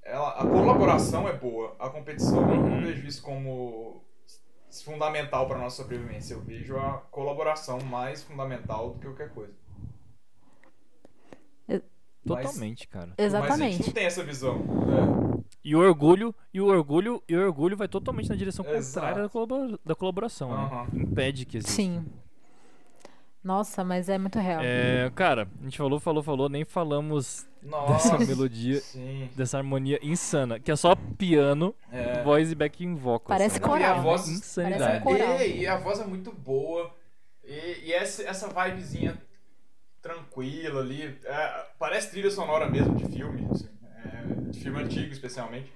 Ela, 0.03 0.31
a 0.31 0.47
colaboração 0.47 1.29
é 1.29 1.33
boa. 1.33 1.75
A 1.79 1.88
competição, 1.88 2.40
eu 2.51 2.57
não 2.57 2.73
Uhum. 2.73 2.81
vejo 2.81 3.07
isso 3.07 3.23
como 3.23 4.03
fundamental 4.85 5.47
para 5.47 5.59
nossa 5.59 5.77
sobrevivência. 5.83 6.35
Eu 6.35 6.40
vejo 6.40 6.77
a 6.77 6.99
colaboração 7.11 7.79
mais 7.81 8.23
fundamental 8.23 8.90
do 8.90 8.99
que 8.99 9.07
qualquer 9.07 9.31
coisa. 9.31 9.53
Totalmente, 12.27 12.89
cara. 12.89 13.12
Mas 13.19 13.35
a 13.35 13.39
gente 13.41 13.47
Exatamente. 13.47 13.87
não 13.87 13.93
tem 13.93 14.05
essa 14.07 14.23
visão. 14.25 14.62
E 15.65 15.75
o 15.75 15.79
orgulho, 15.81 16.35
e 16.55 16.61
o 16.61 16.67
orgulho, 16.67 17.23
e 17.29 17.37
o 17.37 17.41
orgulho 17.45 17.77
vai 17.77 17.89
totalmente 17.89 18.29
na 18.29 18.37
direção 18.37 18.65
Exato. 18.67 19.07
contrária 19.07 19.23
da, 19.25 19.29
colabora- 19.29 19.79
da 19.85 19.95
colaboração, 19.95 20.51
né? 20.51 20.57
Aham. 20.65 20.87
Impede 20.95 21.45
que 21.45 21.57
exista. 21.59 21.73
Sim. 21.75 22.05
Nossa, 23.43 23.85
mas 23.85 24.09
é 24.09 24.19
muito 24.19 24.39
real. 24.41 24.61
É, 24.65 25.11
cara, 25.15 25.47
a 25.61 25.65
gente 25.65 25.79
falou, 25.79 26.01
falou, 26.01 26.21
falou, 26.23 26.49
nem 26.49 26.65
falamos 26.65 27.47
Nossa. 27.62 28.17
dessa 28.19 28.27
melodia, 28.27 28.81
Sim. 28.81 29.29
dessa 29.37 29.59
harmonia 29.59 30.01
insana, 30.03 30.59
que 30.59 30.69
é 30.71 30.75
só 30.75 30.97
piano, 31.17 31.73
É. 31.93 32.25
voz 32.25 32.51
e 32.51 32.57
backing 32.57 32.97
vocals. 32.97 33.29
Parece 33.39 33.61
sabe? 33.61 33.67
Não, 33.69 33.79
e 33.79 33.85
a 33.85 33.87
coral, 33.89 33.97
né? 33.99 34.03
voz- 34.03 34.29
Insanidade. 34.29 34.83
Parece 34.83 35.01
um 35.01 35.27
coral. 35.27 35.41
E, 35.47 35.59
e 35.61 35.67
a 35.67 35.77
voz 35.79 36.01
é 36.01 36.05
muito 36.07 36.33
boa. 36.33 36.93
E, 37.45 37.87
e 37.87 37.93
essa, 37.93 38.25
essa 38.25 38.49
vibezinha 38.49 39.17
tranquila 40.07 40.81
ali. 40.81 41.19
é, 41.25 41.66
parece 41.79 42.11
trilha 42.11 42.31
sonora 42.31 42.69
mesmo 42.69 42.95
de 42.97 43.07
filme. 43.14 43.47
assim, 43.51 43.69
é, 44.05 44.51
de 44.51 44.61
filme 44.61 44.83
antigo, 44.83 45.12
especialmente. 45.12 45.73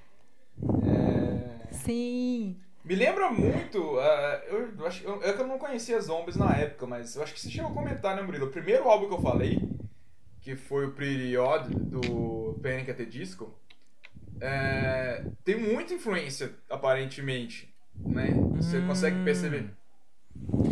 É, 0.85 1.73
Sim. 1.73 2.57
me 2.85 2.95
lembra 2.95 3.31
muito. 3.31 3.99
é, 4.01 4.45
eu, 4.49 4.75
eu 4.79 4.87
acho, 4.87 5.05
eu, 5.05 5.23
é 5.23 5.33
que 5.33 5.41
eu 5.41 5.47
não 5.47 5.59
conhecia 5.59 6.01
Zombies 6.01 6.37
na 6.37 6.55
época, 6.57 6.87
mas 6.87 7.17
eu 7.17 7.23
acho 7.23 7.35
que 7.35 7.41
você 7.41 7.51
chegou 7.51 7.71
a 7.71 7.75
comentar, 7.75 8.15
né, 8.17 8.23
Murilo? 8.23 8.47
O 8.47 8.51
primeiro 8.51 8.89
álbum 8.89 9.09
que 9.09 9.15
eu 9.15 9.23
falei, 9.23 9.59
que 10.41 10.55
foi 10.57 10.87
o 10.87 10.93
Pretty 10.93 11.37
Odd 11.37 11.75
do 11.75 12.59
Panic! 12.63 12.91
at 12.91 12.97
the 12.97 13.05
Disco, 13.05 13.55
é, 14.41 15.25
tem 15.45 15.59
muita 15.59 15.95
influência, 15.95 16.55
aparentemente. 16.69 17.69
Né? 17.95 18.31
Você 18.57 18.79
Hum. 18.79 18.87
consegue 18.87 19.23
perceber. 19.25 19.71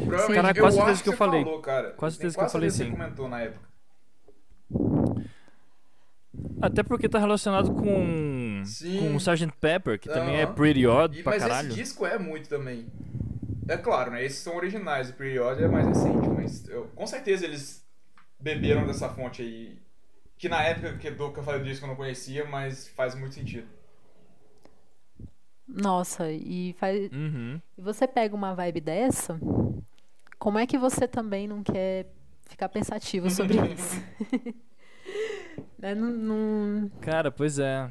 Provavelmente, 0.07 0.35
Cara, 0.43 0.55
quase 0.55 0.77
eu 0.79 0.85
certeza 0.85 1.03
que 1.03 1.09
eu 1.09 1.17
falei. 1.17 1.45
Falou, 1.45 1.61
cara. 1.61 1.91
Quase 1.93 2.17
certeza 2.17 2.37
que 2.39 2.45
eu 2.45 2.49
falei 2.49 2.71
sim. 2.71 2.85
Você 2.85 2.91
comentou 2.91 3.29
na 3.29 3.41
época. 3.41 3.69
Até 6.61 6.83
porque 6.83 7.09
tá 7.09 7.19
relacionado 7.19 7.73
com, 7.75 8.63
Sim. 8.65 8.99
com 8.99 9.15
o 9.15 9.17
Sgt. 9.19 9.53
Pepper, 9.61 9.99
que 9.99 10.09
também 10.09 10.37
é 10.37 10.47
pretty 10.47 10.87
odd 10.87 11.19
E, 11.19 11.23
pra 11.23 11.33
mas 11.33 11.43
caralho. 11.43 11.69
esse 11.69 11.77
disco 11.77 12.07
é 12.07 12.19
muito 12.19 12.49
também. 12.49 12.87
É 13.69 13.77
claro, 13.77 14.11
né? 14.11 14.25
Esses 14.25 14.39
são 14.39 14.57
originais. 14.57 15.11
O 15.11 15.15
Period 15.15 15.63
é 15.63 15.69
mais 15.69 15.87
recente, 15.87 16.29
mas 16.29 16.67
eu- 16.69 16.87
com 16.95 17.07
certeza 17.07 17.45
eles 17.45 17.85
beberam 18.41 18.87
dessa 18.87 19.09
fonte 19.09 19.43
aí. 19.43 19.79
Que 20.37 20.49
na 20.49 20.63
época 20.63 20.97
que 20.97 21.09
eu 21.09 21.43
falei 21.43 21.61
do 21.61 21.67
disco 21.67 21.85
eu 21.85 21.89
não 21.89 21.97
conhecia, 21.97 22.45
mas 22.45 22.89
faz 22.89 23.15
muito 23.15 23.35
sentido. 23.35 23.67
Nossa, 25.69 26.31
e 26.33 26.73
faz. 26.79 27.11
Uhum. 27.13 27.61
E 27.77 27.81
você 27.83 28.07
pega 28.09 28.35
uma 28.35 28.55
vibe 28.55 28.81
dessa, 28.81 29.39
como 30.39 30.59
é 30.59 30.67
que 30.67 30.79
você 30.79 31.07
também 31.07 31.47
não 31.47 31.63
quer 31.63 32.07
ficar 32.49 32.69
pensativo 32.69 33.29
sobre 33.31 33.57
isso? 33.75 34.03
Né, 35.79 35.95
não- 35.95 36.11
não- 36.11 36.89
Cara, 37.01 37.31
pois 37.31 37.59
é. 37.59 37.89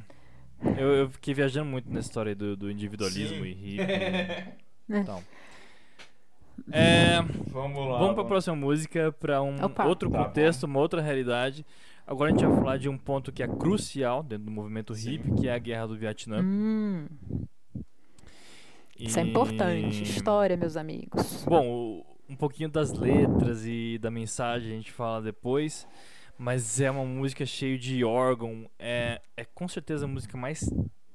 Eu, 0.77 0.87
eu 0.93 1.09
fiquei 1.09 1.33
viajando 1.33 1.69
muito 1.69 1.89
nessa 1.89 2.07
história 2.09 2.35
do, 2.35 2.55
do 2.55 2.69
individualismo 2.69 3.43
Sim. 3.43 3.45
e 3.45 3.53
hippie 3.53 3.83
e 3.83 4.91
né? 4.91 5.03
tal. 5.05 5.23
É, 6.71 7.21
Vamos 7.51 7.87
lá. 7.87 7.99
vamos 7.99 8.15
pra 8.15 8.25
próxima 8.25 8.55
música, 8.55 9.11
pra 9.13 9.41
um 9.41 9.63
Opa. 9.63 9.85
outro 9.85 10.09
Tá 10.11 10.25
contexto, 10.25 10.63
uma 10.63 10.79
outra 10.79 11.01
realidade. 11.01 11.65
Agora 12.05 12.29
a 12.31 12.33
gente 12.33 12.45
vai 12.45 12.57
falar 12.57 12.77
de 12.77 12.89
um 12.89 12.97
ponto 12.97 13.31
que 13.31 13.41
é 13.43 13.47
crucial 13.47 14.21
dentro 14.23 14.45
do 14.45 14.51
movimento 14.51 14.93
Sim. 14.95 15.11
hippie, 15.11 15.31
que 15.41 15.47
é 15.47 15.53
a 15.53 15.57
guerra 15.59 15.87
do 15.87 15.97
Vietnã. 15.97 16.41
Hum, 16.41 17.05
isso 18.99 19.19
é 19.19 19.21
importante. 19.23 20.03
História, 20.03 20.55
meus 20.57 20.75
amigos. 20.77 21.43
Bom, 21.45 22.03
um 22.29 22.35
pouquinho 22.35 22.69
das 22.69 22.93
letras 22.93 23.63
e 23.65 23.97
da 24.01 24.11
mensagem 24.11 24.71
a 24.73 24.75
gente 24.75 24.91
fala 24.91 25.21
depois, 25.21 25.87
mas 26.37 26.79
é 26.81 26.89
uma 26.91 27.05
música 27.05 27.45
cheia 27.45 27.77
de 27.77 28.03
órgão. 28.03 28.69
É, 28.77 29.21
é 29.35 29.45
com 29.45 29.67
certeza 29.67 30.05
a 30.05 30.07
música 30.07 30.37
mais 30.37 30.61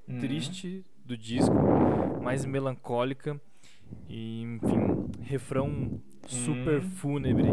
Uhum. 0.08 0.18
triste 0.18 0.84
do 1.04 1.16
disco, 1.16 1.54
mais 2.20 2.44
melancólica 2.44 3.40
e, 4.08 4.42
enfim, 4.42 5.06
refrão 5.22 6.00
super 6.26 6.78
Hum. 6.78 6.82
fúnebre. 6.82 7.48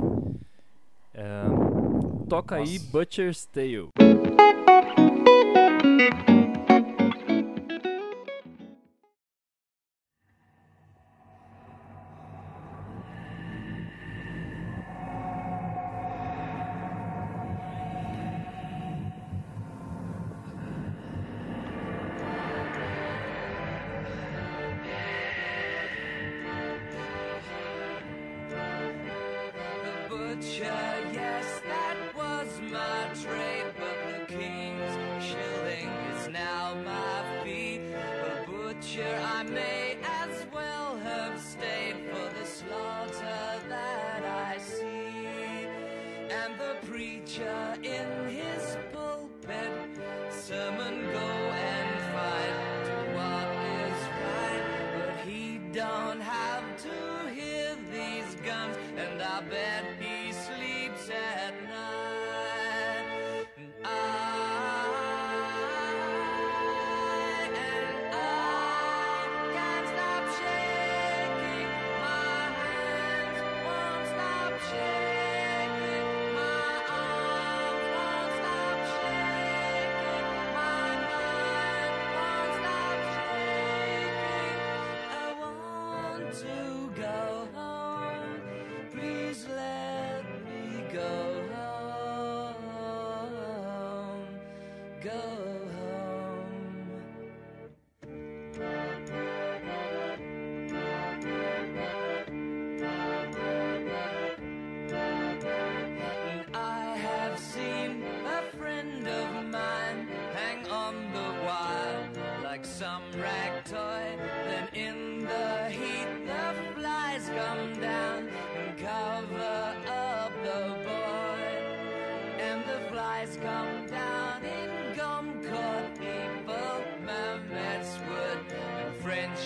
É, 1.13 1.44
toca 2.28 2.56
aí 2.56 2.80
Nossa. 2.80 2.92
Butcher's 2.92 3.46
Tale. 3.46 3.89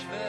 And 0.01 0.22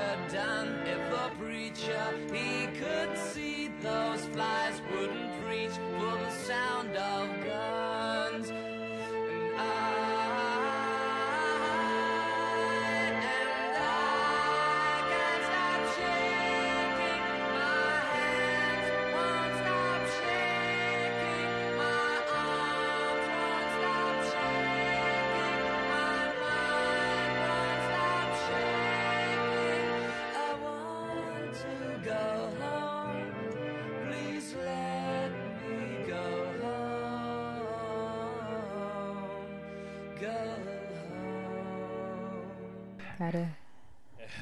Cara, 43.18 43.48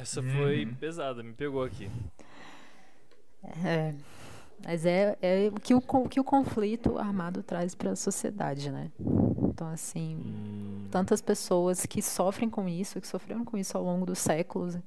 Essa 0.00 0.22
foi 0.22 0.64
Uhum. 0.64 0.74
pesada, 0.74 1.22
me 1.22 1.32
pegou 1.32 1.62
aqui. 1.64 1.90
é. 3.64 3.94
Mas 4.64 4.86
é, 4.86 5.18
é 5.20 5.48
o, 5.52 5.58
que 5.58 5.74
o, 5.74 5.80
que 6.08 6.20
o 6.20 6.24
conflito 6.24 6.96
armado 6.96 7.42
traz 7.42 7.74
para 7.74 7.90
a 7.90 7.96
sociedade, 7.96 8.70
né? 8.70 8.92
Então, 9.48 9.66
assim, 9.68 10.16
Hum, 10.24 10.86
tantas 10.88 11.20
pessoas 11.20 11.84
que 11.84 12.00
sofrem 12.00 12.48
com 12.48 12.68
isso, 12.68 13.00
que 13.00 13.08
sofreram 13.08 13.44
com 13.44 13.58
isso 13.58 13.76
ao 13.76 13.82
longo 13.82 14.06
dos 14.06 14.20
séculos, 14.20 14.78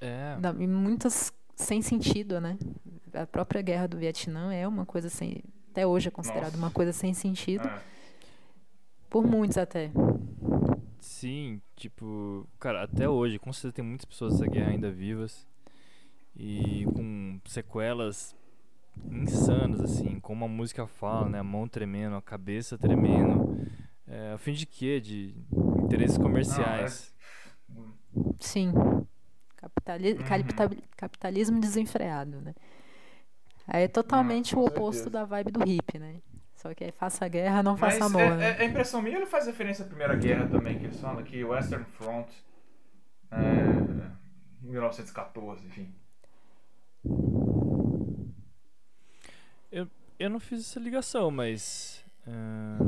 é. 0.00 0.36
da- 0.40 0.54
e 0.58 0.66
muitas 0.66 1.30
sem 1.54 1.82
sentido, 1.82 2.40
né? 2.40 2.56
A 3.12 3.26
própria 3.26 3.60
guerra 3.60 3.86
do 3.86 3.98
Vietnã 3.98 4.50
é 4.54 4.66
uma 4.66 4.86
coisa 4.86 5.10
sem. 5.10 5.42
Até 5.70 5.86
hoje 5.86 6.08
é 6.08 6.10
considerada 6.10 6.56
uma 6.56 6.70
coisa 6.70 6.92
sem 6.92 7.12
sentido, 7.12 7.68
É. 7.68 7.80
por 9.10 9.26
muitos 9.26 9.58
até. 9.58 9.90
Sim, 11.22 11.62
tipo, 11.76 12.48
cara, 12.58 12.82
até 12.82 13.08
hoje, 13.08 13.38
com 13.38 13.52
certeza 13.52 13.74
tem 13.74 13.84
muitas 13.84 14.04
pessoas 14.04 14.32
dessa 14.40 14.50
guerra 14.50 14.70
ainda 14.70 14.90
vivas 14.90 15.46
e 16.34 16.84
com 16.96 17.38
sequelas 17.44 18.34
insanas, 19.08 19.80
assim, 19.80 20.18
como 20.18 20.44
a 20.44 20.48
música 20.48 20.84
fala, 20.84 21.28
né? 21.28 21.38
A 21.38 21.44
mão 21.44 21.68
tremendo, 21.68 22.16
a 22.16 22.20
cabeça 22.22 22.76
tremendo. 22.76 23.56
É, 24.04 24.32
a 24.32 24.38
fim 24.38 24.52
de 24.52 24.66
quê? 24.66 25.00
De 25.00 25.32
interesses 25.84 26.18
comerciais. 26.18 27.14
Sim. 28.40 28.72
Capitali- 29.56 30.14
Uhum. 30.14 30.24
capita- 30.24 30.76
Capitalismo 30.96 31.60
desenfreado, 31.60 32.40
né? 32.40 32.52
Aí 33.68 33.84
é 33.84 33.88
totalmente 33.88 34.56
com 34.56 34.62
o 34.62 34.64
oposto 34.66 35.04
certeza. 35.04 35.10
da 35.10 35.24
vibe 35.24 35.52
do 35.52 35.60
hippie, 35.64 36.00
né? 36.00 36.16
Só 36.62 36.72
que 36.72 36.84
aí 36.84 36.92
faça 36.92 37.26
guerra, 37.26 37.62
não 37.62 37.76
Mas 37.76 37.98
faça 37.98 38.04
amor, 38.04 38.20
é, 38.20 38.36
né? 38.36 38.56
é, 38.58 38.62
é 38.62 38.64
impressão 38.66 39.02
minha, 39.02 39.16
ele 39.16 39.26
faz 39.26 39.46
referência 39.46 39.84
à 39.84 39.88
Primeira 39.88 40.14
Guerra 40.14 40.46
também, 40.46 40.78
que 40.78 40.84
eles 40.84 41.00
falam 41.00 41.24
que 41.24 41.42
Western 41.42 41.84
Front, 41.84 42.28
é, 43.32 43.36
1914, 44.62 45.66
enfim. 45.66 45.92
Eu 50.22 50.30
não 50.30 50.38
fiz 50.38 50.60
essa 50.60 50.78
ligação, 50.78 51.32
mas. 51.32 52.04
ah, 52.28 52.78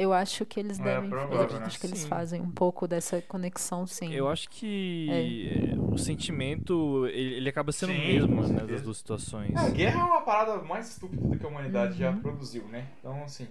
Eu 0.00 0.14
acho 0.14 0.46
que 0.46 0.58
eles 0.58 0.78
É, 0.78 0.82
devem. 0.84 1.10
provável, 1.10 1.50
eu 1.50 1.58
né? 1.60 1.66
acho 1.66 1.78
que 1.78 1.86
eles 1.86 2.00
Sim. 2.00 2.08
fazem 2.08 2.40
um 2.40 2.50
pouco 2.50 2.88
dessa 2.88 3.20
conexão, 3.22 3.86
sim. 3.86 4.14
eu 4.14 4.28
acho 4.28 4.48
que 4.48 5.06
eh, 5.10 5.78
o 5.78 5.98
sentimento 5.98 7.06
ele, 7.08 7.34
ele 7.34 7.48
acaba 7.50 7.70
sendo 7.70 7.90
o 7.90 7.94
Sim, 7.94 8.06
mesmo 8.06 8.42
né, 8.48 8.66
das 8.66 8.80
duas 8.80 8.96
situações. 8.96 9.54
É, 9.54 9.58
a 9.58 9.70
guerra 9.70 10.00
é 10.00 10.04
uma 10.04 10.22
parada 10.22 10.56
mais 10.62 10.88
estúpida 10.88 11.36
que 11.36 11.44
a 11.44 11.48
humanidade 11.48 11.98
já 11.98 12.10
Uhum. 12.12 12.20
produziu, 12.20 12.64
né? 12.68 12.86
Então, 12.98 13.22
assim. 13.24 13.46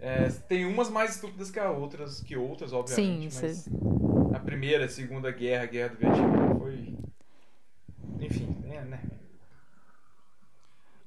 é, 0.00 0.28
tem 0.48 0.64
umas 0.64 0.88
mais 0.88 1.16
estúpidas 1.16 1.50
que, 1.50 1.58
outras, 1.60 2.20
que 2.20 2.36
outras, 2.36 2.72
obviamente. 2.72 3.32
Sim, 3.32 3.40
mas 3.40 3.68
a 4.34 4.38
primeira, 4.38 4.84
a 4.84 4.88
segunda 4.88 5.30
guerra, 5.32 5.64
a 5.64 5.66
guerra 5.66 5.88
do 5.88 5.96
Vietnã, 5.96 6.58
foi. 6.58 6.94
Enfim, 8.20 8.46
é, 8.70 8.80
né? 8.82 9.00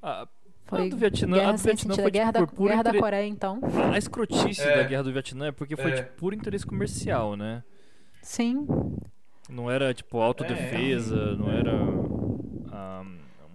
Ah, 0.01 0.27
Foi 0.65 0.85
a 0.85 0.89
do 0.89 0.97
Vietnã, 0.97 1.35
a 1.35 1.39
guerra 1.39 1.51
do 1.51 1.57
sem 1.59 1.65
Vietnã 1.75 1.93
sentido. 1.93 2.01
foi 2.01 2.05
A 2.05 2.09
guerra, 2.09 2.31
tipo, 2.33 2.39
da, 2.39 2.47
por 2.47 2.55
pura 2.55 2.69
guerra 2.71 2.83
da 2.83 2.89
intere- 2.89 3.01
Coreia, 3.03 3.27
então. 3.27 3.59
A 3.93 3.97
escrotice 3.97 4.61
É. 4.61 4.75
da 4.77 4.83
guerra 4.83 5.03
do 5.03 5.11
Vietnã 5.13 5.47
é 5.47 5.51
porque 5.51 5.75
foi 5.75 5.91
É. 5.91 5.95
tipo, 5.97 6.13
puro 6.15 6.35
interesse 6.35 6.65
comercial, 6.65 7.35
né? 7.35 7.63
Sim. 8.21 8.65
Não 9.47 9.69
era 9.69 9.93
tipo 9.93 10.19
autodefesa, 10.19 11.35
não 11.35 11.51
era 11.51 11.71
ah, 12.71 13.03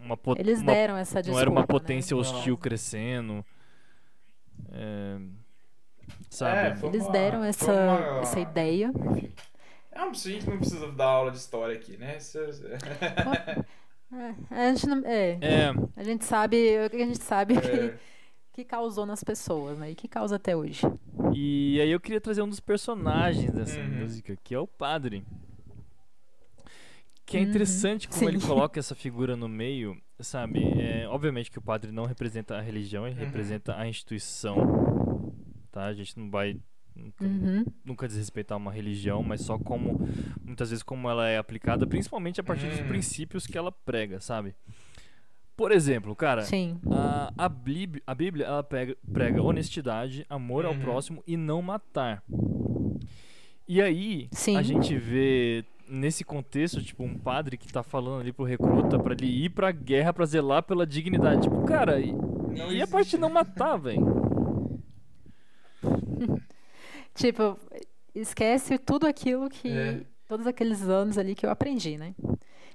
uma, 0.00 0.16
po- 0.16 0.36
Eles 0.38 0.60
uma- 0.60 0.72
deram 0.72 0.96
essa 0.96 1.16
não 1.16 1.22
desculpa. 1.22 1.40
era 1.40 1.50
uma 1.50 1.60
né? 1.62 1.66
potência 1.66 2.16
hostil 2.16 2.54
Não. 2.54 2.60
crescendo. 2.60 3.44
É, 4.72 5.18
sabe? 6.28 6.80
É, 6.84 6.86
Eles 6.86 7.02
uma- 7.02 7.12
deram 7.12 7.42
essa, 7.42 7.72
uma- 7.72 8.20
essa 8.20 8.38
ideia. 8.38 8.92
É, 9.90 9.98
a 10.00 10.12
gente 10.12 10.48
não 10.48 10.58
precisa 10.58 10.92
dar 10.92 11.06
aula 11.06 11.32
de 11.32 11.38
história 11.38 11.74
aqui, 11.74 11.96
né? 11.96 12.16
Isso 12.18 12.38
é- 14.12 14.34
É, 14.54 14.68
a 14.68 14.74
gente 14.74 14.86
não- 14.86 15.02
é, 15.06 15.38
É, 15.40 15.72
a 15.96 16.02
gente 16.04 16.24
sabe, 16.24 16.56
o 16.86 16.90
que 16.90 16.96
a 16.96 17.06
gente 17.06 17.22
sabe 17.22 17.54
é, 17.54 17.60
que, 17.60 17.92
que 18.52 18.64
causou 18.64 19.06
nas 19.06 19.22
pessoas, 19.24 19.78
né? 19.78 19.90
E 19.90 19.94
que 19.94 20.08
causa 20.08 20.36
até 20.36 20.56
hoje. 20.56 20.82
e 21.34 21.78
aí 21.80 21.90
eu 21.90 22.00
queria 22.00 22.20
trazer 22.20 22.42
um 22.42 22.48
dos 22.48 22.60
personagens 22.60 23.50
dessa 23.52 23.80
Uhum. 23.80 24.02
música, 24.02 24.36
que 24.42 24.54
é 24.54 24.58
o 24.58 24.66
padre. 24.66 25.24
Que 27.24 27.36
é 27.36 27.40
Uhum, 27.40 27.46
interessante 27.48 28.08
como 28.08 28.28
ele 28.28 28.40
sim. 28.40 28.46
coloca 28.48 28.80
essa 28.80 28.94
figura 28.94 29.36
no 29.36 29.48
meio, 29.48 29.96
sabe? 30.18 30.58
É, 30.80 31.06
obviamente 31.08 31.48
que 31.50 31.58
o 31.58 31.62
padre 31.62 31.92
não 31.92 32.04
representa 32.04 32.56
a 32.56 32.60
religião, 32.60 33.06
ele 33.06 33.14
Uhum. 33.14 33.24
representa 33.26 33.76
a 33.76 33.86
instituição, 33.86 34.56
tá? 35.70 35.84
A 35.84 35.94
gente 35.94 36.18
não 36.18 36.28
vai 36.28 36.58
nunca, 36.94 37.24
Uhum. 37.24 37.64
nunca 37.84 38.06
desrespeitar 38.08 38.56
uma 38.58 38.72
religião, 38.72 39.22
mas 39.22 39.40
só 39.42 39.58
como, 39.58 39.98
muitas 40.44 40.70
vezes, 40.70 40.82
como 40.82 41.08
ela 41.08 41.28
é 41.28 41.38
aplicada, 41.38 41.86
principalmente 41.86 42.40
a 42.40 42.44
partir 42.44 42.66
dos 42.68 42.80
Uhum. 42.80 42.88
princípios 42.88 43.46
que 43.46 43.56
ela 43.56 43.70
prega, 43.72 44.20
sabe? 44.20 44.54
Por 45.56 45.72
exemplo, 45.72 46.16
cara, 46.16 46.42
Sim. 46.42 46.78
a, 46.90 47.32
a, 47.36 47.48
Bíblia, 47.48 48.02
a 48.06 48.14
Bíblia 48.14 48.46
ela 48.46 48.62
prega, 48.62 48.96
prega 49.12 49.42
honestidade, 49.42 50.24
amor 50.28 50.64
ao 50.64 50.72
Uhum. 50.72 50.80
próximo 50.80 51.22
e 51.26 51.36
não 51.36 51.60
matar. 51.60 52.22
E 53.68 53.80
aí, 53.80 54.28
Sim. 54.32 54.56
a 54.56 54.62
gente 54.62 54.96
vê 54.96 55.64
nesse 55.86 56.24
contexto, 56.24 56.82
tipo, 56.82 57.02
um 57.04 57.14
padre 57.18 57.56
que 57.58 57.70
tá 57.72 57.82
falando 57.82 58.20
ali 58.22 58.32
pro 58.32 58.44
recruta 58.44 58.98
pra 58.98 59.12
ele 59.12 59.26
ir 59.26 59.50
pra 59.50 59.70
guerra 59.70 60.12
pra 60.12 60.24
zelar 60.24 60.62
pela 60.62 60.86
dignidade. 60.86 61.42
Tipo, 61.42 61.62
cara, 61.64 62.00
e, 62.00 62.14
e 62.72 62.80
a 62.80 62.86
parte 62.86 63.10
de 63.10 63.18
não 63.18 63.28
matar, 63.28 63.76
velho? 63.76 64.00
Tipo, 67.20 67.58
esquece 68.14 68.78
tudo 68.78 69.06
aquilo 69.06 69.48
que. 69.50 69.68
É. 69.68 70.00
Todos 70.26 70.46
aqueles 70.46 70.82
anos 70.88 71.18
ali 71.18 71.34
que 71.34 71.44
eu 71.44 71.50
aprendi, 71.50 71.98
né? 71.98 72.14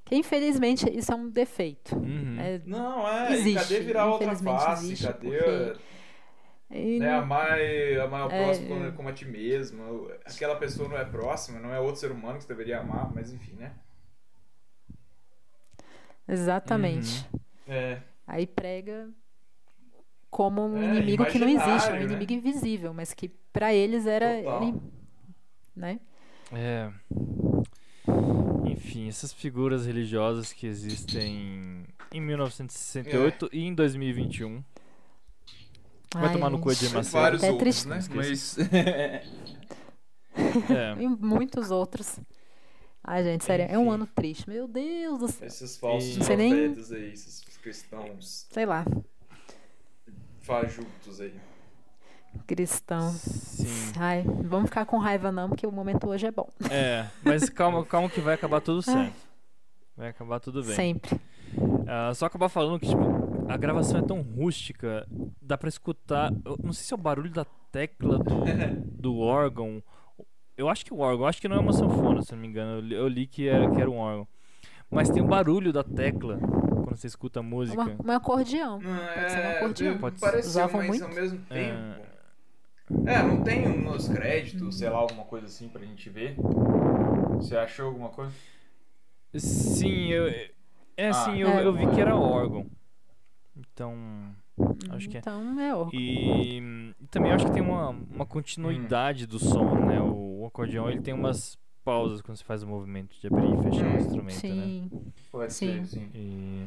Que 0.03 0.15
infelizmente 0.15 0.87
isso 0.95 1.11
é 1.11 1.15
um 1.15 1.27
defeito. 1.29 1.95
Uhum. 1.95 2.35
né? 2.35 2.61
Não, 2.65 3.07
é. 3.07 3.33
Existe, 3.33 3.59
cadê 3.59 3.79
virar 3.79 4.05
outra 4.05 4.35
face? 4.35 4.85
existe, 4.85 5.07
cadê 5.07 5.37
porque- 5.37 5.79
E 6.69 6.99
né, 6.99 7.11
não- 7.11 7.19
amar, 7.23 7.57
amar 8.03 8.27
o 8.27 8.31
É, 8.31 8.43
próximo 8.43 8.85
é. 8.85 8.91
como 8.91 9.09
a 9.09 9.13
ti 9.13 9.25
mesmo? 9.25 10.11
Aquela 10.25 10.55
pessoa 10.57 10.87
não 10.89 10.97
é 10.97 11.05
próxima, 11.05 11.59
não 11.59 11.73
é 11.73 11.79
outro 11.79 11.95
ser 12.01 12.11
humano 12.11 12.37
que 12.37 12.43
você 12.43 12.49
deveria 12.49 12.81
amar, 12.81 13.11
mas 13.15 13.31
enfim, 13.33 13.53
né? 13.53 13.71
Exatamente. 16.27 17.27
É. 17.67 17.99
Aí 18.27 18.45
prega 18.45 19.09
como 20.35 20.65
um 20.65 20.77
É, 20.83 20.97
inimigo 20.97 21.25
que 21.27 21.39
não 21.39 21.47
existe, 21.47 21.89
um 21.91 21.93
né? 21.93 22.03
inimigo 22.03 22.33
invisível, 22.33 22.93
mas 22.93 23.13
que 23.13 23.29
pra 23.53 23.73
eles 23.73 24.05
era, 24.05 24.33
ele- 24.37 24.75
né? 25.73 25.97
É. 26.51 26.91
Enfim, 28.65 29.07
essas 29.07 29.31
figuras 29.31 29.85
religiosas 29.85 30.51
que 30.51 30.67
existem 30.67 31.85
em 32.11 32.19
1968 32.19 33.49
e 33.53 33.63
em 33.63 33.73
2021. 33.73 34.61
Vai 36.13 36.25
Ai, 36.27 36.33
tomar 36.33 36.49
no 36.49 36.59
cu, 36.59 36.75
Tem 36.75 36.89
Macedo. 36.89 37.11
vários 37.13 37.41
É 37.43 37.51
outros, 37.51 37.83
triste. 37.85 37.87
né? 37.87 38.15
Mas. 38.15 38.57
É. 38.73 39.23
E 40.99 41.07
muitos 41.07 41.71
outros. 41.71 42.19
Ai, 43.01 43.23
gente, 43.23 43.45
sério, 43.45 43.67
é 43.69 43.77
um 43.77 43.83
Enfim. 43.83 43.93
ano 43.93 44.07
triste. 44.13 44.49
Meu 44.49 44.67
Deus 44.67 45.17
do 45.19 45.27
céu. 45.29 45.47
Esses 45.47 45.77
falsos 45.77 46.25
sei 46.25 46.35
nem- 46.35 46.53
profetas 46.53 46.91
aí, 46.91 47.13
esses 47.13 47.39
cristãos 47.57 48.45
Sei 48.51 48.65
lá, 48.65 48.83
fajutos 50.45 51.19
aí. 51.21 51.33
cristão. 52.45 53.09
Sim. 53.11 53.93
Ai, 53.99 54.23
não 54.23 54.43
vamos 54.43 54.69
ficar 54.69 54.85
com 54.85 54.97
raiva 54.97 55.31
não, 55.31 55.49
porque 55.49 55.65
o 55.65 55.71
momento 55.71 56.07
hoje 56.07 56.27
é 56.27 56.31
bom. 56.31 56.47
É, 56.69 57.07
mas 57.23 57.49
calma, 57.49 57.83
calma 57.85 58.09
que 58.09 58.21
vai 58.21 58.35
acabar 58.35 58.61
tudo 58.61 58.81
certo. 58.81 59.25
Vai 59.97 60.09
acabar 60.09 60.39
tudo 60.39 60.61
bem. 60.61 60.75
Sempre. 60.75 61.19
Ah, 61.87 62.13
só 62.13 62.25
acabar 62.25 62.49
falando 62.49 62.79
que, 62.79 62.87
tipo, 62.87 63.01
a 63.47 63.55
gravação 63.55 63.99
é 63.99 64.03
tão 64.03 64.21
rústica, 64.21 65.07
dá 65.41 65.57
pra 65.57 65.69
escutar. 65.69 66.31
Eu 66.43 66.57
não 66.61 66.73
sei 66.73 66.85
se 66.85 66.93
é 66.93 66.95
o 66.95 66.99
barulho 66.99 67.31
da 67.31 67.45
tecla 67.71 68.19
do, 68.19 68.43
do 69.01 69.17
órgão. 69.17 69.81
Eu 70.57 70.69
acho 70.69 70.85
que 70.85 70.93
o 70.93 70.99
órgão, 70.99 71.21
eu 71.21 71.27
acho 71.27 71.41
que 71.41 71.47
não 71.47 71.55
é 71.55 71.59
uma 71.59 71.73
sanfona, 71.73 72.21
se 72.21 72.33
não 72.33 72.39
me 72.39 72.47
engano. 72.47 72.77
Eu 72.77 72.81
li, 72.81 72.95
eu 72.95 73.07
li 73.07 73.27
que, 73.27 73.47
era, 73.47 73.71
que 73.71 73.79
era 73.79 73.89
um 73.89 73.97
órgão. 73.97 74.27
Mas 74.89 75.09
tem 75.09 75.21
o 75.21 75.27
barulho 75.27 75.73
da 75.73 75.83
tecla 75.83 76.39
quando 76.95 77.01
você 77.01 77.07
escuta 77.07 77.39
a 77.41 77.43
música. 77.43 77.81
Uma, 77.81 78.13
um 78.13 78.15
acordeão. 78.15 78.79
Pode 78.79 79.31
ser 79.31 79.39
um 79.45 79.49
acordeão. 79.51 79.95
é, 79.95 79.97
Pode 79.97 80.19
ser. 80.19 80.25
pareceu, 80.25 80.49
Usavam 80.49 80.77
mas 80.77 80.87
muito? 80.87 81.03
ao 81.03 81.09
mesmo 81.13 81.41
É. 81.49 81.53
tempo. 81.53 82.15
É, 83.07 83.23
não 83.23 83.43
tem 83.43 83.67
nos 83.83 84.07
créditos, 84.07 84.77
sei 84.77 84.89
lá, 84.89 84.97
alguma 84.99 85.23
coisa 85.25 85.47
assim 85.47 85.67
pra 85.67 85.83
gente 85.83 86.09
ver. 86.09 86.35
Você 87.37 87.57
achou 87.57 87.87
alguma 87.87 88.09
coisa? 88.09 88.31
Sim, 89.35 90.07
eu. 90.11 90.27
É, 90.97 91.09
Ah. 91.09 91.13
sim, 91.13 91.37
eu, 91.39 91.49
É. 91.49 91.65
eu 91.65 91.73
vi 91.73 91.87
que 91.87 91.99
era 91.99 92.15
órgão. 92.15 92.65
Então. 93.57 94.33
Acho 94.91 95.09
que 95.09 95.17
é. 95.17 95.19
Então 95.19 95.59
é 95.59 95.75
órgão. 95.75 95.99
E, 95.99 96.93
e 97.01 97.07
também 97.07 97.31
acho 97.33 97.45
que 97.45 97.51
tem 97.51 97.61
uma, 97.61 97.89
uma 97.89 98.25
continuidade 98.25 99.25
do 99.25 99.37
som, 99.39 99.75
né? 99.85 99.99
O, 100.01 100.41
o 100.41 100.45
acordeão 100.45 100.89
ele 100.89 101.01
tem 101.01 101.13
umas 101.13 101.57
pausas 101.83 102.21
quando 102.21 102.37
você 102.37 102.43
faz 102.43 102.63
o 102.63 102.67
movimento 102.67 103.15
de 103.19 103.27
abrir 103.27 103.45
e 103.53 103.63
fechar 103.63 103.85
o 103.85 103.89
Hum, 103.89 103.97
instrumento, 103.97 104.47
né? 104.47 104.65
Sim. 104.65 104.91
Pode 105.31 105.53
Sim. 105.53 105.85
ser, 105.85 105.87
sim. 105.87 106.09
E... 106.13 106.65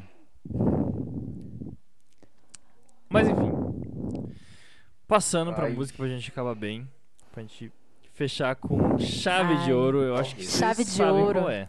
Mas 3.08 3.28
enfim. 3.28 3.52
Passando 5.06 5.52
pra 5.54 5.64
Ai. 5.66 5.72
música 5.72 5.96
pra 5.96 6.08
gente 6.08 6.30
acabar 6.30 6.54
bem. 6.54 6.86
Pra 7.32 7.42
gente 7.42 7.72
fechar 8.12 8.54
com 8.56 8.98
chave 8.98 9.54
de 9.58 9.70
Ai. 9.70 9.72
ouro. 9.72 10.02
Eu 10.02 10.16
acho 10.16 10.34
que 10.36 10.44
vocês 10.44 10.58
Chave 10.58 10.84
de 10.84 10.90
sabem 10.90 11.22
ouro. 11.22 11.40
qual 11.40 11.50
é. 11.50 11.68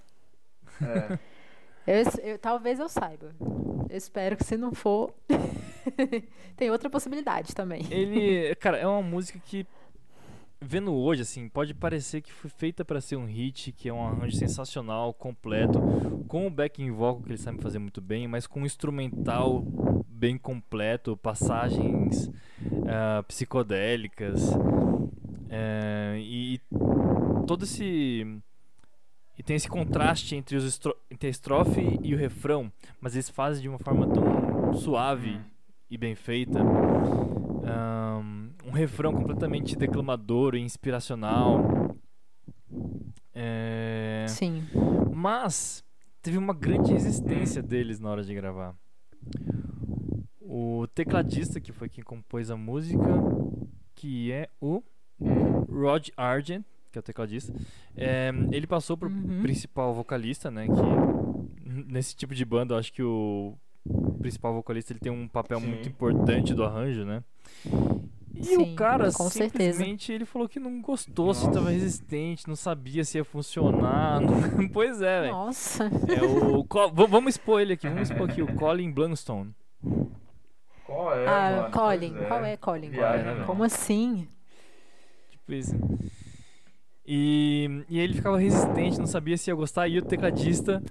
É. 0.81 1.19
Eu, 1.87 2.31
eu- 2.31 2.39
talvez 2.39 2.79
eu 2.79 2.89
saiba. 2.89 3.33
Eu 3.89 3.97
espero 3.97 4.35
que 4.37 4.43
se 4.43 4.57
não 4.57 4.73
for. 4.73 5.13
tem 6.55 6.69
outra 6.69 6.89
possibilidade 6.89 7.55
também. 7.55 7.85
Ele, 7.89 8.53
cara, 8.55 8.77
é 8.77 8.85
uma 8.87 9.01
música 9.01 9.39
que 9.43 9.65
vendo 10.61 10.93
hoje 10.93 11.21
assim, 11.21 11.47
pode 11.47 11.73
parecer 11.73 12.21
que 12.21 12.31
foi 12.31 12.49
feita 12.49 12.83
pra 12.83 12.99
ser 13.01 13.15
um 13.15 13.25
hit, 13.25 13.71
que 13.71 13.87
é 13.89 13.93
um 13.93 14.05
arranjo 14.05 14.35
sensacional, 14.35 15.13
completo, 15.13 15.79
com 16.27 16.45
o 16.47 16.49
backing 16.49 16.91
vocal 16.91 17.21
que 17.23 17.29
ele 17.29 17.37
sabe 17.37 17.61
fazer 17.61 17.79
muito 17.79 18.01
bem, 18.01 18.27
mas 18.27 18.45
com 18.45 18.61
um 18.61 18.65
instrumental 18.65 19.63
bem 20.07 20.37
completo, 20.37 21.15
passagens 21.17 22.29
ah, 22.87 23.23
psicodélicas 23.27 24.51
eh, 25.49 26.17
e 26.21 26.61
todo 27.47 27.63
esse 27.63 28.25
e 29.37 29.43
tem 29.43 29.55
esse 29.55 29.69
contraste 29.69 30.35
entre, 30.35 30.57
os 30.57 30.65
estro- 30.65 30.95
entre 31.09 31.27
a 31.27 31.29
estrofe 31.31 31.97
e 32.03 32.13
o 32.13 32.17
refrão, 32.17 32.69
mas 32.99 33.15
eles 33.15 33.29
fazem 33.29 33.61
de 33.61 33.69
uma 33.69 33.79
forma 33.79 34.05
tão 34.07 34.73
suave 34.73 35.39
e 35.89 35.97
bem 35.97 36.13
feita. 36.13 36.59
Ahn, 37.63 38.48
um 38.69 38.71
refrão 38.71 39.13
completamente 39.13 39.75
declamador 39.75 40.55
e 40.55 40.59
inspiracional. 40.59 41.95
É, 43.33 44.25
Sim. 44.29 44.63
Mas 45.13 45.83
teve 46.21 46.37
uma 46.37 46.53
grande 46.53 46.91
resistência 46.93 47.61
deles 47.61 47.99
na 47.99 48.09
hora 48.09 48.23
de 48.23 48.33
gravar. 48.33 48.75
O 50.41 50.87
tecladista, 50.93 51.59
que 51.59 51.71
foi 51.71 51.89
quem 51.89 52.03
compôs 52.03 52.49
a 52.51 52.57
música, 52.57 53.03
que 53.95 54.31
é 54.31 54.49
o 54.61 54.81
Rod 55.69 56.09
Argent, 56.15 56.63
que 56.91 56.97
é 56.97 57.01
o 57.01 57.03
tecladista, 57.03 57.53
é, 57.95 58.31
ele 58.51 58.65
passou 58.65 58.97
pro 58.97 59.09
Uhum. 59.09 59.41
principal 59.41 59.93
vocalista, 59.93 60.49
né? 60.49 60.65
Que 60.67 61.83
nesse 61.91 62.15
tipo 62.15 62.33
de 62.33 62.43
banda, 62.43 62.73
eu 62.73 62.79
acho 62.79 62.91
que 62.91 63.03
o 63.03 63.55
principal 64.19 64.53
vocalista 64.53 64.91
ele 64.91 64.99
tem 64.99 65.11
um 65.11 65.27
papel 65.27 65.59
Sim. 65.59 65.67
muito 65.67 65.87
importante 65.87 66.53
do 66.53 66.63
arranjo, 66.63 67.05
né? 67.05 67.23
E 68.33 68.41
o 68.57 68.65
Sim, 68.65 68.75
cara 68.75 69.11
com 69.11 69.29
certeza. 69.29 69.73
simplesmente 69.73 70.11
ele 70.13 70.25
falou 70.25 70.47
que 70.47 70.59
não 70.59 70.81
gostou, 70.81 71.33
se 71.33 71.45
estava 71.47 71.71
resistente, 71.71 72.47
não 72.47 72.55
sabia 72.55 73.03
se 73.03 73.17
ia 73.17 73.25
funcionar. 73.25 74.21
não- 74.21 74.67
pois 74.71 75.01
é, 75.01 75.21
velho. 75.21 75.33
Nossa. 75.33 75.85
É 75.85 76.23
o 76.23 76.65
vamos 77.07 77.35
expor 77.35 77.61
ele 77.61 77.73
aqui, 77.73 77.87
vamos 77.89 78.09
expor 78.09 78.29
aqui 78.29 78.41
o 78.41 78.55
Colin 78.55 78.91
Blunstone. 78.91 79.53
Qual 80.85 81.13
é, 81.13 81.27
ah, 81.27 81.51
mano? 81.61 81.71
Colin. 81.71 82.13
Pois 82.13 82.27
Qual 82.27 82.45
é 82.45 82.57
Colin? 82.57 82.89
Viaja, 82.89 83.35
não. 83.35 83.45
Como 83.45 83.63
assim? 83.63 84.27
Tipo 85.31 85.53
isso. 85.53 85.75
E, 87.05 87.83
e 87.89 87.99
ele 87.99 88.13
ficava 88.13 88.37
resistente, 88.37 88.99
não 88.99 89.07
sabia 89.07 89.35
se 89.37 89.49
ia 89.49 89.55
gostar, 89.55 89.87
e 89.87 89.97
o 89.97 90.01
tecladista 90.05 90.81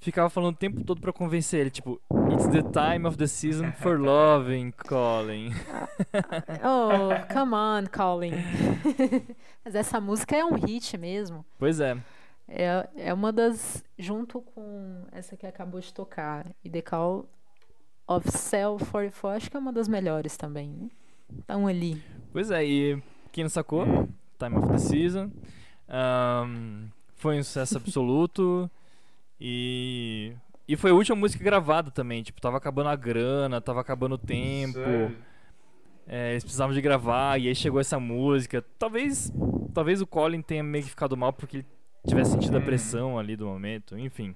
ficava 0.00 0.28
falando 0.30 0.54
o 0.54 0.58
tempo 0.58 0.82
todo 0.84 1.00
pra 1.00 1.12
convencer 1.12 1.60
ele, 1.60 1.70
tipo, 1.70 2.00
It's 2.32 2.46
the 2.48 2.62
time 2.62 3.06
of 3.06 3.16
the 3.16 3.26
season 3.26 3.72
for 3.72 3.98
loving, 4.00 4.72
Colin. 4.72 5.50
Oh, 6.64 7.10
come 7.32 7.54
on, 7.54 7.86
Colin. 7.92 8.32
Mas 9.64 9.74
essa 9.74 10.00
música 10.00 10.36
é 10.36 10.44
um 10.44 10.54
hit 10.54 10.96
mesmo. 10.96 11.44
Pois 11.58 11.80
é. 11.80 11.96
É, 12.48 12.88
é 12.96 13.14
uma 13.14 13.32
das. 13.32 13.84
Junto 13.98 14.40
com 14.40 15.04
essa 15.12 15.36
que 15.36 15.46
acabou 15.46 15.80
de 15.80 15.92
tocar, 15.92 16.46
e 16.64 16.70
The 16.70 16.82
Call 16.82 17.28
of 18.08 18.28
Cell 18.30 18.76
44, 18.78 19.28
acho 19.28 19.50
que 19.50 19.56
é 19.56 19.60
uma 19.60 19.72
das 19.72 19.86
melhores 19.86 20.36
também. 20.36 20.70
né? 20.70 20.88
Estão 21.38 21.66
ali. 21.66 22.02
Pois 22.32 22.50
é, 22.50 22.64
e 22.64 23.02
quem 23.30 23.44
não 23.44 23.48
sacou, 23.50 23.84
Time 24.38 24.56
of 24.56 24.68
the 24.68 24.78
Season. 24.78 25.30
ahn, 25.88 26.88
foi 27.14 27.38
um 27.38 27.42
sucesso 27.44 27.76
absoluto. 27.76 28.68
E. 29.40 30.34
E 30.68 30.76
foi 30.76 30.90
a 30.90 30.94
última 30.94 31.16
música 31.16 31.42
gravada 31.42 31.90
também. 31.90 32.22
Tipo, 32.22 32.40
tava 32.40 32.56
acabando 32.56 32.90
a 32.90 32.96
grana, 32.96 33.60
tava 33.60 33.80
acabando 33.80 34.14
o 34.14 34.18
tempo. 34.18 34.78
É, 36.06 36.32
eles 36.32 36.44
precisavam 36.44 36.74
de 36.74 36.80
gravar 36.80 37.40
e 37.40 37.48
aí 37.48 37.54
chegou 37.54 37.80
essa 37.80 37.98
música. 37.98 38.64
Talvez, 38.78 39.32
talvez 39.74 40.00
o 40.00 40.06
Colin 40.06 40.42
tenha 40.42 40.62
meio 40.62 40.84
que 40.84 40.90
ficado 40.90 41.16
mal 41.16 41.32
porque 41.32 41.58
ele 41.58 41.66
tivesse 42.06 42.32
sentido 42.32 42.56
a 42.56 42.58
Uhum. 42.60 42.64
pressão 42.64 43.18
ali 43.18 43.36
do 43.36 43.46
momento. 43.46 43.98
Enfim. 43.98 44.34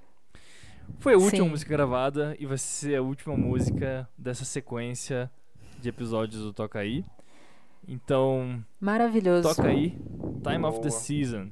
Foi 0.98 1.14
a 1.14 1.16
última 1.18 1.44
Sim. 1.44 1.50
música 1.50 1.70
gravada 1.70 2.36
e 2.38 2.46
vai 2.46 2.58
ser 2.58 2.96
a 2.96 3.02
última 3.02 3.36
música 3.36 4.08
dessa 4.18 4.44
sequência 4.44 5.30
de 5.80 5.88
episódios 5.88 6.42
do 6.42 6.52
Toca 6.52 6.78
Aí. 6.80 7.04
Então, 7.86 8.64
Maravilhoso. 8.80 9.48
toca 9.54 9.68
aí. 9.68 9.90
Time 10.42 10.64
of 10.64 10.80
the 10.80 10.88
Boa. 10.88 10.90
Season. 10.90 11.50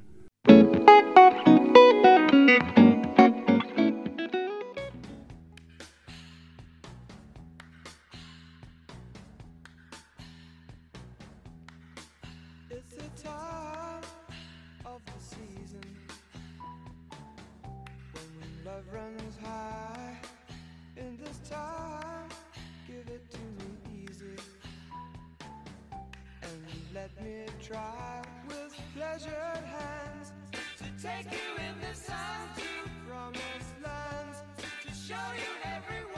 Try 27.73 28.21
with 28.47 28.75
pleasured 28.95 29.63
hands 29.77 30.31
to 30.77 30.85
take 31.01 31.25
you 31.31 31.49
in 31.57 31.73
this 31.81 32.05
time 32.05 32.49
to 32.55 32.89
promised 33.07 33.73
lands. 33.83 34.37
To 34.83 34.93
show 34.93 35.27
you 35.35 35.51
everyone. 35.63 36.12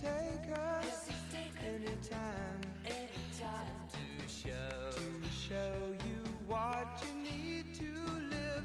Take 0.00 0.58
us 0.58 0.84
Does 0.84 1.08
he 1.08 1.36
take 1.36 1.64
anytime 1.64 2.60
any 2.86 3.24
time 3.38 3.88
to 3.92 4.28
show? 4.32 4.90
to 4.92 5.28
show 5.30 5.74
you 6.06 6.22
what 6.46 7.02
you 7.02 7.30
need 7.30 7.74
to 7.74 7.90
live? 8.30 8.64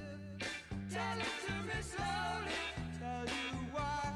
Tell 0.92 1.18
it 1.18 1.34
to 1.48 1.54
me 1.68 1.82
slowly. 1.82 2.62
Tell 3.00 3.26
you 3.26 3.58
why 3.72 4.14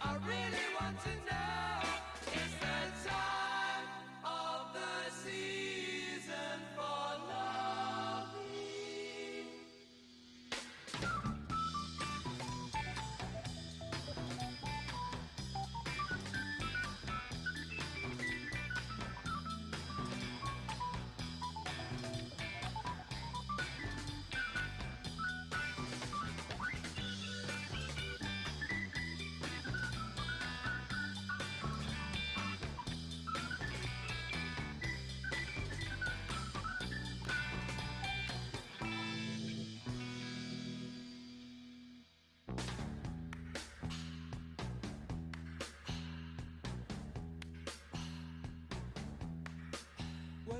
I 0.00 0.12
really 0.26 0.66
want 0.80 0.98
to 1.00 1.10
know. 1.30 1.65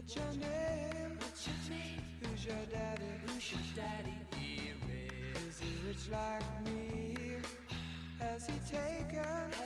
What's 0.07 0.15
your 0.15 0.49
name? 0.49 1.19
What's 1.19 1.49
your 1.49 1.77
name? 1.77 2.03
Who's 2.23 2.45
your 2.47 2.65
daddy? 2.71 3.03
Who's 3.27 3.51
your 3.51 3.61
daddy? 3.75 4.15
He 4.39 4.71
rich. 4.87 5.43
Is 5.49 5.59
he 5.59 5.67
rich 5.85 6.09
like 6.13 6.65
me? 6.65 7.39
Has 8.21 8.47
he 8.47 8.53
taken 8.71 9.19
Has 9.19 9.51
he 9.51 9.57
taken 9.57 9.66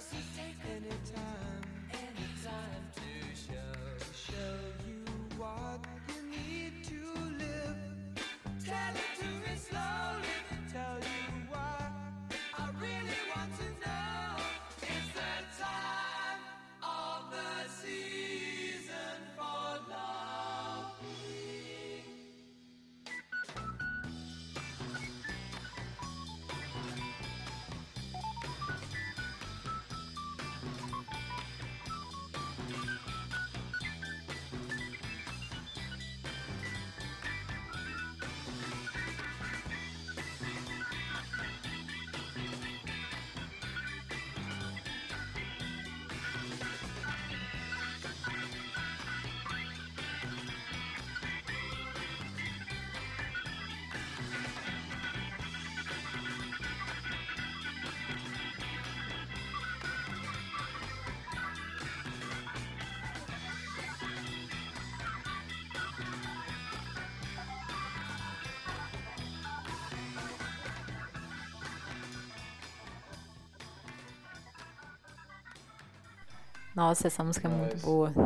Nossa, 76.74 77.06
essa 77.08 77.22
música 77.24 77.48
é 77.48 77.50
muito 77.50 77.72
Mas- 77.74 77.82
boa. 77.82 78.12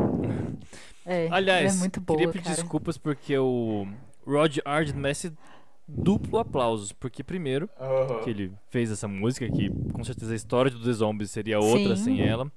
É, 1.06 1.28
Aliás, 1.30 1.76
é 1.76 1.78
muito 1.78 2.00
boa, 2.00 2.16
queria 2.18 2.32
pedir 2.32 2.44
cara. 2.44 2.56
desculpas 2.56 2.96
porque 2.96 3.36
o 3.36 3.86
Rod 4.26 4.56
Ard 4.64 4.94
merece 4.94 5.30
duplo 5.86 6.38
aplausos. 6.38 6.92
Porque, 6.92 7.22
primeiro, 7.22 7.68
Aham. 7.78 8.20
que 8.24 8.30
ele 8.30 8.52
fez 8.70 8.90
essa 8.90 9.06
música, 9.06 9.46
que 9.50 9.68
com 9.92 10.02
certeza 10.02 10.32
a 10.32 10.36
história 10.36 10.70
do 10.70 10.82
The 10.82 10.92
Zombies 10.92 11.30
seria 11.30 11.60
outra 11.60 11.94
Sim. 11.94 12.04
sem 12.04 12.20
ela. 12.26 12.50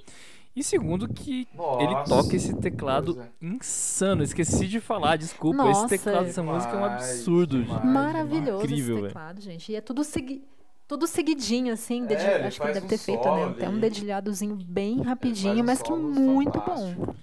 E 0.56 0.64
segundo, 0.64 1.08
que 1.10 1.46
ele 1.80 1.94
Nossa, 1.94 2.10
toca 2.16 2.36
esse 2.38 2.56
teclado 2.56 3.20
é. 3.22 3.28
insano. 3.46 4.24
Esqueci 4.24 4.66
de 4.66 4.80
falar, 4.80 5.18
desculpa. 5.18 5.58
Nossa, 5.58 5.94
esse 5.94 6.04
teclado 6.04 6.26
dessa 6.26 6.42
música 6.42 6.74
é 6.74 6.78
um 6.80 6.86
absurdo. 6.86 7.62
demais. 7.64 7.82
gente. 7.84 7.92
Maravilhoso 7.94 8.64
Incrível, 8.64 8.96
esse 9.00 9.08
teclado, 9.08 9.42
gente. 9.42 9.72
E 9.74 9.76
é 9.76 9.82
tudo 9.82 10.06
segui... 10.06 10.42
Tudo 10.88 11.06
seguidinho, 11.08 11.74
assim. 11.74 12.04
É, 12.04 12.08
dedi- 12.08 12.24
ele 12.26 12.48
Acho 12.48 12.62
que 12.62 12.68
deve 12.68 12.86
um 12.86 12.90
ter 12.90 12.98
feito, 12.98 13.24
né? 13.30 13.44
Até 13.46 13.68
um 13.70 13.80
dedilhadozinho 13.80 14.56
bem 14.56 15.02
rapidinho, 15.02 15.62
um 15.62 15.66
mas 15.66 15.82
que 15.82 15.92
muito 15.92 16.54
fantástico. 16.60 17.06
bom. 17.06 17.16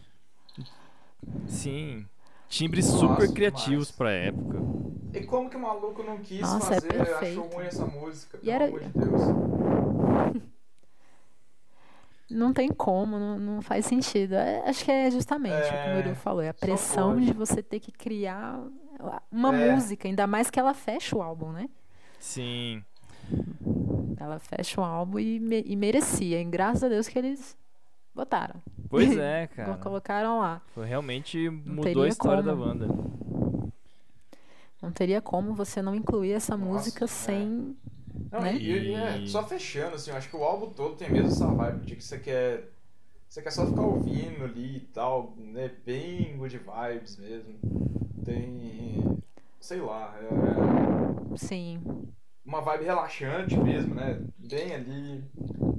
Sim. 1.46 2.06
Timbres 2.48 2.86
Nossa, 2.86 2.98
super 2.98 3.14
demais. 3.16 3.32
criativos 3.32 3.90
pra 3.90 4.10
época. 4.10 4.58
E 5.14 5.20
como 5.24 5.48
que 5.48 5.56
o 5.56 5.60
maluco 5.60 6.02
não 6.02 6.18
quis 6.18 6.40
Nossa, 6.42 6.74
é 6.74 6.80
fazer, 6.80 7.00
achou 7.02 7.04
perfeito. 7.18 7.40
ruim 7.54 7.66
essa 7.66 7.86
música? 7.86 8.36
E 8.38 8.40
Pelo 8.46 8.52
era- 8.54 8.64
amor 8.66 8.80
de 8.80 8.88
Deus. 8.90 10.42
Não 12.30 12.52
tem 12.54 12.68
como, 12.70 13.18
não, 13.18 13.38
não 13.38 13.62
faz 13.62 13.84
sentido. 13.84 14.34
É, 14.34 14.66
acho 14.68 14.82
que 14.84 14.90
é 14.90 15.10
justamente 15.10 15.54
o 15.68 15.70
que 15.70 15.74
o 15.74 15.76
É, 15.76 15.94
Murilo 15.94 16.14
falou. 16.16 16.40
É 16.42 16.48
a 16.48 16.54
pressão 16.54 17.20
de 17.20 17.32
você 17.34 17.62
ter 17.62 17.78
que 17.80 17.92
criar 17.92 18.60
uma 19.30 19.54
É. 19.54 19.72
música, 19.72 20.08
ainda 20.08 20.26
mais 20.26 20.48
que 20.50 20.58
ela 20.58 20.72
fecha 20.72 21.14
o 21.16 21.22
álbum, 21.22 21.52
né? 21.52 21.68
Sim. 22.18 22.82
Ela 24.18 24.38
fecha 24.38 24.80
o 24.80 24.84
álbum 24.84 25.18
e, 25.18 25.38
me- 25.40 25.64
e 25.66 25.76
merecia. 25.76 26.40
E 26.40 26.44
graças 26.44 26.84
a 26.84 26.88
Deus 26.88 27.08
que 27.08 27.18
eles 27.18 27.56
botaram. 28.14 28.54
Pois 28.88 29.16
é, 29.18 29.46
cara. 29.48 29.76
Colocaram 29.78 30.38
lá. 30.38 30.62
Foi, 30.74 30.86
realmente 30.86 31.48
mudou 31.50 32.02
a 32.04 32.08
história 32.08 32.42
da 32.42 32.52
como. 32.52 32.64
banda. 32.64 32.88
Não 34.82 34.92
teria 34.92 35.20
como 35.20 35.54
você 35.54 35.80
não 35.80 35.94
incluir 35.94 36.32
essa 36.32 36.56
Nossa, 36.56 36.72
música 36.72 37.04
é. 37.04 37.08
sem. 37.08 37.76
Não, 38.30 38.40
né? 38.40 38.54
e, 38.56 38.70
e 38.90 38.94
é, 38.94 39.18
E- 39.18 39.28
só 39.28 39.42
fechando, 39.46 39.96
assim, 39.96 40.10
eu 40.10 40.16
acho 40.16 40.28
que 40.28 40.36
o 40.36 40.44
álbum 40.44 40.70
todo 40.70 40.96
tem 40.96 41.10
mesmo 41.10 41.28
essa 41.28 41.46
vibe 41.46 41.86
de 41.86 41.96
que 41.96 42.04
você 42.04 42.18
quer. 42.18 42.68
Você 43.28 43.42
quer 43.42 43.50
só 43.50 43.66
ficar 43.66 43.82
ouvindo 43.82 44.44
ali 44.44 44.76
e 44.76 44.80
tal, 44.80 45.34
né? 45.36 45.70
Bem 45.84 46.36
good 46.36 46.56
vibes 46.58 47.16
mesmo. 47.16 47.54
Tem. 48.24 49.18
Sei 49.60 49.80
lá, 49.80 50.14
é 50.20 51.36
Sim. 51.36 51.80
Uma 52.44 52.60
vibe 52.60 52.84
relaxante 52.84 53.56
mesmo, 53.56 53.94
né? 53.94 54.20
Bem 54.38 54.74
ali. 54.74 55.24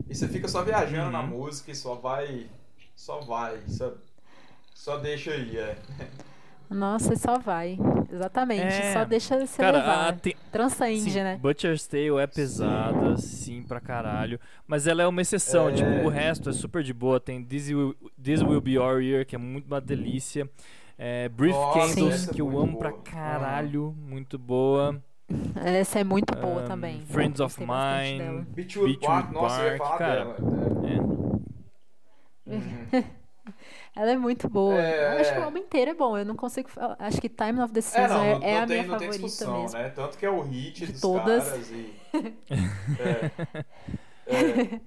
E 0.10 0.16
você 0.16 0.28
fica 0.28 0.48
só 0.48 0.64
viajando 0.64 1.12
na 1.12 1.22
Uhum. 1.22 1.28
música 1.28 1.72
e 1.72 1.76
só 1.76 1.96
vai. 1.96 2.48
Só 2.96 3.20
vai. 3.22 3.60
Só, 3.68 3.94
só 4.74 4.98
deixa 4.98 5.32
aí, 5.32 5.58
é. 5.58 5.78
Nossa, 6.70 7.14
e 7.14 7.18
só 7.18 7.38
vai. 7.38 7.78
Exatamente. 8.12 8.62
É. 8.64 8.94
Só 8.94 9.04
deixa 9.06 9.38
você 9.46 9.62
Cara, 9.62 9.78
levar. 9.78 10.08
a, 10.10 10.14
te- 10.14 10.36
Transcende, 10.52 11.12
sim, 11.12 11.22
né? 11.22 11.38
Butcher's 11.40 11.86
Tale 11.86 12.18
é 12.20 12.26
pesada, 12.28 13.18
sim, 13.18 13.62
pra 13.62 13.80
caralho. 13.80 14.40
Mas 14.68 14.88
ela 14.88 15.04
é 15.04 15.08
uma 15.08 15.22
exceção. 15.22 15.70
É. 15.70 15.74
Tipo, 15.74 15.90
o 16.06 16.10
resto 16.10 16.50
é 16.50 16.54
super 16.54 16.82
de 16.82 16.94
boa. 16.94 17.20
Tem 17.20 17.44
This 17.44 17.68
Will, 17.70 17.96
This 18.22 18.42
Will 18.42 18.62
Be 18.62 18.72
Your 18.74 19.02
Year, 19.02 19.26
que 19.26 19.36
é 19.36 19.40
muito 19.40 19.68
uma 19.68 19.80
delícia. 19.82 20.50
É, 20.98 21.28
Brief 21.30 21.54
Nossa, 21.54 21.94
Candles, 21.96 22.30
é 22.30 22.34
que 22.34 22.42
eu 22.42 22.50
muito 22.50 22.64
amo 22.70 22.78
pra 22.80 22.94
caralho. 22.94 23.94
Muito 24.00 24.40
boa. 24.40 25.00
Essa 25.56 26.00
é 26.00 26.04
muito 26.04 26.36
boa 26.36 26.62
Um, 26.64 26.66
também. 26.66 27.02
Friends 27.08 27.40
of 27.40 27.60
Mine. 27.60 28.44
Beachwood 28.50 28.52
Beachwood 28.54 28.98
Park, 29.00 29.32
nossa, 29.32 29.62
eu 29.64 29.72
ia 29.74 29.78
Park, 29.78 29.98
falar 29.98 29.98
cara. 29.98 30.26
dela. 30.26 30.38
É. 32.48 32.54
É. 32.54 32.56
Uhum. 32.56 33.04
Ela 33.96 34.12
é 34.12 34.18
muito 34.18 34.50
boa. 34.50 34.76
É, 34.76 35.16
Eu 35.16 35.20
acho 35.22 35.34
que 35.34 35.40
o 35.40 35.44
álbum 35.44 35.58
inteiro 35.60 35.92
é 35.92 35.94
bom. 35.94 36.18
Eu 36.18 36.26
não 36.26 36.36
consigo. 36.36 36.68
falar- 36.70 36.96
Acho 37.00 37.22
que 37.22 37.30
Time 37.30 37.62
of 37.62 37.72
the 37.74 37.80
É, 37.80 37.82
Season 37.82 38.14
não, 38.14 38.24
é, 38.24 38.34
não, 38.40 38.44
é 38.44 38.54
não 38.56 38.64
a 38.64 38.68
tem, 38.68 38.78
minha 38.82 38.88
não 38.92 38.98
tem 38.98 39.08
favorita 39.08 39.28
discussão, 39.28 39.62
mesmo. 39.62 39.78
né? 39.80 39.90
Tanto 39.90 40.18
que 40.18 40.26
é 40.26 40.30
o 40.30 40.42
hit 40.42 40.86
De 40.86 40.92
dos 40.92 41.02
todas. 41.02 41.44
caras 41.50 41.72
e... 41.72 41.94
É, 44.28 44.36
é, 44.76 44.82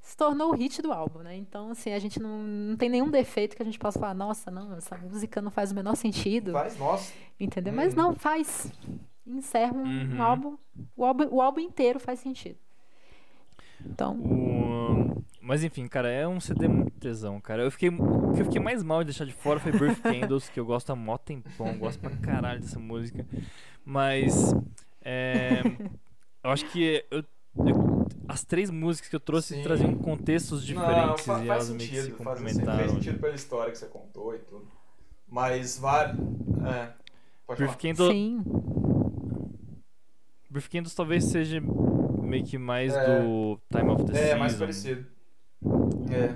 Se 0.00 0.16
tornou 0.16 0.50
o 0.52 0.54
hit 0.56 0.80
do 0.82 0.92
álbum, 0.92 1.20
né? 1.20 1.36
Então, 1.36 1.70
assim, 1.70 1.92
a 1.92 1.98
gente 1.98 2.20
não, 2.20 2.38
não 2.38 2.76
tem 2.76 2.88
nenhum 2.88 3.10
defeito 3.10 3.56
que 3.56 3.62
a 3.62 3.64
gente 3.64 3.78
possa 3.78 3.98
falar, 3.98 4.14
nossa, 4.14 4.50
não, 4.50 4.76
essa 4.76 4.96
música 4.96 5.40
não 5.40 5.50
faz 5.50 5.72
o 5.72 5.74
menor 5.74 5.96
sentido. 5.96 6.52
faz, 6.52 6.78
nossa. 6.78 7.12
Entendeu? 7.40 7.72
Mas 7.72 7.94
Uhum. 7.94 8.02
não, 8.02 8.14
faz. 8.14 8.70
Encerra 9.26 9.72
um, 9.74 9.84
um 9.86 10.14
Uhum. 10.14 10.22
álbum. 10.22 10.58
O, 10.96 11.04
álbum. 11.04 11.28
o 11.30 11.40
álbum 11.40 11.60
inteiro 11.60 12.00
faz 12.00 12.18
sentido. 12.20 12.58
Então, 13.84 14.16
O- 14.20 15.22
Mas 15.40 15.64
enfim, 15.64 15.88
cara, 15.88 16.08
é 16.08 16.26
um 16.26 16.38
CD 16.40 16.68
muito 16.68 16.92
tesão, 17.00 17.40
cara. 17.40 17.62
Eu 17.64 17.70
fiquei... 17.70 17.88
O 17.88 18.32
que 18.32 18.40
eu 18.40 18.44
fiquei 18.44 18.60
mais 18.60 18.80
mal 18.82 19.00
de 19.00 19.06
deixar 19.06 19.24
de 19.24 19.32
fora 19.32 19.58
foi 19.58 19.72
Birth 19.72 19.98
Candles, 20.02 20.48
que 20.48 20.60
eu 20.60 20.64
gosto 20.64 20.90
há 20.90 20.96
mó 20.96 21.18
tempão, 21.18 21.76
gosto 21.78 21.98
pra 22.00 22.10
caralho 22.16 22.60
dessa 22.60 22.78
música. 22.78 23.26
Mas. 23.84 24.54
É... 25.04 25.62
Eu 26.44 26.50
acho 26.50 26.64
que 26.70 27.04
eu- 27.10 27.24
eu- 27.66 28.06
as 28.28 28.44
três 28.44 28.70
músicas 28.70 29.08
que 29.10 29.16
eu 29.16 29.20
trouxe 29.20 29.54
Sim. 29.56 29.62
traziam 29.62 29.94
contextos 29.96 30.60
Não, 30.60 30.66
diferentes 30.66 31.22
e 31.22 31.26
faz 31.26 31.44
elas 31.48 31.68
meio 31.70 31.78
que 31.80 31.84
se 31.96 32.02
sentido, 32.02 32.16
faz, 32.24 32.36
assim, 32.38 32.44
complementaram. 32.46 32.78
fez 32.78 32.90
sentido 32.92 33.20
pela 33.20 33.34
história 33.34 33.72
que 33.72 33.78
você 33.78 33.86
contou 33.86 34.34
e 34.34 34.38
tudo. 34.38 34.68
Mas 35.28 35.76
vale... 35.78 36.18
É, 36.64 36.92
pode 37.46 37.58
Birth 37.60 37.70
falar. 37.72 37.76
Candles, 37.94 38.12
sim. 38.12 38.42
Birth 40.52 40.68
Candles 40.70 40.94
talvez 40.94 41.24
seja 41.24 41.60
meio 41.60 42.44
que 42.44 42.58
mais 42.58 42.94
É. 42.94 43.20
do 43.20 43.58
Time 43.70 43.90
of 43.90 44.04
the 44.04 44.12
É, 44.12 44.22
Season. 44.24 44.38
mais 44.38 44.54
parecido. 44.56 45.06
É. 46.10 46.34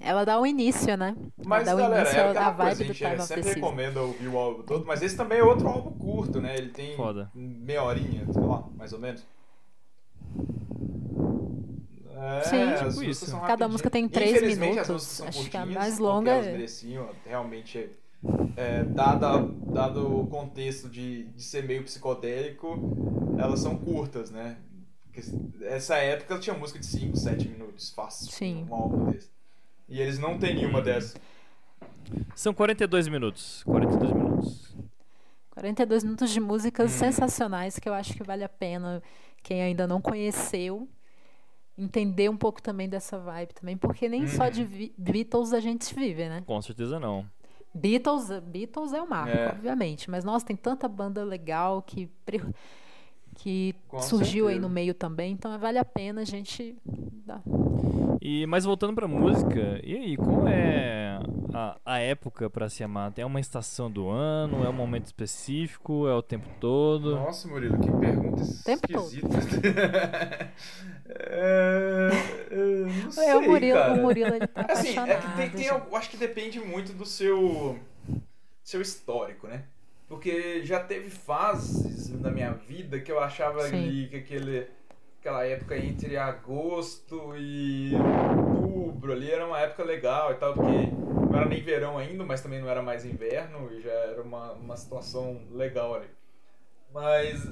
Ela 0.00 0.24
dá 0.24 0.38
o 0.40 0.46
início, 0.46 0.96
né? 0.96 1.16
Mas, 1.46 1.66
ela 1.68 1.80
dá 1.80 1.86
o 1.86 1.90
galera, 1.90 2.00
início 2.02 2.18
é 2.20 2.28
aquela 2.30 2.50
vibe 2.50 2.66
coisa, 2.66 2.84
a 2.84 2.86
do 2.86 2.94
Time 2.94 3.10
é, 3.10 3.14
of 3.14 3.22
sempre 3.22 3.42
Season. 3.44 3.60
recomenda 3.60 4.00
ouvir 4.02 4.28
o 4.28 4.36
álbum 4.38 4.62
todo, 4.62 4.84
mas 4.86 5.02
esse 5.02 5.16
também 5.16 5.38
é 5.38 5.42
outro 5.44 5.68
álbum 5.68 5.92
curto, 5.92 6.40
né? 6.40 6.56
Ele 6.56 6.68
tem 6.70 6.96
Foda. 6.96 7.30
meia 7.34 7.82
horinha, 7.82 8.26
sei 8.32 8.42
lá, 8.42 8.64
mais 8.76 8.92
ou 8.92 8.98
menos. 8.98 9.24
É, 12.16 12.40
Sim. 12.42 12.88
Tipo 12.90 13.02
isso. 13.04 13.40
Cada 13.40 13.68
música 13.68 13.90
tem 13.90 14.08
três 14.08 14.32
Infelizmente, 14.36 14.78
as 14.80 14.88
minutos. 14.88 14.90
músicas 14.90 15.16
são 15.16 15.28
Acho 15.28 15.50
que 15.50 15.56
a 15.56 15.66
mais 15.66 15.98
longa 15.98 16.30
elas 16.32 16.46
é- 16.46 16.52
mereciam, 16.52 17.08
realmente, 17.26 17.88
é, 18.56 18.82
dada, 18.84 19.38
dado 19.72 20.20
o 20.20 20.26
contexto 20.26 20.88
de, 20.88 21.24
de 21.24 21.42
ser 21.42 21.64
meio 21.64 21.82
psicodélico, 21.84 23.36
elas 23.38 23.60
são 23.60 23.76
curtas, 23.76 24.30
né? 24.30 24.56
Porque 25.04 25.22
essa 25.66 25.96
época 25.96 26.38
tinha 26.38 26.56
música 26.56 26.78
de 26.78 26.86
5, 26.86 27.16
7 27.16 27.48
minutos, 27.48 27.90
fácil. 27.90 28.30
Sim. 28.32 28.66
Um 28.68 28.74
álbum 28.74 29.10
desse. 29.10 29.30
E 29.88 30.00
eles 30.00 30.18
não 30.18 30.38
têm 30.38 30.54
nenhuma 30.54 30.80
dessas. 30.82 31.14
São 32.34 32.52
42 32.54 33.08
minutos. 33.08 33.62
42 33.64 34.12
minutos. 34.12 34.74
42 35.50 36.02
minutos 36.04 36.30
de 36.30 36.40
músicas 36.40 36.90
Hum. 36.92 36.98
sensacionais 36.98 37.78
que 37.78 37.88
eu 37.88 37.94
acho 37.94 38.12
que 38.14 38.22
vale 38.24 38.42
a 38.42 38.48
pena 38.48 39.02
quem 39.42 39.62
ainda 39.62 39.86
não 39.86 40.00
conheceu 40.00 40.88
entender 41.76 42.28
um 42.28 42.36
pouco 42.36 42.62
também 42.62 42.88
dessa 42.88 43.18
vibe 43.18 43.52
também, 43.54 43.76
porque 43.76 44.08
nem 44.08 44.26
só 44.28 44.44
Uhum. 44.44 44.50
de 44.50 44.92
Beatles 44.96 45.52
a 45.52 45.60
gente 45.60 45.92
vive, 45.94 46.28
né? 46.28 46.42
Com 46.46 46.60
certeza 46.62 46.98
não. 47.00 47.26
Beatles, 47.74 48.28
Beatles 48.40 48.92
é 48.92 49.02
o 49.02 49.08
marco, 49.08 49.36
É. 49.36 49.48
obviamente, 49.48 50.08
mas 50.10 50.24
nossa, 50.24 50.46
tem 50.46 50.56
tanta 50.56 50.86
banda 50.86 51.24
legal 51.24 51.82
que 51.82 52.08
que 53.34 53.74
Com 53.88 54.00
surgiu 54.00 54.46
aí 54.46 54.54
certeza. 54.54 54.68
no 54.68 54.72
meio 54.74 54.94
também, 54.94 55.32
então 55.32 55.58
vale 55.58 55.78
a 55.78 55.84
pena 55.84 56.20
a 56.22 56.24
gente 56.24 56.76
dar. 57.26 57.42
E 58.20 58.46
mas 58.46 58.64
voltando 58.64 58.94
pra 58.94 59.06
música, 59.08 59.80
e 59.84 59.94
aí, 59.96 60.16
qual 60.16 60.48
é 60.48 61.18
a, 61.52 61.76
a 61.84 61.98
época 61.98 62.48
pra 62.48 62.68
se 62.70 62.82
amar? 62.82 63.12
É 63.16 63.24
uma 63.26 63.40
estação 63.40 63.90
do 63.90 64.08
ano? 64.08 64.64
É 64.64 64.68
um 64.68 64.72
momento 64.72 65.06
específico? 65.06 66.06
É 66.08 66.14
o 66.14 66.22
tempo 66.22 66.48
todo? 66.60 67.16
Nossa, 67.16 67.46
Murilo, 67.48 67.78
que 67.78 67.90
pergunta 67.90 68.42
Tempo 68.64 68.88
todo. 68.88 69.04
esquisita. 69.04 69.28
é, 71.06 72.10
eu 72.50 72.86
não 72.86 73.10
sei, 73.10 73.26
É, 73.28 73.36
o 73.36 73.42
Murilo, 73.42 73.78
cara. 73.78 73.92
o 73.94 73.96
Murilo 74.02 74.34
ele 74.34 74.46
tá 74.46 74.62
Assim, 74.68 74.96
apaixonado. 74.96 75.10
é 75.10 75.16
que 75.20 75.36
tem, 75.36 75.50
tem, 75.50 75.68
acho 75.92 76.10
que 76.10 76.16
depende 76.16 76.60
muito 76.60 76.92
do 76.92 77.04
seu 77.04 77.78
seu 78.62 78.80
histórico, 78.80 79.46
né? 79.46 79.64
Porque 80.14 80.64
já 80.64 80.78
teve 80.78 81.10
fases 81.10 82.08
na 82.20 82.30
minha 82.30 82.52
vida 82.52 83.00
que 83.00 83.10
eu 83.10 83.18
achava 83.18 83.62
Sim. 83.62 83.76
ali 83.76 84.08
que 84.08 84.16
aquele 84.16 84.68
aquela 85.18 85.44
época 85.44 85.76
entre 85.76 86.16
agosto 86.16 87.36
e 87.36 87.90
outubro 87.96 89.12
ali 89.12 89.28
era 89.28 89.44
uma 89.44 89.58
época 89.58 89.82
legal 89.82 90.30
e 90.30 90.36
tal, 90.36 90.54
porque 90.54 90.70
não 90.70 91.36
era 91.36 91.48
nem 91.48 91.60
verão 91.60 91.98
ainda, 91.98 92.24
mas 92.24 92.40
também 92.40 92.60
não 92.60 92.68
era 92.68 92.80
mais 92.80 93.04
inverno 93.04 93.68
e 93.72 93.80
já 93.80 93.90
era 93.90 94.22
uma, 94.22 94.52
uma 94.52 94.76
situação 94.76 95.42
legal 95.50 95.96
ali. 95.96 96.08
Mas 96.92 97.44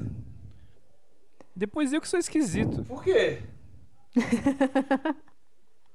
Depois 1.57 1.93
eu 1.93 2.01
que 2.01 2.09
sou 2.09 2.21
esquisito. 2.21 2.85
por 2.85 3.03
quê? 3.03 3.41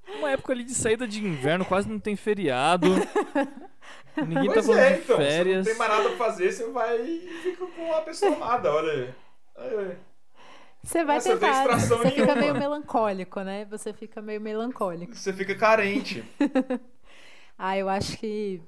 Uma 0.07 0.31
época 0.31 0.53
ali 0.53 0.63
de 0.63 0.73
saída 0.73 1.07
de 1.07 1.23
inverno, 1.23 1.65
quase 1.65 1.89
não 1.89 1.99
tem 1.99 2.15
feriado. 2.15 2.87
Ninguém 4.17 4.51
tá 4.51 4.53
Pois 4.53 4.65
falando 4.65 4.81
é, 4.81 4.93
de 4.93 4.99
então, 5.03 5.17
férias. 5.17 5.65
você 5.65 5.73
não 5.73 5.77
tem 5.77 5.87
mais 5.87 5.91
nada 5.91 6.09
pra 6.15 6.17
fazer, 6.17 6.51
você 6.51 6.71
vai 6.71 7.01
e 7.01 7.29
fica 7.43 7.67
com 7.67 7.93
a 7.93 8.01
pessoa 8.01 8.35
amada, 8.35 8.71
olha 8.73 9.13
aí. 9.55 9.97
Você 10.83 11.03
vai 11.03 11.15
Nossa, 11.15 11.33
tentar, 11.33 11.67
você 11.79 11.97
fica 12.11 12.33
nenhuma. 12.33 12.35
meio 12.35 12.55
melancólico, 12.55 13.41
né? 13.41 13.65
Você 13.65 13.93
fica 13.93 14.21
meio 14.21 14.39
melancólico. 14.41 15.15
Você 15.15 15.33
fica 15.33 15.55
carente. 15.55 16.23
Ah, 17.59 17.75
eu 17.75 17.89
acho 17.89 18.15
que 18.19 18.61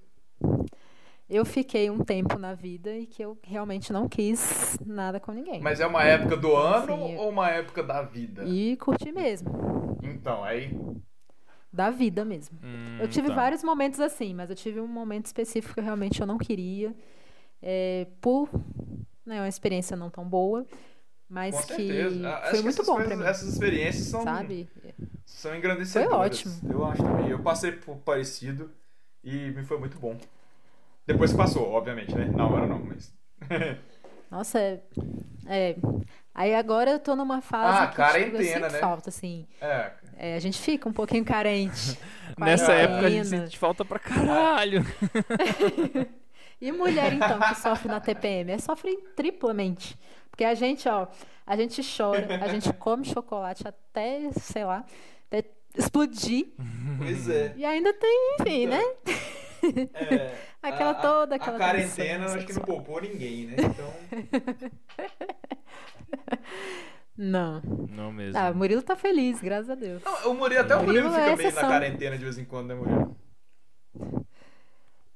eu 1.30 1.46
fiquei 1.46 1.92
um 1.92 2.00
tempo 2.00 2.40
na 2.40 2.56
vida 2.56 2.92
e 2.98 3.06
que 3.06 3.24
eu 3.24 3.38
realmente 3.44 3.94
não 3.94 4.10
quis 4.10 4.80
nada 4.84 5.20
com 5.20 5.32
ninguém. 5.32 5.62
Mas 5.62 5.80
é 5.80 5.86
uma 5.86 6.04
época 6.04 6.36
do 6.36 6.56
ano 6.56 6.94
ou 7.18 7.30
uma 7.30 7.52
época 7.52 7.84
da 7.84 8.02
vida? 8.02 8.44
E 8.46 8.76
curti 8.78 9.12
mesmo. 9.12 9.96
Então, 10.02 10.44
aí. 10.44 10.76
Da 11.72 11.90
vida 11.92 12.26
mesmo. 12.26 12.58
Hum, 12.64 12.98
Eu 13.00 13.08
tive 13.08 13.28
tá. 13.28 13.36
vários 13.36 13.64
momentos 13.64 14.00
assim, 14.00 14.34
mas 14.34 14.50
eu 14.50 14.56
tive 14.56 14.80
um 14.82 14.88
momento 14.88 15.28
específico 15.28 15.76
que 15.76 15.82
realmente 15.82 16.20
eu 16.20 16.26
não 16.28 16.38
queria. 16.38 16.96
é, 17.62 18.08
por 18.22 18.50
né, 19.26 19.40
uma 19.42 19.48
experiência 19.48 19.96
não 19.96 20.10
tão 20.10 20.28
boa, 20.28 20.66
mas 21.30 21.54
Com 21.56 21.62
que 21.62 21.68
certeza. 21.76 22.28
Ah, 22.28 22.38
acho 22.40 22.50
foi 22.50 22.58
que 22.60 22.64
muito 22.64 22.76
essas 22.82 22.88
bom 22.88 22.96
pra 23.04 23.16
mim. 23.18 23.24
Essas 23.24 23.54
experiências 23.54 24.08
são, 24.08 24.24
Sabe? 24.24 24.68
são 25.26 25.56
engrandecedoras. 25.56 26.42
Foi 26.42 26.52
ótimo. 26.52 26.74
Eu 26.74 26.86
acho 26.86 27.04
também. 27.04 27.30
Eu 27.30 27.40
passei 27.44 27.72
por 27.74 27.98
parecido 27.98 28.72
e 29.24 29.52
me 29.52 29.64
foi 29.64 29.78
muito 29.78 30.00
bom. 30.00 30.18
Depois 31.06 31.32
que 31.32 31.38
passou, 31.38 31.70
obviamente, 31.72 32.16
né? 32.16 32.26
Na 32.26 32.48
hora 32.48 32.66
não, 32.66 32.84
mas. 32.84 33.14
Nossa, 34.32 34.60
é, 34.60 34.82
é. 35.48 35.76
Aí 36.40 36.56
agora 36.56 36.92
eu 36.92 37.00
tô 37.00 37.18
numa 37.18 37.42
fase 37.42 37.84
Ah, 37.84 37.88
que 37.88 37.96
quarentena, 37.98 38.32
tipo, 38.32 38.38
eu 38.38 38.46
sinto 38.46 38.72
né? 38.72 38.80
falta, 38.80 39.10
assim. 39.10 39.46
É. 39.60 39.92
É, 40.18 40.36
a 40.36 40.40
gente 40.40 40.58
fica 40.58 40.88
um 40.88 40.94
pouquinho 40.94 41.26
carente. 41.26 42.00
Nessa 42.40 42.72
época 42.72 43.08
a 43.08 43.10
gente 43.10 43.28
sente 43.28 43.60
falta 43.60 43.84
pra 43.84 44.00
caralho. 44.00 44.82
E 46.62 46.74
mulher, 46.74 47.14
então, 47.14 47.40
que 47.40 47.56
sofre 47.56 47.88
na 47.88 48.02
TPM? 48.02 48.52
É, 48.52 48.58
sofre 48.58 48.94
triplamente. 49.16 49.98
Porque 50.30 50.44
a 50.44 50.54
gente, 50.54 50.90
ó, 50.90 51.08
a 51.48 51.56
gente 51.56 51.82
chora, 51.98 52.28
a 52.44 52.48
gente 52.50 52.72
come 52.74 53.06
chocolate 53.06 53.66
até, 53.66 54.30
sei 54.34 54.66
lá, 54.66 54.84
até 55.28 55.46
explodir. 55.78 56.48
Pois 56.98 57.30
é. 57.30 57.54
E 57.56 57.64
ainda 57.64 57.94
tem, 57.94 58.36
enfim, 58.42 58.66
né? 58.68 58.82
É, 59.94 60.36
Aquela 60.62 60.92
a- 60.92 60.96
toda 60.96 61.36
aquela 61.36 61.56
A 61.56 61.60
quarentena 61.60 62.26
acho 62.26 62.46
que 62.46 62.52
não 62.54 62.62
poupou 62.64 63.02
ninguém, 63.02 63.46
né? 63.46 63.56
Então. 63.60 63.94
Não. 67.18 67.62
Não 67.90 68.12
mesmo. 68.14 68.38
Ah, 68.40 68.50
o 68.52 68.56
Murilo 68.56 68.82
tá 68.82 68.96
feliz, 68.96 69.42
graças 69.42 69.70
a 69.70 69.76
Deus. 69.76 70.02
Não, 70.04 70.32
o 70.32 70.34
Murilo, 70.36 70.62
até 70.62 70.76
o 70.76 70.84
Murilo 70.86 71.10
Murilo 71.10 71.16
é 71.16 71.24
fica 71.26 71.36
meio 71.36 71.38
na 71.38 71.44
exceção. 71.50 71.70
quarentena 71.70 72.18
de 72.18 72.24
vez 72.24 72.38
em 72.38 72.46
quando, 72.46 72.68
né, 72.68 72.76
Murilo? 72.76 73.16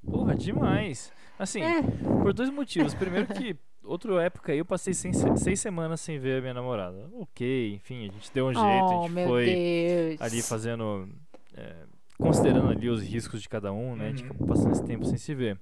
Porra, 0.06 0.36
demais. 0.36 1.12
Assim, 1.40 1.62
É. 1.64 1.82
por 2.22 2.34
dois 2.34 2.50
motivos. 2.50 2.94
Primeiro 2.94 3.28
que 3.28 3.56
outra 3.84 4.22
época 4.24 4.52
aí 4.52 4.58
eu 4.60 4.66
passei 4.66 4.94
seis, 4.94 5.16
seis 5.38 5.60
semanas 5.60 6.02
sem 6.02 6.20
ver 6.20 6.40
a 6.40 6.42
minha 6.42 6.54
namorada. 6.54 7.10
Ok, 7.14 7.74
enfim, 7.76 8.08
a 8.10 8.12
gente 8.12 8.32
deu 8.34 8.48
um 8.48 8.54
jeito, 8.54 8.66
a 8.66 8.86
Oh, 9.00 9.02
gente 9.04 9.12
meu 9.14 9.28
foi 9.28 9.46
Deus. 9.46 10.22
ali 10.22 10.42
fazendo. 10.42 11.08
é, 11.56 11.74
considerando 12.18 12.70
ali 12.70 12.90
os 12.90 13.02
riscos 13.02 13.42
de 13.42 13.48
cada 13.50 13.72
um, 13.72 13.96
né? 13.96 14.06
A 14.06 14.10
gente 14.10 14.24
Uhum. 14.24 14.30
acabou 14.30 14.48
passando 14.50 14.72
esse 14.74 14.84
tempo 14.84 15.06
sem 15.06 15.18
se 15.18 15.34
ver. 15.34 15.58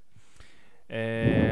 É, 0.89 1.50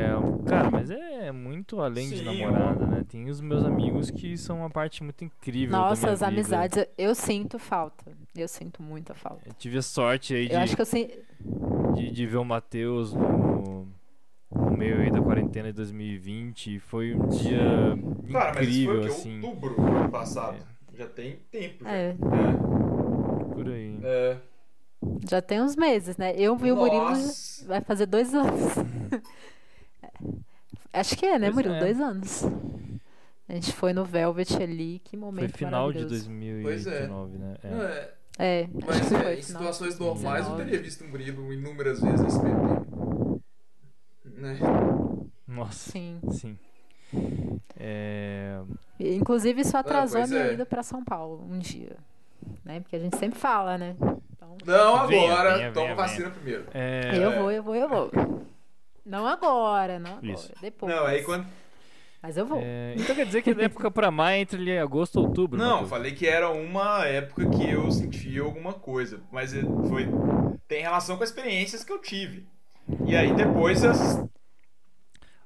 é 1.30 1.32
muito 1.32 1.80
além 1.80 2.10
de 2.10 2.18
Sim, 2.18 2.26
namorada, 2.26 2.86
né? 2.86 3.06
Tem 3.08 3.30
os 3.30 3.40
meus 3.40 3.64
amigos 3.64 4.10
que 4.10 4.38
são 4.38 4.58
uma 4.60 4.70
parte 4.70 5.04
muito 5.04 5.24
incrível 5.24 5.72
da 5.72 5.78
Nossa, 5.78 6.02
minha 6.02 6.14
as 6.14 6.20
vida. 6.20 6.28
amizades, 6.32 6.86
eu 6.98 7.16
sinto 7.16 7.60
falta. 7.60 8.12
Eu 8.36 8.48
sinto 8.48 8.82
muita 8.82 9.14
falta. 9.14 9.48
Eu 9.48 9.54
tive 9.54 9.78
a 9.78 9.82
sorte 9.82 10.34
aí 10.34 10.48
de, 10.48 10.54
Eu 10.54 10.60
acho 10.60 10.76
que 10.76 10.82
eu 10.82 11.96
de, 11.96 12.12
de 12.12 12.26
ver 12.26 12.38
o 12.38 12.46
Matheus 12.46 13.14
no, 13.14 13.88
no 14.52 14.72
meio 14.72 15.02
aí 15.02 15.12
da 15.12 15.22
quarentena 15.22 15.70
de 15.70 15.74
2020. 15.74 16.76
e 16.76 16.80
Foi 16.80 17.14
um 17.14 17.28
dia 17.28 17.60
Cara, 18.32 18.54
mas 18.54 18.68
isso 18.68 18.82
incrível, 18.82 19.02
foi 19.02 19.12
assim. 19.12 19.36
Outubro 19.42 19.76
do 19.76 19.82
ano 19.82 20.10
passado. 20.10 20.58
Já 20.96 21.08
tem 21.08 21.38
tempo. 21.52 21.84
Já. 21.84 21.92
É. 21.92 22.10
É. 22.10 23.54
Por 23.54 23.68
aí. 23.68 24.00
É. 24.04 24.38
Já 25.30 25.42
tem 25.42 25.62
uns 25.62 25.76
meses, 25.76 26.18
né? 26.18 26.34
Eu 26.36 26.58
vi 26.58 26.72
o 26.72 26.76
Murilo, 26.76 27.14
vai 27.68 27.82
fazer 27.82 28.06
dois 28.06 28.34
anos. 28.34 28.74
Acho 30.94 31.16
que 31.18 31.26
é, 31.26 31.38
né, 31.40 31.48
Pois 31.52 31.56
Murilo? 31.56 31.76
é. 31.76 31.80
Dois 31.80 32.00
anos. 32.00 32.44
A 33.48 33.54
gente 33.54 33.74
foi 33.74 33.94
no 33.94 34.06
Velvet 34.06 34.56
ali, 34.62 35.02
que 35.04 35.12
Foi 35.18 35.20
momento 35.20 35.58
final 35.58 35.92
de 35.92 36.00
maravilhoso. 36.00 36.30
2019, 36.30 37.38
né? 37.38 37.56
É. 37.64 37.70
Não, 37.70 37.82
é, 37.84 38.10
É, 38.38 38.70
mas 38.86 39.12
é, 39.12 39.20
foi 39.24 39.34
em 39.40 39.42
situações 39.42 39.98
normais 40.00 40.46
eu 40.46 40.52
19. 40.56 40.64
teria 40.64 40.82
visto 40.82 41.04
o 41.04 41.08
Murilo 41.08 41.52
inúmeras 41.54 42.00
vezes 42.00 42.22
nesse. 42.22 42.40
Né? 44.40 44.60
Nossa, 45.48 45.92
Sim. 45.92 46.20
sim. 46.32 46.58
É... 47.78 48.60
Inclusive, 49.00 49.62
isso 49.62 49.76
atrasou 49.76 50.18
a 50.18 50.22
pois 50.22 50.32
minha 50.32 50.44
é. 50.44 50.54
ida 50.54 50.66
pra 50.66 50.84
São 50.84 51.04
Paulo 51.04 51.44
um 51.50 51.58
dia. 51.58 51.98
Né? 52.64 52.80
Porque 52.80 52.96
a 52.96 53.00
gente 53.00 53.18
sempre 53.18 53.40
fala, 53.40 53.78
né? 53.78 53.96
Então, 54.32 54.56
Não 54.66 55.08
Venha, 55.08 55.32
agora, 55.34 55.58
venha, 55.58 55.72
toma 55.72 55.86
venha, 55.88 55.96
vacina 55.96 56.30
primeiro. 56.30 56.66
é... 56.74 57.18
eu 57.18 57.32
vou, 57.42 57.52
eu 57.52 57.64
vou, 57.64 57.76
eu 57.76 57.90
vou. 57.90 58.12
Não 59.10 59.26
agora, 59.26 59.98
não 60.00 60.12
agora. 60.18 60.32
Isso. 60.34 60.52
Depois. 60.62 60.94
Não, 60.96 61.06
aí 61.06 61.24
quando. 61.24 61.46
Mas 62.22 62.38
eu 62.38 62.46
vou. 62.46 62.60
é, 62.62 62.94
Então 62.98 63.16
quer 63.16 63.26
dizer 63.26 63.42
que 63.42 63.54
da 63.54 63.64
época 63.64 63.90
pra 63.90 64.12
maio 64.12 64.42
entre 64.42 64.60
ali 64.62 64.78
agosto 64.78 65.20
e 65.20 65.24
outubro? 65.24 65.58
Não, 65.58 65.88
falei 65.88 66.12
que 66.14 66.28
era 66.28 66.50
uma 66.50 67.06
época 67.06 67.50
que 67.50 67.70
eu 67.72 67.90
sentia 67.92 68.42
alguma 68.42 68.74
coisa, 68.74 69.22
mas 69.32 69.54
é- 69.54 69.62
foi 69.88 70.08
tem 70.68 70.82
relação 70.84 71.18
com 71.18 71.24
as 71.24 71.30
experiências 71.30 71.84
que 71.84 71.92
eu 71.92 72.00
tive. 72.00 72.46
E 73.06 73.16
aí 73.16 73.34
depois 73.34 73.84
as 73.84 74.22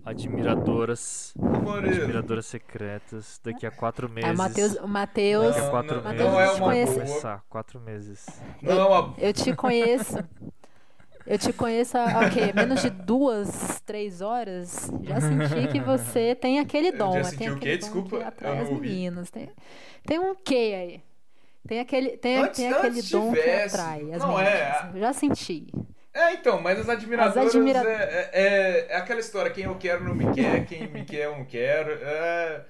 Admiradoras. 0.05 1.33
Admiradoras 1.77 2.45
secretas. 2.45 3.39
Daqui 3.43 3.65
a 3.65 3.71
quatro 3.71 4.09
meses. 4.09 4.29
Aí 4.29 4.35
o 4.35 4.37
Matheus, 4.37 4.75
o 4.75 4.87
Matheus, 4.87 5.55
Daqui 5.55 5.67
a 5.67 5.69
quatro 5.69 5.95
não, 6.01 6.09
meses. 6.11 6.25
Não 6.25 6.39
é 6.41 6.45
eu 6.47 6.51
uma 6.55 6.65
conheço. 6.65 6.93
boa. 6.93 7.05
Começar, 7.05 7.43
quatro 7.49 7.79
meses. 7.79 8.25
Não, 8.61 8.93
a- 8.93 9.13
eu 9.17 9.31
te 9.33 9.55
conheço. 9.55 10.17
Eu 11.25 11.37
te 11.37 11.53
conheço 11.53 11.97
há 11.97 12.03
há 12.03 12.27
o 12.27 12.29
quê? 12.29 12.51
Menos 12.53 12.81
de 12.81 12.89
duas, 12.89 13.81
três 13.85 14.21
horas. 14.21 14.91
Já 15.03 15.21
senti 15.21 15.67
que 15.71 15.79
você 15.79 16.35
tem 16.35 16.59
aquele 16.59 16.91
dom. 16.91 17.13
já 17.13 17.23
senti 17.25 17.37
tem 17.37 17.51
o 17.51 17.57
quê? 17.59 17.77
Desculpa, 17.77 18.33
as 18.41 18.69
ouvi. 18.69 18.89
meninas. 18.89 19.29
Tem, 19.31 19.49
tem 20.05 20.19
um 20.19 20.35
quê 20.35 20.73
aí? 20.75 21.01
Tem 21.65 21.79
aquele, 21.79 22.17
tem, 22.17 22.37
Antes- 22.37 22.57
tem 22.57 22.73
aquele 22.73 23.01
dom 23.03 23.29
tivesse. 23.33 23.75
que 23.75 23.81
atrai 23.81 24.11
as 24.11 24.19
Não, 24.21 24.27
meninas. 24.35 24.53
é, 24.53 24.89
Eu 24.95 24.99
já 24.99 25.13
senti. 25.13 25.67
É, 26.13 26.33
então, 26.33 26.61
mas 26.61 26.77
as 26.77 26.89
admiradoras 26.89 27.37
As 27.47 27.55
admira- 27.55 27.79
é, 27.89 28.29
é- 28.33 28.87
é 28.89 28.95
aquela 28.97 29.19
história, 29.21 29.49
quem 29.49 29.63
eu 29.63 29.75
quero 29.75 30.03
não 30.03 30.13
me 30.13 30.31
quer, 30.33 30.65
quem 30.67 30.87
me 30.87 31.03
quer 31.05 31.25
eu 31.25 31.37
não 31.37 31.45
quero. 31.45 31.91
É, 32.03 32.61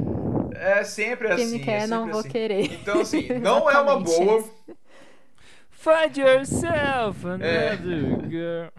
é 0.79 0.83
sempre 0.83 1.27
Quem 1.35 1.43
assim. 1.45 1.57
me 1.57 1.59
quer, 1.59 1.81
é 1.83 1.87
não 1.87 1.97
sempre 2.01 2.11
vou 2.11 2.19
assim. 2.21 2.29
querer. 2.29 2.71
Então, 2.71 3.01
assim, 3.01 3.27
não 3.41 3.69
é 3.69 3.77
uma 3.81 3.99
boa. 3.99 4.37
isso. 4.39 4.51
Find 5.83 6.15
yourself 6.17 7.25
É. 7.41 7.71
another 7.71 8.29
girl. 8.29 8.69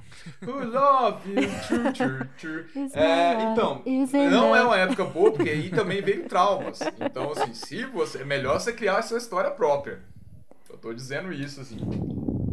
Who 0.40 0.64
love 0.64 1.28
you, 1.28 1.50
true, 1.68 1.92
true, 1.92 2.28
true. 2.38 2.64
Is 2.86 2.96
É, 2.96 3.52
então, 3.52 3.82
não 4.30 4.56
é 4.56 4.62
uma 4.62 4.78
época 4.78 5.04
boa, 5.04 5.30
porque 5.30 5.50
aí 5.50 5.68
também 5.70 6.00
veio 6.00 6.26
traumas. 6.26 6.80
Então, 6.98 7.30
assim, 7.32 7.52
se 7.52 7.84
você. 7.84 8.22
É 8.22 8.24
melhor 8.24 8.58
você 8.58 8.72
criar 8.72 8.98
a 8.98 9.02
sua 9.02 9.18
história 9.18 9.50
própria. 9.50 10.00
Eu 10.70 10.78
tô 10.78 10.94
dizendo 10.94 11.30
isso, 11.30 11.60
assim. 11.60 11.76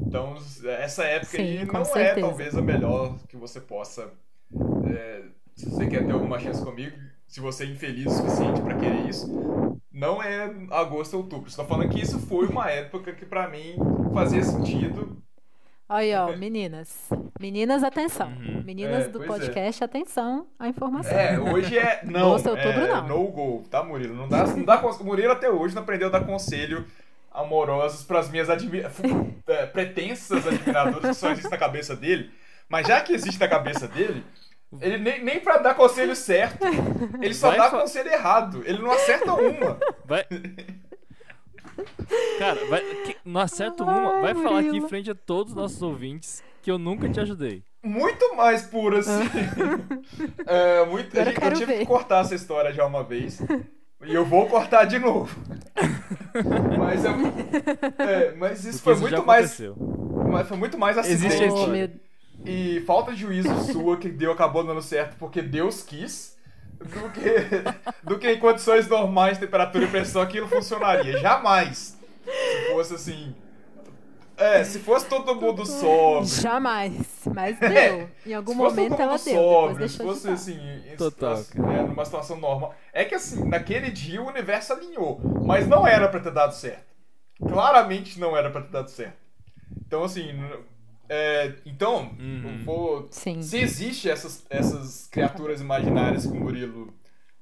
Então, 0.05 0.35
essa 0.79 1.05
época 1.05 1.37
Sim, 1.37 1.59
aí 1.59 1.65
não 1.65 1.79
é 1.81 1.85
certeza. 1.85 2.27
talvez 2.27 2.55
a 2.57 2.61
melhor 2.61 3.15
que 3.29 3.37
você 3.37 3.61
possa. 3.61 4.09
é, 4.93 5.21
se 5.55 5.69
você 5.69 5.87
quer 5.87 6.05
ter 6.05 6.11
alguma 6.11 6.39
chance 6.39 6.61
comigo, 6.61 6.97
se 7.31 7.39
você 7.39 7.63
é 7.63 7.67
infeliz 7.67 8.07
o 8.07 8.09
suficiente 8.17 8.61
pra 8.61 8.75
querer 8.75 9.07
isso, 9.07 9.79
não 9.89 10.21
é 10.21 10.53
agosto 10.69 11.13
ou 11.13 11.21
outubro. 11.21 11.47
Estou 11.47 11.65
falando 11.65 11.89
que 11.89 12.01
isso 12.01 12.19
foi 12.19 12.45
uma 12.45 12.69
época 12.69 13.13
que 13.13 13.25
pra 13.25 13.47
mim 13.47 13.75
fazia 14.13 14.43
sentido. 14.43 15.23
Aí, 15.87 16.13
ó, 16.13 16.35
meninas. 16.35 17.09
Meninas, 17.39 17.83
atenção. 17.83 18.27
Uhum. 18.27 18.61
Meninas 18.65 19.05
É, 19.05 19.07
do 19.07 19.19
pois 19.19 19.29
podcast, 19.29 19.81
atenção 19.81 20.45
à 20.59 20.67
informação. 20.67 21.17
É, 21.17 21.39
hoje 21.39 21.77
é. 21.77 22.01
Não, 22.05 22.31
Agosto, 22.31 22.49
outubro, 22.49 22.69
é 22.81 22.87
não. 22.89 23.07
no 23.07 23.27
go, 23.29 23.63
tá, 23.69 23.81
Murilo? 23.81 24.13
Não 24.13 24.27
dá, 24.27 24.45
não 24.47 24.63
dá, 24.65 24.81
Murilo 25.01 25.31
até 25.31 25.49
hoje 25.49 25.73
não 25.73 25.83
aprendeu 25.83 26.09
a 26.09 26.11
dar 26.11 26.25
conselho 26.25 26.85
amorosos 27.31 28.03
pras 28.03 28.29
minhas 28.29 28.49
admi- 28.49 28.83
é, 29.47 29.65
pretensas 29.67 30.45
admiradoras 30.45 31.01
que 31.11 31.13
só 31.13 31.29
existem 31.31 31.51
na 31.51 31.57
cabeça 31.57 31.95
dele. 31.95 32.29
Mas 32.67 32.87
já 32.87 32.99
que 32.99 33.13
existe 33.13 33.39
na 33.39 33.47
cabeça 33.47 33.87
dele, 33.87 34.21
ele 34.79 34.97
nem, 34.97 35.23
nem 35.23 35.39
pra 35.39 35.57
dar 35.57 35.73
conselho 35.75 36.15
certo, 36.15 36.65
ele 37.21 37.33
só 37.33 37.49
Vai 37.49 37.57
dá 37.57 37.69
fa- 37.69 37.79
conselho 37.81 38.09
errado. 38.11 38.61
Ele 38.65 38.79
não 38.81 38.91
acerta 38.91 39.33
uma. 39.33 39.77
Vai. 40.05 40.25
Cara, 42.37 42.65
vai, 42.65 42.81
que- 43.05 43.17
não 43.25 43.41
acerto 43.41 43.83
uma. 43.83 44.21
Vai 44.21 44.33
Ai, 44.33 44.43
falar 44.43 44.59
aqui 44.59 44.67
em 44.67 44.71
Murilo. 44.71 44.89
frente 44.89 45.11
a 45.11 45.15
todos 45.15 45.51
os 45.53 45.57
nossos 45.57 45.81
ouvintes 45.81 46.43
que 46.61 46.69
eu 46.69 46.77
nunca 46.77 47.09
te 47.09 47.19
ajudei. 47.19 47.63
Muito 47.83 48.35
mais 48.35 48.61
puro 48.63 48.97
assim. 48.97 49.11
É, 50.45 50.85
muito, 50.85 51.17
a 51.19 51.23
eu 51.23 51.31
eu 51.31 51.53
tive 51.53 51.65
ver. 51.73 51.79
que 51.79 51.85
cortar 51.85 52.21
essa 52.21 52.35
história 52.35 52.71
já 52.73 52.85
uma 52.85 53.03
vez. 53.03 53.39
E 54.03 54.13
eu 54.13 54.25
vou 54.25 54.47
cortar 54.47 54.85
de 54.85 54.99
novo. 54.99 55.35
mas, 56.77 57.03
eu- 57.05 57.11
é, 58.05 58.33
mas 58.35 58.65
isso 58.65 58.83
Porque 58.83 58.83
foi 58.83 58.93
isso 58.93 59.09
já 59.09 59.17
muito 59.17 59.27
mais. 59.27 59.59
Mas 60.29 60.47
foi 60.47 60.57
muito 60.57 60.77
mais 60.77 60.97
Existe 60.97 61.25
acidente. 61.27 61.43
esse- 61.45 61.63
Oh, 61.63 61.67
meu... 61.67 61.89
E 62.45 62.81
falta 62.87 63.11
de 63.13 63.19
juízo 63.19 63.49
sua 63.71 63.97
que 63.97 64.09
deu 64.09 64.31
acabou 64.31 64.63
dando 64.63 64.81
certo 64.81 65.15
porque 65.17 65.41
Deus 65.41 65.83
quis. 65.83 66.37
Do 66.79 67.09
que, 67.11 68.03
do 68.03 68.17
que 68.17 68.27
em 68.31 68.39
condições 68.39 68.87
normais, 68.87 69.37
temperatura 69.37 69.85
e 69.85 69.87
pressão, 69.87 70.21
aquilo 70.21 70.47
funcionaria. 70.47 71.19
Jamais. 71.19 71.95
Se 72.25 72.71
fosse 72.71 72.95
assim. 72.95 73.35
É, 74.35 74.63
se 74.63 74.79
fosse 74.79 75.05
todo 75.05 75.35
mundo 75.35 75.63
sóbrio. 75.63 76.25
Jamais. 76.27 76.93
Mas 77.31 77.61
É, 77.61 77.69
deu. 77.69 78.09
Em 78.25 78.33
algum 78.33 78.53
se 78.53 78.57
fosse 78.57 78.75
momento 78.75 78.89
todo 78.89 79.01
ela 79.01 79.11
mundo 79.11 79.23
deu. 79.23 79.35
Sóbrio, 79.35 79.89
se 79.89 79.97
de 79.97 80.03
fosse 80.03 80.27
dar. 80.27 80.33
assim, 80.33 80.59
Total, 80.97 81.43
cara. 81.45 81.67
né, 81.67 81.81
numa 81.83 82.03
situação 82.05 82.37
normal. 82.37 82.73
É 82.91 83.05
que 83.05 83.13
assim, 83.13 83.47
naquele 83.47 83.91
dia 83.91 84.19
o 84.19 84.27
universo 84.27 84.73
alinhou, 84.73 85.21
mas 85.45 85.67
não 85.67 85.85
era 85.85 86.07
pra 86.09 86.19
ter 86.19 86.31
dado 86.31 86.55
certo. 86.55 86.89
Claramente 87.47 88.19
não 88.19 88.35
era 88.35 88.49
pra 88.49 88.61
ter 88.61 88.71
dado 88.71 88.89
certo. 88.89 89.17
Então 89.85 90.03
assim, 90.03 90.33
é, 91.13 91.53
então, 91.65 92.09
Uhum. 92.17 92.61
vou 92.63 93.07
Sim. 93.11 93.41
se 93.41 93.57
existe 93.57 94.09
essas, 94.09 94.45
essas 94.49 95.07
criaturas 95.11 95.59
imaginárias 95.59 96.25
que 96.25 96.31
o 96.31 96.39
Murilo 96.39 96.93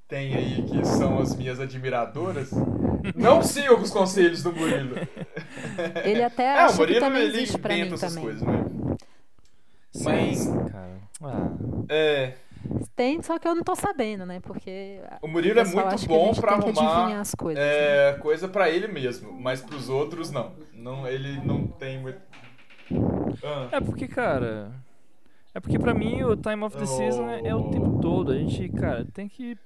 tem 0.08 0.34
aí, 0.34 0.64
que 0.64 0.84
são 0.88 1.20
as 1.20 1.36
minhas 1.36 1.60
admiradoras, 1.60 2.50
não 3.16 3.44
sigam 3.44 3.80
os 3.80 3.92
conselhos 3.92 4.42
do 4.42 4.52
Murilo. 4.52 4.96
Ele 6.04 6.24
até 6.24 6.46
É, 6.48 6.56
o 6.56 6.66
acha 6.66 6.74
que 6.74 6.80
Murilo 6.80 7.00
também 7.00 7.22
ele 7.22 7.38
existe 7.38 7.58
pra 7.60 7.76
mim 7.76 7.82
essas 7.94 8.02
também. 8.16 8.24
coisas, 8.24 8.42
né? 8.42 8.66
Sim, 9.92 10.04
Mas- 10.04 10.48
cara. 10.72 10.90
Ah, 11.22 11.50
É, 11.90 12.34
Tem, 12.96 13.22
só 13.22 13.38
que 13.40 13.48
eu 13.48 13.54
não 13.56 13.64
tô 13.64 13.76
sabendo, 13.76 14.26
né? 14.26 14.40
Porque 14.42 15.00
o 15.22 15.28
Murilo 15.28 15.60
é 15.60 15.64
muito 15.64 15.96
que 15.98 16.08
bom 16.08 16.34
que 16.34 16.46
arrumar 16.46 16.68
adivinhar 16.68 17.20
as 17.22 17.34
coisas. 17.36 17.64
né? 17.64 17.70
é, 18.10 18.14
coisa 18.14 18.48
pra 18.48 18.70
ele 18.70 18.88
mesmo, 18.88 19.32
mas 19.32 19.62
pros 19.62 19.90
outros 19.90 20.32
não. 20.32 20.54
não 20.74 21.08
ele 21.08 21.40
não 21.46 21.68
tem 21.68 22.00
muito. 22.02 22.20
Ah, 23.44 23.70
É 23.72 23.82
porque, 23.82 24.08
cara. 24.08 24.72
É 25.54 25.60
porque 25.60 25.80
pra 25.80 25.94
mim 25.94 26.24
o 26.24 26.36
Time 26.36 26.64
of 26.64 26.78
the 26.78 26.86
Season 26.86 27.28
é, 27.30 27.48
é 27.48 27.56
o 27.56 27.70
tempo 27.70 28.00
todo. 28.00 28.32
A 28.32 28.36
gente, 28.36 28.70
cara, 28.70 29.06
tem 29.14 29.28
que 29.28 29.58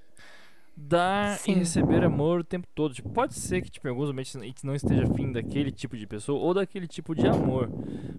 dar 0.76 1.38
Sim. 1.38 1.52
e 1.52 1.56
receber 1.56 2.04
amor 2.04 2.40
o 2.40 2.44
tempo 2.44 2.68
todo. 2.74 2.94
Tipo, 2.94 3.10
pode 3.10 3.36
ser 3.36 3.62
que 3.62 3.70
tipo, 3.70 3.88
em 3.88 3.92
alguns 3.92 4.08
momentos 4.08 4.36
a 4.36 4.40
gente 4.40 4.66
não 4.66 4.74
esteja 4.74 5.04
afim 5.04 5.32
daquele 5.32 5.72
tipo 5.72 5.96
de 5.96 6.08
pessoa 6.08 6.40
ou 6.40 6.54
daquele 6.54 6.88
tipo 6.88 7.14
de 7.14 7.28
amor. 7.28 7.70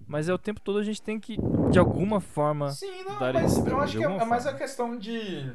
Mas 0.06 0.28
é 0.28 0.34
o 0.34 0.38
tempo 0.38 0.60
todo 0.60 0.78
a 0.78 0.82
gente 0.82 1.02
tem 1.02 1.18
que, 1.18 1.36
de 1.70 1.78
alguma 1.78 2.20
forma. 2.20 2.70
Sim, 2.70 3.02
não, 3.04 3.18
dar 3.18 3.32
mas 3.32 3.56
esse 3.56 3.68
eu 3.68 3.80
acho 3.80 3.98
que 3.98 4.04
é, 4.04 4.06
é 4.06 4.24
mais 4.24 4.46
a 4.46 4.54
questão 4.54 4.96
de. 4.96 5.50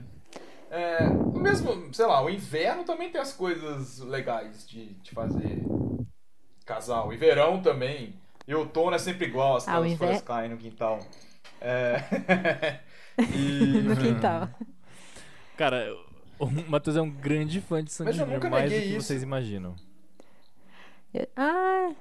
É, 0.72 1.10
mesmo, 1.34 1.94
sei 1.94 2.06
lá, 2.06 2.24
o 2.24 2.30
inverno 2.30 2.84
também 2.84 3.10
tem 3.10 3.20
as 3.20 3.34
coisas 3.34 4.00
legais 4.00 4.68
de, 4.68 4.94
de 4.96 5.12
fazer 5.12 5.64
casal. 6.66 7.14
E 7.14 7.18
verão 7.18 7.62
também. 7.62 8.14
E 8.50 8.56
outono 8.56 8.96
é 8.96 8.98
sempre 8.98 9.28
igual, 9.28 9.58
as 9.58 9.68
Ah, 9.68 9.80
o 9.80 9.96
folhas 9.96 10.24
caem 10.24 10.50
no 10.50 10.58
quintal. 10.58 11.00
É. 11.62 12.02
e. 13.32 13.80
No 13.84 13.96
quintal. 13.96 14.50
Cara, 15.56 15.96
o 16.40 16.48
Matheus 16.68 16.96
é 16.96 17.02
um 17.02 17.12
grande 17.12 17.62
fã 17.62 17.84
de 17.84 17.92
Sandy 17.92 18.18
Mas 18.18 18.28
mais 18.50 18.72
do 18.74 18.80
que 18.80 18.86
isso. 18.86 19.02
vocês 19.06 19.22
imaginam. 19.22 19.76
Eu- 21.14 21.28
Ah, 21.36 21.92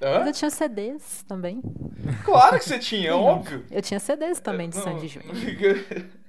mas 0.00 0.10
Hã? 0.22 0.26
eu 0.28 0.32
tinha 0.32 0.50
CDs 0.52 1.24
também. 1.26 1.60
Claro 2.24 2.56
que 2.56 2.64
você 2.66 2.78
tinha, 2.78 3.16
óbvio. 3.16 3.66
Eu 3.68 3.82
tinha 3.82 3.98
CDs 3.98 4.38
também 4.38 4.68
de 4.70 4.76
Não, 4.76 4.84
Sandy 4.84 5.08
Júnior. 5.08 5.34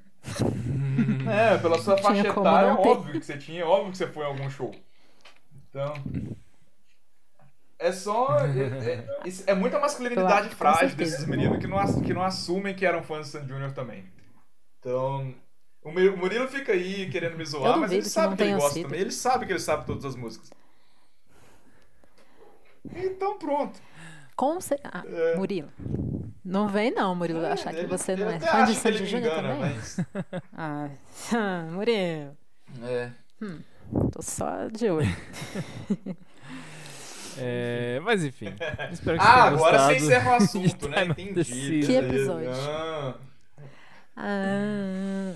É, 1.30 1.58
pela 1.58 1.78
sua 1.78 1.98
faixa 1.98 2.28
etária, 2.28 2.68
é 2.70 2.72
óbvio 2.74 3.20
que 3.20 3.26
você 3.26 3.38
tinha, 3.38 3.62
é 3.62 3.66
óbvio 3.66 3.91
que 3.91 3.98
você 3.98 4.08
foi 4.08 4.24
em 4.24 4.28
algum 4.28 4.50
show. 4.50 4.74
Então. 5.70 5.93
É 7.88 7.91
só. 7.91 8.38
É, 8.39 8.89
é- 8.91 9.27
isso- 9.27 9.43
é 9.45 9.53
muita 9.53 9.79
masculinidade 9.79 10.49
frágil 10.55 10.95
desses 10.95 11.25
meninos 11.25 11.59
que 11.59 11.67
não, 11.67 12.01
que 12.01 12.13
não 12.13 12.23
assumem 12.23 12.73
que 12.75 12.86
eram 12.86 13.03
fãs 13.03 13.25
de 13.27 13.31
Sandy 13.33 13.49
Júnior 13.49 13.71
também. 13.73 14.05
Então. 14.79 15.33
O 15.83 15.91
Murilo 15.91 16.47
fica 16.47 16.71
aí 16.73 17.07
querendo 17.11 17.38
me 17.38 17.45
zoar, 17.45 17.77
mas 17.79 17.91
ele 17.91 18.01
que 18.01 18.09
sabe 18.09 18.36
que 18.36 18.41
ele 18.41 18.53
gosta 18.55 18.73
sido. 18.73 18.83
também. 18.86 18.99
Ele 19.01 19.11
sabe 19.11 19.45
que 19.45 19.51
ele 19.51 19.59
sabe 19.59 19.86
todas 19.86 20.03
as 20.03 20.15
músicas. 20.15 20.49
Então 22.95 23.38
pronto. 23.38 23.79
Com 24.36 24.59
cer- 24.59 24.79
ah, 24.83 25.03
É. 25.05 25.36
Murilo. 25.36 25.69
Não 26.43 26.67
vem 26.67 26.91
não, 26.91 27.15
Murilo, 27.15 27.45
achar 27.45 27.71
que 27.71 27.79
Ele- 27.79 27.88
você 27.88 28.15
não 28.15 28.29
é 28.29 28.39
fã 28.39 28.65
de 28.65 28.73
que 28.73 28.79
Sandy 28.79 29.05
Júnior 29.05 29.36
também? 29.36 29.59
mas- 29.59 29.97
Ah, 30.53 30.89
Murilo. 31.71 32.36
É. 32.83 33.11
Tô 34.11 34.21
só 34.21 34.67
de 34.67 34.89
olho. 34.89 35.07
É, 37.38 37.99
mas 38.03 38.23
enfim. 38.23 38.53
Espero 38.91 39.17
que 39.17 39.23
Ah, 39.23 39.43
agora 39.45 39.79
você 39.79 39.95
encerra 39.97 40.31
o 40.31 40.36
assunto, 40.36 40.88
né? 40.89 41.05
Entendi. 41.05 41.81
Que 41.86 41.95
episódio? 41.95 42.51
Ah. 42.53 43.15
Ah, 44.17 45.33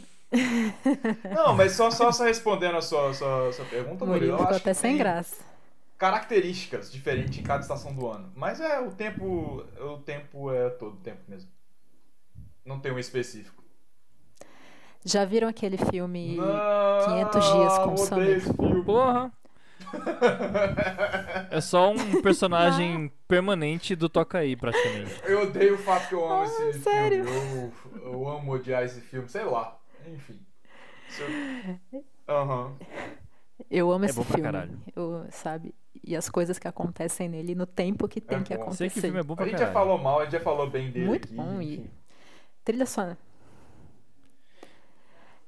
Não, 1.35 1.55
mas 1.55 1.73
só, 1.73 1.89
só, 1.91 2.11
só 2.11 2.23
respondendo 2.23 2.77
a 2.77 2.81
sua, 2.81 3.13
sua, 3.13 3.51
sua 3.51 3.65
pergunta, 3.65 4.05
Murilo, 4.05 4.13
Murilo 4.13 4.31
eu 4.33 4.37
ficou 4.37 4.49
acho 4.51 4.61
até 4.61 4.73
sem 4.73 4.97
graça. 4.97 5.43
características 5.97 6.91
diferentes 6.91 7.39
em 7.39 7.43
cada 7.43 7.61
estação 7.61 7.93
do 7.93 8.07
ano. 8.07 8.31
Mas 8.35 8.61
é, 8.61 8.79
o 8.79 8.91
tempo, 8.91 9.65
o 9.79 9.97
tempo 9.97 10.51
é 10.53 10.69
todo 10.69 10.95
tempo 10.97 11.19
mesmo. 11.27 11.49
Não 12.65 12.79
tem 12.79 12.91
um 12.91 12.99
específico. 12.99 13.63
Já 15.03 15.25
viram 15.25 15.47
aquele 15.47 15.77
filme 15.77 16.35
Não, 16.35 17.05
500 17.31 17.53
dias 17.53 17.77
com 17.79 17.97
Summer? 17.97 18.41
filme. 18.41 18.83
Porra! 18.85 19.31
É 21.51 21.61
só 21.61 21.91
um 21.91 22.21
personagem 22.21 23.11
permanente 23.27 23.95
do 23.95 24.07
Toca 24.07 24.37
aí, 24.39 24.55
praticamente. 24.55 25.19
Eu 25.25 25.43
odeio 25.43 25.75
o 25.75 25.77
fato 25.79 26.09
que 26.09 26.15
eu 26.15 26.23
amo 26.25 26.43
Ah, 26.43 26.45
esse 26.69 26.79
sério? 26.81 27.25
filme. 27.25 27.73
Eu, 27.95 28.11
eu 28.11 28.27
amo 28.29 28.51
odiar 28.51 28.83
esse 28.83 29.01
filme, 29.01 29.27
sei 29.27 29.43
lá. 29.45 29.77
Enfim. 30.07 30.39
Aham. 32.27 32.73
Eu 33.69 33.91
amo 33.91 34.05
É 34.05 34.07
esse 34.07 34.15
bom 34.17 34.23
pra 34.23 34.35
filme. 34.35 34.43
caralho. 34.43 34.79
Eu, 34.95 35.25
sabe? 35.31 35.73
E 36.03 36.15
as 36.15 36.29
coisas 36.29 36.57
que 36.59 36.67
acontecem 36.67 37.27
nele 37.27 37.55
no 37.55 37.65
tempo 37.65 38.07
que 38.07 38.21
tem 38.21 38.39
É 38.39 38.43
que 38.43 38.53
bom. 38.55 38.61
acontecer. 38.61 38.77
Sei 38.77 38.89
que 38.89 39.01
filme 39.01 39.19
é 39.19 39.23
bom 39.23 39.33
A 39.33 39.37
pra 39.37 39.45
gente 39.45 39.53
já 39.59 39.65
caralho. 39.65 39.73
falou 39.73 39.97
mal, 39.97 40.19
a 40.19 40.23
gente 40.23 40.33
já 40.33 40.39
falou 40.39 40.69
bem 40.69 40.91
dele 40.91 41.07
Muito 41.07 41.25
aqui. 41.25 41.35
bom, 41.35 41.61
e-. 41.61 41.89
Trilha 42.63 42.85
sonora. 42.85 43.17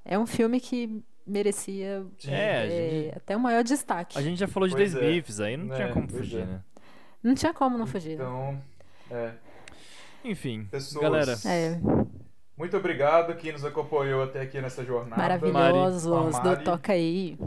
É 0.03 0.17
um 0.17 0.25
filme 0.25 0.59
que 0.59 1.03
merecia. 1.25 2.05
É, 2.27 2.33
é, 2.65 2.69
gente, 2.69 3.17
até 3.17 3.35
o 3.35 3.39
maior 3.39 3.63
destaque. 3.63 4.17
a 4.17 4.21
gente 4.21 4.39
já 4.39 4.47
falou 4.47 4.67
de 4.67 4.75
Pois 4.75 4.93
The 4.93 4.99
é. 4.99 5.03
Smiths, 5.09 5.39
aí 5.39 5.57
não 5.57 5.67
tinha 5.75 5.87
É, 5.87 5.91
como 5.91 6.09
fugir, 6.09 6.41
é. 6.41 6.45
né? 6.45 6.61
Não 7.23 7.35
tinha 7.35 7.53
como 7.53 7.77
não 7.77 7.85
fugir. 7.87 8.17
né? 8.17 8.23
Então, 8.23 8.61
é. 9.11 9.31
Enfim, 10.23 10.67
Pessoas. 10.69 11.01
galera, 11.03 11.35
É, 11.45 11.79
Muito 12.57 12.77
obrigado 12.77 13.35
quem 13.35 13.51
nos 13.51 13.65
acompanhou 13.65 14.23
até 14.23 14.41
aqui 14.41 14.61
nessa 14.61 14.83
jornada. 14.85 15.21
maravilhosos 15.21 16.03
do. 16.03 16.63
Toca 16.63 16.93
aí. 16.93 17.37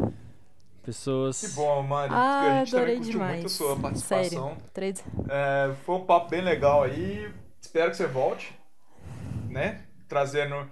pessoas. 0.83 1.41
Que 1.41 1.49
bom, 1.55 1.83
Mari. 1.83 2.13
Ah, 2.13 2.41
a 2.61 2.65
gente 2.65 2.77
adorei 2.77 2.99
demais. 3.01 3.33
muito 3.35 3.47
a 3.47 3.49
sua 3.49 3.77
participação. 3.79 4.49
Sério. 4.49 4.63
Três... 4.73 5.05
É, 5.29 5.73
foi 5.85 5.95
um 5.97 6.05
papo 6.05 6.31
bem 6.31 6.41
legal 6.43 6.83
aí. 6.83 7.31
Espero 7.61 7.91
que 7.91 7.97
você 7.97 8.07
volte, 8.07 8.53
né? 9.49 9.83
Trazendo 10.09 10.69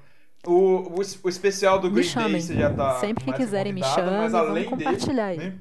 o, 0.46 0.52
o, 0.52 0.94
o 0.98 1.28
especial 1.28 1.78
do 1.78 1.90
Me 1.90 2.02
Green 2.02 2.14
Day, 2.32 2.40
você 2.40 2.54
já 2.56 2.72
tá 2.72 2.98
Sempre 3.00 3.24
que 3.24 3.30
mais 3.30 3.42
quiserem 3.42 3.72
me 3.72 3.82
chamem, 3.82 4.18
mas 4.18 4.32
vamos 4.32 4.48
além 4.48 4.64
compartilhar 4.64 5.26
aí. 5.26 5.38
dele, 5.38 5.50
né? 5.50 5.58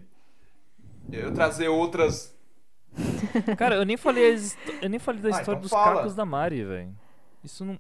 Eu 1.12 1.34
trazer 1.34 1.68
outras. 1.68 2.36
Cara, 3.58 3.76
eu 3.76 3.86
nem 3.86 3.98
falei, 3.98 4.36
eu 4.82 4.90
nem 4.90 5.00
falei 5.00 5.22
da 5.22 5.30
Ah, 5.30 5.32
história 5.32 5.52
então 5.58 5.62
dos 5.62 5.72
fala. 5.72 5.96
cacos 5.98 6.16
da 6.16 6.26
Mari, 6.26 6.64
velho. 6.64 6.94
Isso 7.44 7.64
não. 7.66 7.78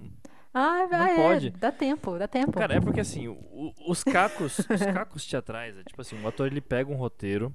Ah, 0.53 0.85
Não 0.89 1.05
é, 1.05 1.15
pode. 1.15 1.49
dá 1.51 1.71
tempo, 1.71 2.17
dá 2.17 2.27
tempo. 2.27 2.51
Cara, 2.51 2.75
é 2.75 2.79
porque 2.81 2.99
assim, 2.99 3.27
o- 3.29 3.73
os 3.87 4.03
cacos, 4.03 4.59
os 4.59 4.85
cacos 4.93 5.25
teatrais, 5.25 5.77
é 5.77 5.83
tipo 5.83 6.01
assim, 6.01 6.21
o 6.21 6.27
ator 6.27 6.47
ele 6.47 6.59
pega 6.59 6.91
um 6.91 6.95
roteiro 6.95 7.53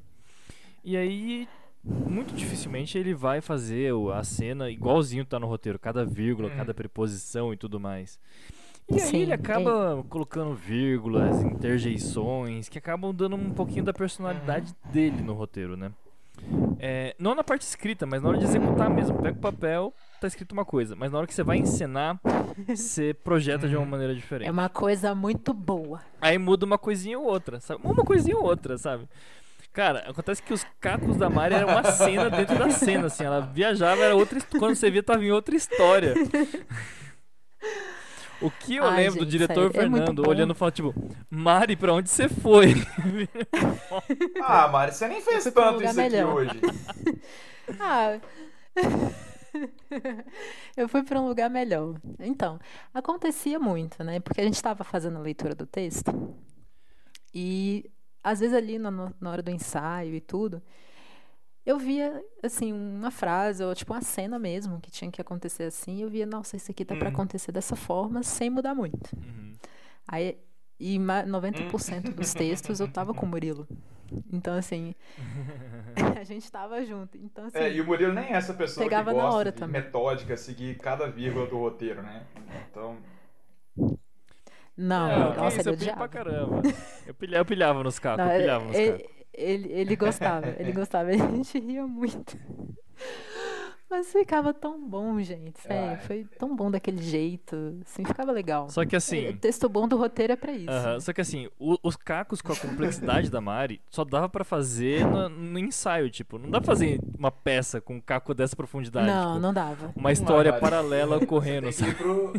e 0.83 0.97
aí 0.97 1.47
muito 1.85 2.35
dificilmente 2.35 2.97
ele 2.97 3.13
vai 3.15 3.41
fazer 3.43 3.93
o- 3.93 4.11
a 4.11 4.25
cena 4.25 4.71
igualzinho 4.71 5.27
tá 5.27 5.39
no 5.39 5.47
roteiro, 5.47 5.79
cada 5.79 6.05
vírgula, 6.07 6.49
Hum. 6.49 6.57
cada 6.57 6.73
preposição 6.73 7.53
e 7.53 7.57
tudo 7.57 7.79
mais. 7.79 8.19
E 8.89 8.95
aí 8.95 9.01
Sim, 9.01 9.18
ele 9.22 9.32
acaba 9.32 10.05
colocando 10.09 10.55
vírgulas, 10.55 11.43
interjeições, 11.43 12.68
que 12.68 12.78
acabam 12.78 13.12
dando 13.12 13.34
um 13.34 13.51
pouquinho 13.51 13.84
da 13.84 13.93
personalidade 13.93 14.74
dele 14.93 15.22
no 15.22 15.32
roteiro, 15.32 15.76
né? 15.76 15.91
É, 16.78 17.14
não 17.18 17.34
na 17.34 17.43
parte 17.43 17.62
escrita, 17.62 18.07
mas 18.07 18.22
na 18.22 18.28
hora 18.28 18.39
de 18.39 18.45
executar 18.45 18.89
mesmo. 18.89 19.20
Pega 19.20 19.37
o 19.37 19.41
papel, 19.41 19.93
tá 20.20 20.28
escrito 20.28 20.53
uma 20.53 20.64
coisa, 20.64 20.95
mas 20.95 21.11
na 21.11 21.18
hora 21.18 21.26
que 21.26 21.34
você 21.34 21.43
vai 21.43 21.57
encenar, 21.57 22.20
você 22.68 23.12
projeta 23.12 23.68
de 23.68 23.76
uma 23.76 23.87
maneira 23.87 24.14
diferente. 24.14 24.47
É 24.47 24.51
uma 24.51 24.68
coisa 24.68 25.14
muito 25.14 25.53
boa. 25.53 26.01
Aí 26.20 26.39
muda 26.39 26.64
uma 26.64 26.78
coisinha 26.78 27.18
ou 27.18 27.24
outra, 27.24 27.59
sabe? 27.59 27.80
Uma 27.82 28.05
coisinha 28.05 28.37
ou 28.37 28.45
outra, 28.45 28.78
sabe? 28.78 29.09
Cara, 29.72 30.09
acontece 30.09 30.43
que 30.43 30.55
os 30.55 30.64
cacos 30.80 31.16
da 31.16 31.28
Mari 31.28 31.55
era 31.55 31.66
uma 31.66 31.84
cena 31.84 32.30
dentro 32.30 32.59
da 32.59 32.70
cena, 32.70 33.09
assim. 33.09 33.24
Ela 33.24 33.41
viajava, 33.41 34.03
era 34.03 34.14
outra. 34.14 34.41
Quando 34.59 34.74
você 34.74 34.91
via, 34.91 35.03
tava 35.03 35.22
em 35.22 35.30
outra 35.30 35.55
história. 35.55 36.14
O 38.41 38.51
que 38.51 38.76
eu 38.76 38.84
Ai, 38.84 39.05
lembro 39.05 39.20
do 39.24 39.24
gente, 39.24 39.30
diretor 39.30 39.55
sério, 39.70 39.70
é 39.70 39.72
Fernando 39.72 40.22
bom. 40.22 40.30
olhando 40.30 40.53
e 40.53 40.57
falando, 40.57 40.74
tipo, 40.74 40.95
Mari, 41.30 41.76
pra 41.76 41.95
onde 41.95 42.11
você 42.11 42.28
foi? 42.28 42.74
Ah, 44.43 44.68
Mari, 44.68 44.93
você 44.93 45.09
nem 45.09 45.20
fez 45.20 45.45
tanto 45.45 45.82
isso 45.82 46.01
aqui 46.01 46.11
melhor. 46.11 46.34
hoje. 46.34 46.61
Ah. 47.80 48.20
eu 50.76 50.89
fui 50.89 51.03
para 51.03 51.20
um 51.20 51.26
lugar 51.26 51.51
melhor. 51.51 51.97
Então, 52.20 52.61
acontecia 52.95 53.59
muito, 53.59 54.05
né? 54.05 54.20
Porque 54.20 54.41
a 54.41 54.45
gente 54.45 54.55
estava 54.55 54.84
fazendo 54.84 55.16
a 55.18 55.20
leitura 55.20 55.55
do 55.55 55.66
texto 55.66 56.12
e 57.34 57.91
às 58.22 58.41
vezes 58.41 58.57
ali 58.57 58.78
na 58.78 59.11
hora 59.24 59.43
do 59.43 59.51
ensaio 59.51 60.14
e 60.14 60.20
tudo, 60.20 60.62
eu 61.67 61.79
via 61.79 62.25
assim 62.43 62.73
uma 62.73 63.11
frase 63.11 63.62
ou 63.64 63.75
tipo 63.75 63.93
uma 63.93 64.01
cena 64.01 64.39
mesmo 64.39 64.81
que 64.81 64.91
tinha 64.91 65.11
que 65.11 65.21
acontecer 65.21 65.64
assim. 65.64 66.01
Eu 66.03 66.09
via, 66.09 66.25
nossa, 66.25 66.57
isso 66.57 66.71
aqui 66.71 66.85
tá 66.85 66.97
para 66.97 67.09
Uhum. 67.09 67.14
acontecer 67.14 67.53
dessa 67.53 67.77
forma, 67.77 68.23
sem 68.23 68.49
mudar 68.51 68.75
muito. 68.75 69.11
Uhum. 69.17 69.53
Aí 70.09 70.39
e 70.79 70.99
ma- 70.99 71.25
90% 71.25 72.12
dos 72.14 72.35
textos 72.35 72.81
eu 72.81 72.89
tava 72.89 73.12
com 73.14 73.27
o 73.27 73.29
Murilo. 73.29 73.67
Então 74.33 74.55
assim, 74.55 74.95
a 76.21 76.25
gente 76.25 76.51
tava 76.53 76.85
junto. 76.85 77.19
Então 77.19 77.47
assim, 77.47 77.59
É, 77.59 77.73
e 77.73 77.81
o 77.81 77.87
Murilo 77.87 78.12
nem 78.12 78.27
é 78.27 78.33
essa 78.37 78.55
pessoa 78.55 78.85
Pegava 78.85 79.11
que 79.11 79.17
na 79.17 79.23
gosta 79.25 79.39
hora 79.39 79.53
de 79.53 79.59
também. 79.59 79.83
metódica, 79.83 80.37
seguir 80.37 80.79
cada 80.79 81.09
vírgula 81.11 81.47
do 81.47 81.57
roteiro, 81.59 82.03
né? 82.03 82.27
Então, 82.71 82.97
não, 84.77 85.09
Não, 85.09 85.33
que 85.33 85.39
nossa, 85.39 85.61
isso, 85.61 85.69
eu 85.71 85.77
pilho 85.77 85.95
pra 85.95 86.09
caramba. 86.09 86.62
Eu 87.07 87.14
pilhava, 87.14 87.41
eu 87.41 87.45
pilhava 87.47 87.83
nos 87.83 87.99
Não, 88.17 88.25
eu 88.25 88.37
pilhava 88.37 88.64
nos 88.67 88.77
ele, 88.77 88.99
cacos. 88.99 89.16
Ele, 89.37 89.70
ele 89.72 89.97
gostava, 89.97 90.49
ele 90.59 90.72
gostava, 90.74 91.11
a 91.11 91.16
gente 91.16 91.59
ria 91.59 91.87
muito. 91.87 92.37
Mas 93.89 94.11
ficava 94.11 94.53
tão 94.53 94.84
bom, 94.89 95.20
gente, 95.20 95.61
sério, 95.61 95.97
foi 96.01 96.24
tão 96.37 96.57
bom 96.57 96.68
daquele 96.72 97.01
jeito, 97.01 97.78
assim, 97.84 98.05
ficava 98.05 98.32
legal. 98.32 98.68
Só 98.68 98.84
que 98.84 98.97
É, 98.97 98.99
assim. 98.99 99.37
texto 99.41 99.68
bom 99.68 99.87
do 99.87 99.97
roteiro 99.97 100.32
é 100.32 100.37
pra 100.37 100.51
isso. 100.51 100.68
Aham, 100.68 100.99
Só 100.99 101.12
que 101.12 101.20
assim, 101.20 101.49
o- 101.57 101.78
os 101.84 101.95
cacos 101.95 102.43
com 102.43 102.53
a 102.53 102.57
complexidade 102.57 103.30
da 103.30 103.41
Mari 103.41 103.80
só 103.89 104.05
dava 104.05 104.28
pra 104.28 104.43
fazer 104.43 105.07
no, 105.07 105.28
no 105.28 105.59
ensaio, 105.61 106.11
tipo, 106.11 106.37
não 106.37 106.51
dá 106.51 106.61
pra 106.61 106.66
fazer 106.66 106.99
uma 107.16 107.30
peça 107.30 107.80
com 107.80 107.95
um 107.95 108.01
caco 108.01 108.34
dessa 108.34 108.57
profundidade. 108.57 109.07
não, 109.07 109.28
tipo, 109.34 109.39
não 109.41 109.55
dava. 109.55 109.93
Uma 109.95 110.11
história 110.11 110.51
Mari, 110.51 110.61
paralela 110.62 111.18
ocorrendo, 111.22 111.70
sabe? 111.70 111.95
pro... 111.95 112.32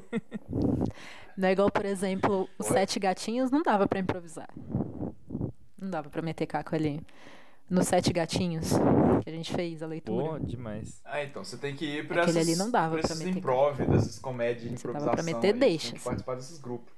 Não 1.37 1.47
é 1.47 1.51
igual, 1.53 1.71
por 1.71 1.85
exemplo, 1.85 2.49
os? 2.59 2.65
Sete 2.67 2.99
Gatinhos, 2.99 3.49
não 3.51 3.63
dava 3.63 3.87
pra 3.87 3.99
improvisar. 3.99 4.49
Não 5.80 5.89
dava 5.89 6.09
pra 6.09 6.21
meter 6.21 6.45
caco 6.45 6.75
ali. 6.75 6.99
Nos 7.69 7.88
Sete 7.88 8.13
Gatinhos, 8.13 8.69
que 9.23 9.30
a 9.30 9.34
gente 9.34 9.53
fez 9.53 9.84
a 9.84 9.88
leitura. 9.88 10.39
Pô, 10.39 10.39
demais. 10.39 11.01
Ah, 11.03 11.21
então, 11.21 11.43
você 11.43 11.57
tem 11.57 11.75
que 11.75 11.86
ir 11.86 12.07
pra 12.07 12.21
Aquele 12.21 12.39
essas, 12.39 12.49
ali 12.49 12.57
não 12.57 12.71
dava 12.71 12.95
pra 12.95 13.03
pra 13.03 13.13
esses 13.13 13.25
meter 13.25 13.38
improv, 13.39 13.86
dessas 13.86 14.19
comédias 14.19 14.69
de 14.71 14.78
Você 14.78 14.88
dava 14.88 14.99
improvisação. 14.99 15.13
pra 15.13 15.23
meter 15.23 15.53
aí, 15.53 15.59
deixas. 15.59 15.89
Tem 15.91 15.99
que 15.99 16.05
participar 16.05 16.36
desses 16.36 16.57
grupos. 16.59 16.93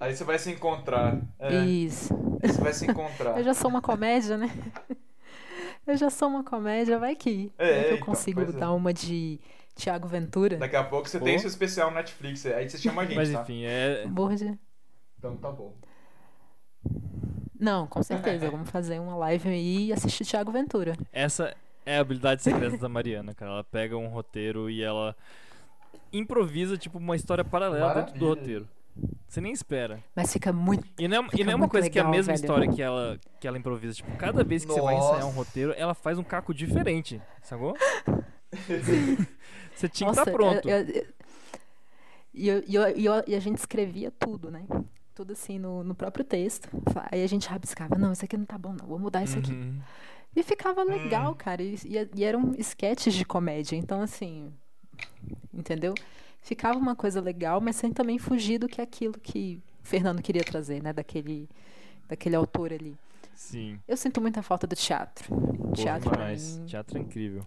Aí 0.00 0.16
você 0.16 0.24
vai 0.24 0.38
se 0.38 0.50
encontrar. 0.50 1.20
É, 1.38 1.64
Isso. 1.64 2.14
aí 2.42 2.50
você 2.50 2.60
vai 2.60 2.72
se 2.72 2.86
encontrar. 2.86 3.36
Eu 3.38 3.44
já 3.44 3.52
sou 3.52 3.70
uma 3.70 3.82
comédia, 3.82 4.38
né? 4.38 4.50
Eu 5.86 5.96
já 5.98 6.08
sou 6.08 6.28
uma 6.28 6.42
comédia, 6.42 6.98
vai 6.98 7.14
que. 7.14 7.52
É, 7.58 7.74
vai 7.74 7.84
que 7.84 7.90
eu 7.90 7.94
então, 7.96 8.06
consigo 8.06 8.40
é. 8.40 8.52
dar 8.52 8.72
uma 8.72 8.92
de 8.92 9.38
Tiago 9.74 10.08
Ventura. 10.08 10.56
Daqui 10.56 10.76
a 10.76 10.84
pouco 10.84 11.06
você 11.06 11.18
Pô. 11.18 11.26
tem 11.26 11.38
seu 11.38 11.48
especial 11.48 11.90
no 11.90 11.96
Netflix. 11.96 12.46
Aí 12.46 12.68
você 12.70 12.78
chama 12.78 13.02
a 13.02 13.04
gente, 13.04 13.16
Mas 13.16 13.30
tá? 13.30 13.42
enfim, 13.42 13.64
é. 13.64 14.06
Borde. 14.06 14.58
Então 15.18 15.36
tá 15.36 15.52
bom. 15.52 15.74
Não, 17.58 17.86
com 17.86 18.02
certeza. 18.04 18.50
Vamos 18.50 18.70
fazer 18.70 18.98
uma 19.00 19.16
live 19.16 19.48
aí 19.48 19.86
e 19.86 19.92
assistir 19.92 20.24
Tiago 20.24 20.50
Ventura. 20.52 20.96
Essa 21.12 21.54
é 21.86 21.96
a 21.98 22.00
habilidade 22.00 22.42
secreta 22.42 22.76
da 22.76 22.88
Mariana, 22.88 23.34
cara. 23.34 23.52
Ela 23.52 23.64
pega 23.64 23.96
um 23.96 24.08
roteiro 24.08 24.68
e 24.70 24.82
ela 24.82 25.16
improvisa, 26.12 26.76
tipo, 26.76 26.98
uma 26.98 27.16
história 27.16 27.44
paralela 27.44 27.94
dentro 27.94 28.14
do 28.18 28.26
Maravilha. 28.26 28.28
roteiro. 28.28 28.68
Você 29.26 29.40
nem 29.40 29.52
espera. 29.52 29.98
Mas 30.14 30.32
fica 30.32 30.52
muito. 30.52 30.86
E 30.96 31.08
não 31.08 31.24
é, 31.24 31.28
e 31.34 31.42
não 31.42 31.52
é 31.52 31.56
uma 31.56 31.68
coisa 31.68 31.90
que 31.90 31.98
é 31.98 32.02
a 32.02 32.04
legal, 32.04 32.16
mesma 32.16 32.32
velho. 32.32 32.40
história 32.44 32.72
que 32.72 32.80
ela, 32.80 33.18
que 33.40 33.48
ela 33.48 33.58
improvisa. 33.58 33.94
Tipo, 33.94 34.16
cada 34.16 34.44
vez 34.44 34.64
que 34.64 34.72
você 34.72 34.80
vai 34.80 34.96
ensaiar 34.96 35.26
um 35.26 35.30
roteiro, 35.32 35.74
ela 35.76 35.94
faz 35.94 36.16
um 36.16 36.22
caco 36.22 36.54
diferente, 36.54 37.20
sacou? 37.42 37.74
você 39.74 39.88
tinha 39.88 40.10
que 40.12 40.18
estar 40.20 40.24
Nossa, 40.26 40.30
pronto. 40.30 40.68
eu- 40.68 40.78
eu- 40.78 40.86
eu- 40.94 41.06
e 42.32 42.48
eu- 42.48 42.96
e 42.96 43.04
eu- 43.04 43.24
e 43.26 43.34
a 43.34 43.40
gente 43.40 43.58
escrevia 43.58 44.12
tudo, 44.12 44.48
né? 44.50 44.64
Tudo 45.14 45.32
assim 45.32 45.58
no, 45.58 45.84
no 45.84 45.94
próprio 45.94 46.24
texto. 46.24 46.68
Aí 47.10 47.22
a 47.22 47.26
gente 47.26 47.48
rabiscava, 47.48 47.96
não, 47.96 48.12
isso 48.12 48.24
aqui 48.24 48.36
não 48.36 48.44
tá 48.44 48.58
bom, 48.58 48.72
não, 48.78 48.86
vou 48.86 48.98
mudar 48.98 49.22
isso 49.22 49.38
aqui. 49.38 49.52
Uhum. 49.52 49.78
E 50.34 50.42
ficava 50.42 50.82
legal, 50.82 51.34
cara. 51.36 51.62
E, 51.62 51.76
e- 51.84 52.10
e 52.16 52.24
eram 52.24 52.52
sketches 52.58 53.14
de 53.14 53.24
comédia. 53.24 53.76
Então, 53.76 54.00
assim. 54.02 54.52
Entendeu? 55.52 55.94
Ficava 56.42 56.76
uma 56.78 56.96
coisa 56.96 57.20
legal, 57.20 57.60
mas 57.60 57.76
sem 57.76 57.92
também 57.92 58.18
fugir 58.18 58.58
do 58.58 58.66
que 58.66 58.80
é 58.80 58.84
aquilo 58.84 59.14
que 59.14 59.62
o 59.82 59.86
Fernando 59.86 60.20
queria 60.20 60.42
trazer, 60.42 60.82
né? 60.82 60.92
Daquele, 60.92 61.48
daquele 62.08 62.34
autor 62.34 62.72
ali. 62.72 62.96
Sim. 63.34 63.78
Eu 63.86 63.96
sinto 63.96 64.20
muita 64.20 64.42
falta 64.42 64.66
do 64.66 64.74
teatro. 64.74 65.28
Pô, 65.34 65.72
Teatro, 65.72 66.10
demais. 66.10 66.60
Teatro 66.66 66.98
é 66.98 67.00
incrível. 67.00 67.46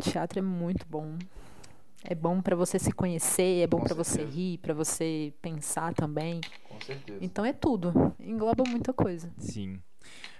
teatro 0.00 0.38
é 0.38 0.42
muito 0.42 0.86
bom. 0.88 1.16
É 2.04 2.14
bom 2.14 2.40
pra 2.40 2.54
você 2.56 2.78
se 2.78 2.92
conhecer, 2.92 3.62
é 3.62 3.66
bom 3.66 3.80
pra 3.80 3.94
você 3.94 4.24
rir, 4.24 4.58
pra 4.58 4.72
você 4.72 5.32
pensar 5.42 5.92
também. 5.94 6.40
Com 6.68 6.80
certeza. 6.80 7.18
Então 7.20 7.44
é 7.44 7.52
tudo. 7.52 8.14
Engloba 8.20 8.62
muita 8.68 8.92
coisa. 8.92 9.30
Sim. 9.38 9.78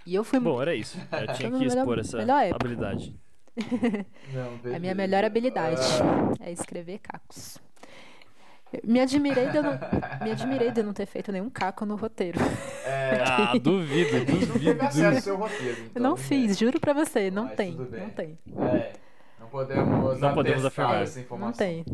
E 0.05 0.15
eu 0.15 0.23
fui 0.23 0.39
Bom, 0.39 0.61
era 0.61 0.73
isso. 0.73 0.97
Eu 1.11 1.27
tinha 1.35 1.51
que 1.51 1.57
melhor- 1.59 1.77
expor 1.77 1.99
essa 1.99 2.17
melhor 2.17 2.43
habilidade. 2.53 3.15
Não, 4.33 4.73
A 4.75 4.79
minha 4.79 4.95
melhor 4.95 5.23
habilidade 5.25 5.81
é 6.39 6.51
escrever 6.51 6.99
cacos. 6.99 7.57
Me 8.83 8.99
admirei, 9.01 9.49
de 9.49 9.57
eu 9.57 9.63
não, 9.63 9.71
me 10.23 10.31
admirei 10.31 10.69
de 10.71 10.83
não 10.83 10.93
ter 10.93 11.07
feito 11.07 11.31
nenhum 11.31 11.49
caco 11.49 11.87
no 11.87 11.95
roteiro. 11.95 12.39
É, 12.85 13.19
Ah, 13.25 13.57
duvido, 13.57 14.11
não 14.19 14.25
duvido. 14.25 14.59
teve 14.59 14.85
acesso 14.85 15.15
ao 15.15 15.21
seu 15.21 15.37
roteiro. 15.37 15.77
Eu 15.79 15.85
então, 15.87 16.03
não 16.03 16.11
né? 16.11 16.17
fiz, 16.17 16.55
juro 16.57 16.79
pra 16.79 16.93
você, 16.93 17.31
não 17.31 17.45
Mas 17.45 17.55
tem, 17.55 17.71
não 17.75 18.09
tem, 18.11 18.37
É, 18.47 18.51
não 18.51 18.98
podemos, 19.49 20.19
Não 20.19 20.33
podemos 20.33 20.65
afirmar. 20.65 21.01
essa 21.01 21.19
informação. 21.19 21.49
não 21.49 21.53
tem. 21.53 21.85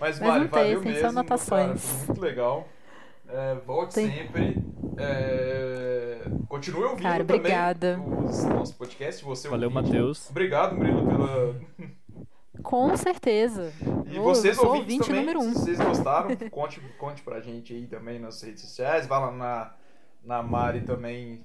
Mas, 0.00 0.18
Mas 0.18 0.18
vale, 0.18 0.44
não 0.44 0.48
tem, 0.48 0.62
valeu 0.62 0.80
tem 0.82 0.92
só 0.92 1.02
mesmo, 1.02 1.08
anotações. 1.08 1.84
Cara, 1.84 2.06
muito 2.06 2.20
legal. 2.20 2.68
É, 3.28 3.54
volte 3.66 3.94
Tem. 3.94 4.10
sempre. 4.10 4.56
É, 4.96 6.22
continue 6.48 6.84
ouvindo 6.84 7.02
Cara, 7.02 7.24
também 7.24 7.40
obrigada. 7.40 8.00
os 8.24 8.44
nossos 8.44 8.74
podcasts. 8.74 9.22
Você 9.22 9.48
Valeu. 9.48 9.70
Matheus. 9.70 10.30
Obrigado, 10.30 10.74
Murilo, 10.74 11.06
pela... 11.06 11.54
Com 12.62 12.96
certeza. 12.96 13.72
E 14.06 14.18
vocês 14.18 14.58
ouvintes 14.58 14.58
ouvinte 14.58 15.06
também, 15.06 15.20
número 15.20 15.40
um. 15.40 15.52
se 15.52 15.60
vocês 15.60 15.78
gostaram, 15.78 16.28
conte, 16.50 16.80
conte 16.98 17.22
pra 17.22 17.40
gente 17.40 17.72
aí 17.72 17.86
também 17.86 18.18
nas 18.18 18.42
redes 18.42 18.62
sociais. 18.62 19.06
Vai 19.06 19.20
lá 19.20 19.30
na, 19.30 19.72
na 20.24 20.42
Mari 20.42 20.80
também, 20.80 21.40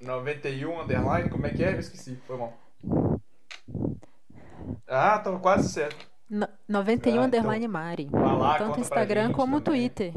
91 0.00 0.82
underline, 0.82 1.28
como 1.30 1.46
é 1.46 1.50
que 1.50 1.64
é? 1.64 1.72
Eu 1.74 1.80
esqueci, 1.80 2.16
foi 2.26 2.36
mal. 2.36 2.52
Ah, 4.88 5.18
tô 5.18 5.38
quase 5.38 5.68
certo. 5.68 6.06
No- 6.28 6.48
91 6.68 7.10
Ah, 7.10 7.14
então, 7.14 7.24
underline 7.24 7.68
Mari. 7.68 8.08
vai 8.10 8.36
lá, 8.36 8.58
Tanto 8.58 8.80
Instagram 8.80 9.32
como 9.32 9.60
também. 9.60 9.88
Twitter. 9.90 10.12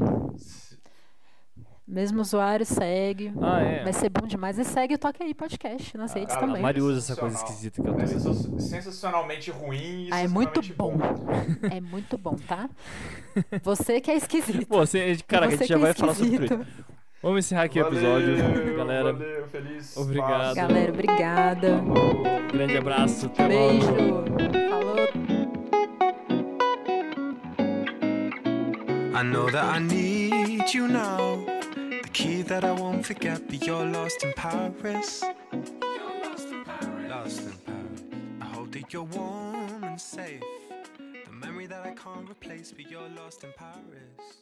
Mesmo 1.86 2.20
usuário, 2.20 2.64
segue. 2.64 3.32
Ah, 3.42 3.60
é. 3.62 3.82
Vai 3.82 3.92
ser 3.92 4.08
bom 4.10 4.24
demais. 4.24 4.56
E 4.60 4.64
segue 4.64 4.94
o 4.94 4.98
Toque 4.98 5.24
Aí 5.24 5.34
Podcast 5.34 5.96
nas 5.96 6.12
redes 6.12 6.32
Cara, 6.34 6.46
A 6.46 6.48
também. 6.48 6.62
Mari 6.62 6.80
usa 6.80 6.98
essa 7.00 7.20
coisa 7.20 7.34
esquisita 7.36 7.82
que 7.82 7.88
eu 7.88 7.94
tô 7.94 8.00
É 8.00 8.06
sensacionalmente 8.60 9.50
ruim 9.50 10.04
e 10.06 10.08
Ah, 10.12 10.20
é 10.20 10.28
muito 10.28 10.62
sensacionalmente 10.62 10.72
bom. 10.72 10.96
É 11.76 11.80
muito 11.80 12.16
bom, 12.16 12.36
tá? 12.46 12.70
Você 13.64 14.00
que 14.00 14.08
é 14.10 14.16
esquisito. 14.16 14.66
Pô, 14.68 14.78
você, 14.86 15.16
cara, 15.26 15.46
a 15.46 15.50
Você 15.50 15.56
gente 15.58 15.68
já 15.68 15.74
é 15.74 15.78
vai 15.78 15.92
falar 15.94 16.14
sobre 16.14 16.32
esquisito. 16.34 16.56
Twitter. 16.58 16.84
Vamos 17.22 17.44
encerrar 17.44 17.64
aqui 17.64 17.78
o 17.78 17.86
episódio, 17.86 18.36
galera. 18.76 19.12
Valeu, 19.12 19.46
feliz. 19.48 19.94
Obrigado. 19.96 20.30
Páscoa. 20.30 20.54
Galera, 20.54 20.92
obrigada. 20.92 21.78
Falou. 21.82 22.22
Grande 22.50 22.76
abraço. 22.78 23.26
Até 23.26 23.48
Beijo. 23.48 23.90
logo. 23.90 24.26
Falou. 24.70 24.96
I 29.12 29.22
know 29.22 29.50
that 29.50 29.76
I 29.76 29.80
need 29.80 30.72
you 30.72 30.88
now. 30.88 31.44
The 32.02 32.08
key 32.10 32.42
that 32.44 32.64
I 32.64 32.72
won't 32.72 33.04
forget, 33.04 33.42
but 33.50 33.66
you're 33.66 33.84
lost 33.84 34.24
in 34.24 34.32
Paris. 34.32 35.20
You're 35.52 36.26
lost 36.26 36.48
in 36.50 36.64
Paris. 36.64 37.10
Lost 37.10 37.40
in 37.42 37.52
Paris. 37.66 38.02
I 38.40 38.46
hope 38.46 38.70
that 38.72 38.94
you're 38.94 39.04
warm 39.04 39.84
and 39.84 40.00
safe. 40.00 40.40
The 41.26 41.32
memory 41.32 41.66
that 41.66 41.84
I 41.84 41.90
can't 41.90 42.30
replace, 42.30 42.72
but 42.72 42.90
you're 42.90 43.10
lost 43.14 43.44
in 43.44 43.52
Paris. 43.58 44.40